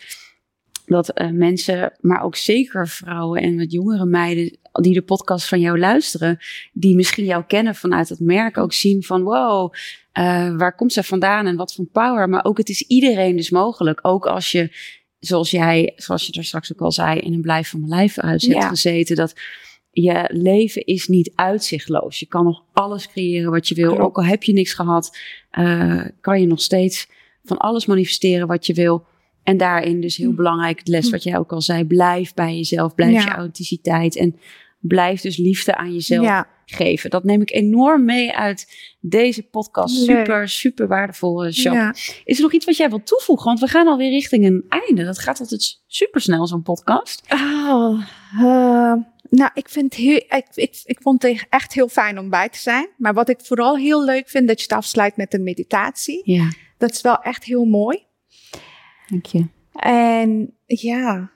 dat 0.85 1.21
uh, 1.21 1.29
mensen, 1.29 1.93
maar 1.99 2.23
ook 2.23 2.35
zeker 2.35 2.87
vrouwen 2.87 3.41
en 3.41 3.57
wat 3.57 3.71
jongere 3.71 4.05
meiden 4.05 4.57
die 4.71 4.93
de 4.93 5.01
podcast 5.01 5.47
van 5.47 5.59
jou 5.59 5.79
luisteren, 5.79 6.37
die 6.73 6.95
misschien 6.95 7.25
jou 7.25 7.43
kennen 7.43 7.75
vanuit 7.75 8.09
het 8.09 8.19
merk, 8.19 8.57
ook 8.57 8.73
zien 8.73 9.03
van 9.03 9.23
wow, 9.23 9.73
uh, 10.13 10.57
waar 10.57 10.75
komt 10.75 10.93
ze 10.93 11.03
vandaan 11.03 11.45
en 11.45 11.55
wat 11.55 11.73
voor 11.73 11.85
power. 11.85 12.29
Maar 12.29 12.45
ook 12.45 12.57
het 12.57 12.69
is 12.69 12.81
iedereen 12.81 13.35
dus 13.35 13.49
mogelijk. 13.49 13.99
Ook 14.01 14.25
als 14.25 14.51
je, 14.51 14.75
zoals 15.19 15.51
jij, 15.51 15.93
zoals 15.95 16.25
je 16.27 16.33
er 16.33 16.43
straks 16.43 16.73
ook 16.73 16.81
al 16.81 16.91
zei, 16.91 17.19
in 17.19 17.33
een 17.33 17.41
blijf 17.41 17.69
van 17.69 17.79
mijn 17.79 17.91
lijf 17.91 18.19
uit 18.19 18.45
hebt 18.45 18.65
gezeten, 18.65 19.15
dat 19.15 19.33
je 20.01 20.29
leven 20.33 20.85
is 20.85 21.07
niet 21.07 21.31
uitzichtloos. 21.35 22.19
Je 22.19 22.25
kan 22.25 22.43
nog 22.43 22.63
alles 22.73 23.07
creëren 23.07 23.51
wat 23.51 23.67
je 23.67 23.75
wil. 23.75 23.99
Ook 23.99 24.17
al 24.17 24.25
heb 24.25 24.43
je 24.43 24.53
niks 24.53 24.73
gehad, 24.73 25.17
uh, 25.59 26.05
kan 26.21 26.41
je 26.41 26.47
nog 26.47 26.61
steeds 26.61 27.07
van 27.43 27.57
alles 27.57 27.85
manifesteren 27.85 28.47
wat 28.47 28.65
je 28.65 28.73
wil. 28.73 29.05
En 29.43 29.57
daarin 29.57 30.01
dus 30.01 30.17
heel 30.17 30.29
hm. 30.29 30.35
belangrijk, 30.35 30.79
het 30.79 30.87
les 30.87 31.05
hm. 31.05 31.11
wat 31.11 31.23
jij 31.23 31.37
ook 31.37 31.51
al 31.51 31.61
zei, 31.61 31.85
blijf 31.85 32.33
bij 32.33 32.55
jezelf, 32.55 32.95
blijf 32.95 33.23
je 33.23 33.29
authenticiteit 33.29 34.15
en 34.15 34.35
blijf 34.79 35.21
dus 35.21 35.37
liefde 35.37 35.75
aan 35.75 35.93
jezelf 35.93 36.43
geven. 36.65 37.09
Dat 37.09 37.23
neem 37.23 37.41
ik 37.41 37.51
enorm 37.51 38.05
mee 38.05 38.35
uit 38.35 38.93
deze 38.99 39.43
podcast. 39.43 39.95
Super, 39.95 40.49
super 40.49 40.87
waardevol, 40.87 41.45
uh, 41.45 41.51
Is 42.23 42.37
er 42.37 42.41
nog 42.41 42.53
iets 42.53 42.65
wat 42.65 42.77
jij 42.77 42.89
wilt 42.89 43.07
toevoegen? 43.07 43.45
Want 43.45 43.59
we 43.59 43.67
gaan 43.67 43.87
alweer 43.87 44.09
richting 44.09 44.45
een 44.45 44.65
einde. 44.69 45.03
Dat 45.03 45.19
gaat 45.19 45.39
altijd 45.39 45.83
super 45.87 46.21
snel, 46.21 46.47
zo'n 46.47 46.61
podcast. 46.61 47.23
Oh, 47.33 48.01
uh, 48.39 48.93
nou, 49.29 49.49
ik, 49.53 49.69
vind 49.69 49.93
heel, 49.93 50.15
ik, 50.15 50.45
ik, 50.53 50.81
ik 50.83 51.01
vond 51.01 51.21
het 51.21 51.45
echt 51.49 51.73
heel 51.73 51.87
fijn 51.87 52.19
om 52.19 52.29
bij 52.29 52.49
te 52.49 52.59
zijn. 52.59 52.89
Maar 52.97 53.13
wat 53.13 53.29
ik 53.29 53.39
vooral 53.41 53.77
heel 53.77 54.03
leuk 54.03 54.29
vind, 54.29 54.47
dat 54.47 54.57
je 54.57 54.63
het 54.63 54.77
afsluit 54.77 55.17
met 55.17 55.33
een 55.33 55.43
meditatie. 55.43 56.21
Ja. 56.23 56.51
Dat 56.77 56.91
is 56.91 57.01
wel 57.01 57.17
echt 57.17 57.43
heel 57.43 57.65
mooi. 57.65 58.05
Dank 59.07 59.25
je. 59.25 59.47
En 59.73 60.53
ja, 60.65 61.31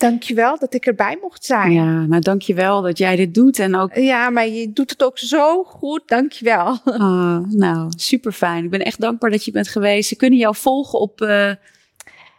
dankjewel 0.00 0.58
dat 0.58 0.74
ik 0.74 0.86
erbij 0.86 1.18
mocht 1.20 1.44
zijn. 1.44 1.72
Ja, 1.72 2.04
nou 2.06 2.20
dankjewel 2.20 2.82
dat 2.82 2.98
jij 2.98 3.16
dit 3.16 3.34
doet. 3.34 3.58
En 3.58 3.76
ook... 3.76 3.94
Ja, 3.94 4.30
maar 4.30 4.48
je 4.48 4.72
doet 4.72 4.90
het 4.90 5.04
ook 5.04 5.18
zo 5.18 5.64
goed. 5.64 6.02
Dankjewel. 6.08 6.78
Oh, 6.84 7.38
nou, 7.48 7.92
super 7.96 8.32
fijn. 8.32 8.64
Ik 8.64 8.70
ben 8.70 8.84
echt 8.84 9.00
dankbaar 9.00 9.30
dat 9.30 9.44
je 9.44 9.50
bent 9.50 9.68
geweest. 9.68 10.08
Ze 10.08 10.16
kunnen 10.16 10.38
jou 10.38 10.56
volgen 10.56 11.00
op... 11.00 11.20
Uh... 11.20 11.52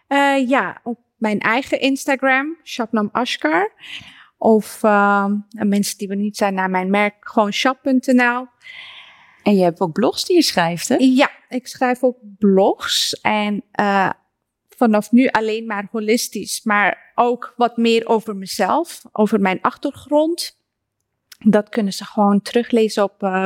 Uh, 0.07 0.47
ja, 0.49 0.79
op 0.83 0.99
mijn 1.17 1.39
eigen 1.39 1.79
Instagram, 1.79 2.57
Shabnam 2.63 3.09
Ashkar. 3.11 3.71
Of 4.37 4.83
uh, 4.83 5.25
mensen 5.49 5.97
die 5.97 6.07
we 6.07 6.15
niet 6.15 6.37
zijn 6.37 6.53
naar 6.53 6.69
mijn 6.69 6.89
merk, 6.89 7.15
gewoon 7.19 7.53
shop.nl. 7.53 8.47
En 9.43 9.55
je 9.55 9.63
hebt 9.63 9.79
ook 9.79 9.91
blogs 9.91 10.25
die 10.25 10.35
je 10.35 10.41
schrijft, 10.41 10.87
hè? 10.87 10.95
Ja, 10.99 11.29
ik 11.49 11.67
schrijf 11.67 12.03
ook 12.03 12.17
blogs. 12.37 13.19
En 13.21 13.63
uh, 13.79 14.09
vanaf 14.69 15.11
nu 15.11 15.27
alleen 15.27 15.65
maar 15.65 15.87
holistisch, 15.91 16.63
maar 16.63 17.10
ook 17.21 17.53
wat 17.57 17.77
meer 17.77 18.07
over 18.07 18.35
mezelf, 18.35 19.01
over 19.11 19.39
mijn 19.39 19.61
achtergrond. 19.61 20.59
Dat 21.39 21.69
kunnen 21.69 21.93
ze 21.93 22.05
gewoon 22.05 22.41
teruglezen 22.41 23.03
op 23.03 23.23
uh. 23.23 23.45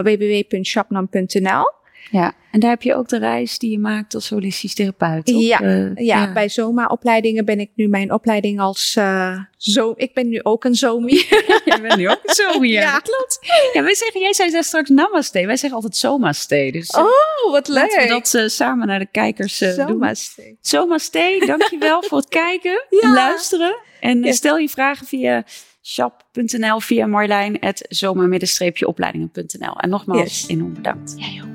Ja, 2.12 2.34
en 2.51 2.60
daar 2.60 2.70
heb 2.70 2.82
je 2.82 2.95
ook 2.95 3.08
de 3.08 3.18
reis 3.18 3.60
die 3.60 3.72
je 3.72 3.80
maakt 3.80 4.16
als 4.16 4.30
holistisch 4.30 4.74
therapeut. 4.74 5.30
Ja, 5.30 5.62
uh, 5.62 5.95
ja, 5.95 6.34
bij 6.34 6.49
Zoma-opleidingen 6.49 7.45
ben 7.45 7.60
ik 7.60 7.70
nu 7.76 7.88
mijn 7.88 8.12
opleiding 8.12 8.60
als 8.60 8.95
uh, 8.97 9.39
zo. 9.58 9.93
Ik 9.95 10.14
ben 10.14 10.30
nu 10.30 10.39
ook 10.43 10.64
een 10.64 10.76
Zomi. 10.76 11.14
je 11.66 11.78
bent 11.82 11.95
nu 11.95 12.10
ook 12.10 12.20
een 12.24 12.34
Zomi, 12.34 12.72
ja. 12.72 12.82
ja. 12.82 12.99
klopt. 12.99 13.39
Ja, 13.74 13.84
wij 13.84 13.95
zeggen, 13.95 14.22
jij 14.22 14.34
zei 14.34 14.64
straks 14.64 14.89
Namaste. 14.89 15.45
Wij 15.45 15.56
zeggen 15.56 15.74
altijd 15.74 15.95
Somaste. 15.95 16.70
Dus, 16.72 16.89
uh, 16.89 17.03
oh, 17.03 17.51
wat 17.51 17.68
leuk. 17.68 17.78
Laten 17.78 18.01
we 18.01 18.08
dat 18.08 18.34
uh, 18.34 18.47
samen 18.47 18.88
naar 18.88 18.99
de 18.99 19.08
kijkers 19.12 19.58
Somaste. 19.58 20.41
doen. 20.41 20.58
Somaste, 20.62 21.43
dankjewel 21.45 22.03
voor 22.03 22.18
het 22.18 22.30
kijken, 22.43 22.86
ja. 22.89 23.14
luisteren. 23.14 23.76
En 23.99 24.24
ja. 24.24 24.32
stel 24.32 24.58
je 24.58 24.70
vragen 24.70 25.08
via 25.08 25.43
shop.nl 25.84 26.80
via 26.80 27.06
Marlijn, 27.06 27.58
het 27.60 27.86
zomer-opleidingen.nl. 27.89 29.80
En 29.80 29.89
nogmaals, 29.89 30.22
yes. 30.22 30.47
enorm 30.47 30.74
bedankt. 30.74 31.14
Jij 31.18 31.41
ook 31.43 31.55